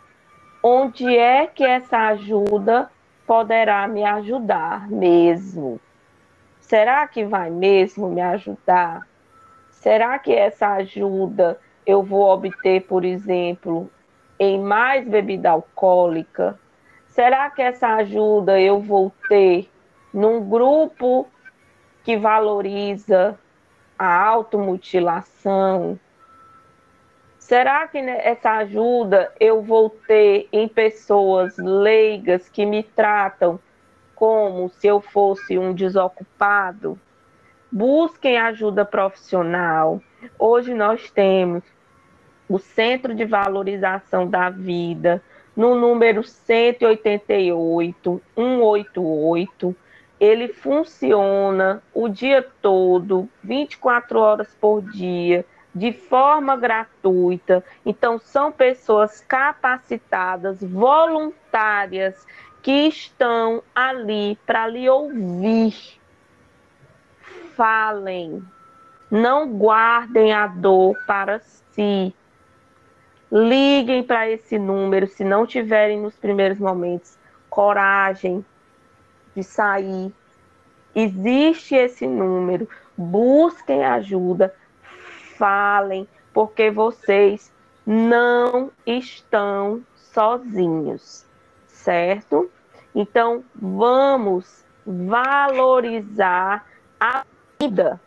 [0.61, 2.91] onde é que essa ajuda
[3.25, 5.79] poderá me ajudar mesmo?
[6.59, 9.07] Será que vai mesmo me ajudar?
[9.71, 11.57] Será que essa ajuda
[11.87, 13.89] eu vou obter, por exemplo,
[14.41, 16.59] em mais bebida alcoólica?
[17.17, 19.71] Será que essa ajuda eu vou ter
[20.13, 21.27] num grupo
[22.05, 23.39] que valoriza
[23.99, 25.99] a automutilação?
[27.39, 33.59] Será que essa ajuda eu vou ter em pessoas leigas que me tratam
[34.15, 37.01] como se eu fosse um desocupado?
[37.73, 40.03] Busquem ajuda profissional.
[40.39, 41.65] Hoje nós temos
[42.47, 45.23] o Centro de Valorização da Vida,
[45.57, 49.77] no número 188 188.
[50.19, 57.63] Ele funciona o dia todo, 24 horas por dia de forma gratuita.
[57.85, 62.27] Então, são pessoas capacitadas, voluntárias,
[62.63, 66.01] que estão ali para lhe ouvir.
[67.55, 68.43] Falem,
[69.11, 72.15] não guardem a dor para si.
[73.31, 77.19] Liguem para esse número se não tiverem nos primeiros momentos
[77.51, 78.45] coragem
[79.35, 80.13] de sair.
[80.95, 82.69] Existe esse número.
[82.97, 84.55] Busquem ajuda
[85.37, 87.53] falem, porque vocês
[87.87, 91.25] não estão sozinhos,
[91.67, 92.51] certo?
[92.95, 96.67] Então, vamos valorizar
[96.99, 97.25] a
[97.61, 98.01] vida,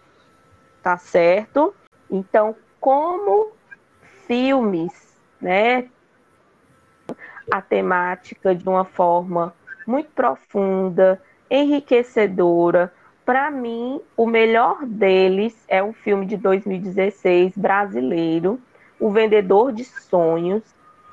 [0.82, 1.74] tá certo?
[2.10, 3.52] Então, como
[4.26, 5.09] filmes,
[5.42, 5.88] né?
[7.52, 9.54] A temática de uma forma
[9.86, 12.94] muito profunda, enriquecedora,
[13.26, 18.60] para mim, o melhor deles é um filme de 2016 brasileiro,
[19.00, 20.64] O Vendedor de Sonhos,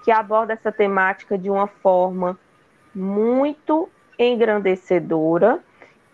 [0.03, 2.39] que aborda essa temática de uma forma
[2.95, 3.89] muito
[4.19, 5.63] engrandecedora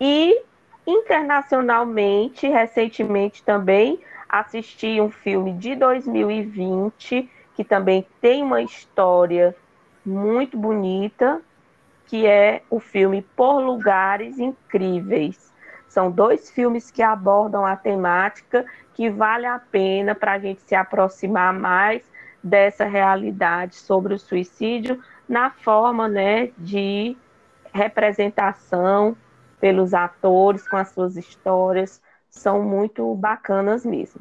[0.00, 0.42] e
[0.84, 9.54] internacionalmente, recentemente também assisti um filme de 2020 que também tem uma história
[10.04, 11.40] muito bonita,
[12.06, 15.52] que é o filme Por Lugares Incríveis.
[15.88, 18.64] São dois filmes que abordam a temática
[18.94, 22.02] que vale a pena para a gente se aproximar mais
[22.42, 27.16] dessa realidade sobre o suicídio na forma né, de
[27.72, 29.16] representação
[29.60, 34.20] pelos atores com as suas histórias são muito bacanas mesmo.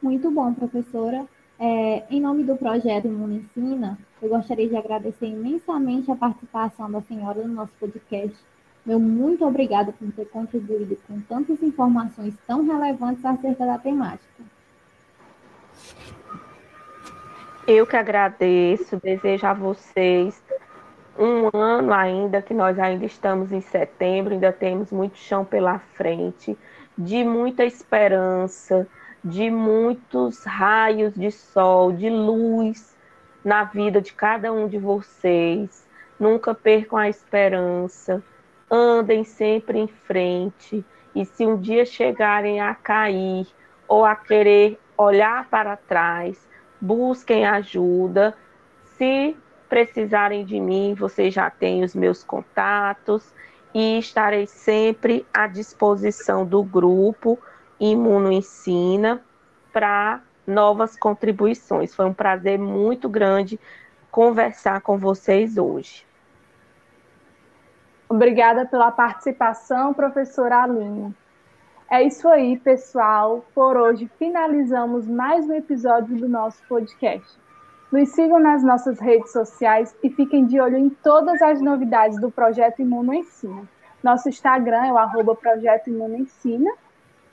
[0.00, 1.26] Muito bom, professora.
[1.58, 7.00] É, em nome do projeto Imuno Ensina, eu gostaria de agradecer imensamente a participação da
[7.02, 8.36] senhora no nosso podcast.
[8.84, 14.42] Meu muito obrigada por ter contribuído com tantas informações tão relevantes acerca da temática.
[17.66, 20.42] Eu que agradeço, desejo a vocês
[21.18, 26.58] um ano ainda, que nós ainda estamos em setembro, ainda temos muito chão pela frente,
[26.98, 28.86] de muita esperança,
[29.24, 32.94] de muitos raios de sol, de luz
[33.42, 35.88] na vida de cada um de vocês.
[36.20, 38.22] Nunca percam a esperança,
[38.70, 40.84] andem sempre em frente,
[41.14, 43.46] e se um dia chegarem a cair
[43.88, 46.46] ou a querer olhar para trás,
[46.80, 48.36] busquem ajuda.
[48.96, 49.36] Se
[49.68, 53.32] precisarem de mim, vocês já têm os meus contatos
[53.72, 57.38] e estarei sempre à disposição do grupo
[57.92, 59.20] Imuno Ensina
[59.72, 61.94] para novas contribuições.
[61.94, 63.60] Foi um prazer muito grande
[64.10, 66.06] conversar com vocês hoje.
[68.08, 71.14] Obrigada pela participação, professora Aline.
[71.90, 73.44] É isso aí, pessoal.
[73.54, 77.38] Por hoje finalizamos mais um episódio do nosso podcast.
[77.92, 82.30] Nos sigam nas nossas redes sociais e fiquem de olho em todas as novidades do
[82.30, 83.68] Projeto Imuno Ensina.
[84.02, 86.70] Nosso Instagram é o arroba Projeto Imuno Ensina.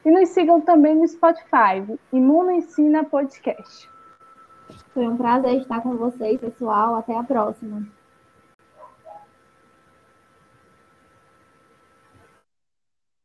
[0.03, 3.89] E nos sigam também no Spotify, Imuno Ensina Podcast.
[4.93, 6.95] Foi um prazer estar com vocês, pessoal.
[6.95, 7.85] Até a próxima.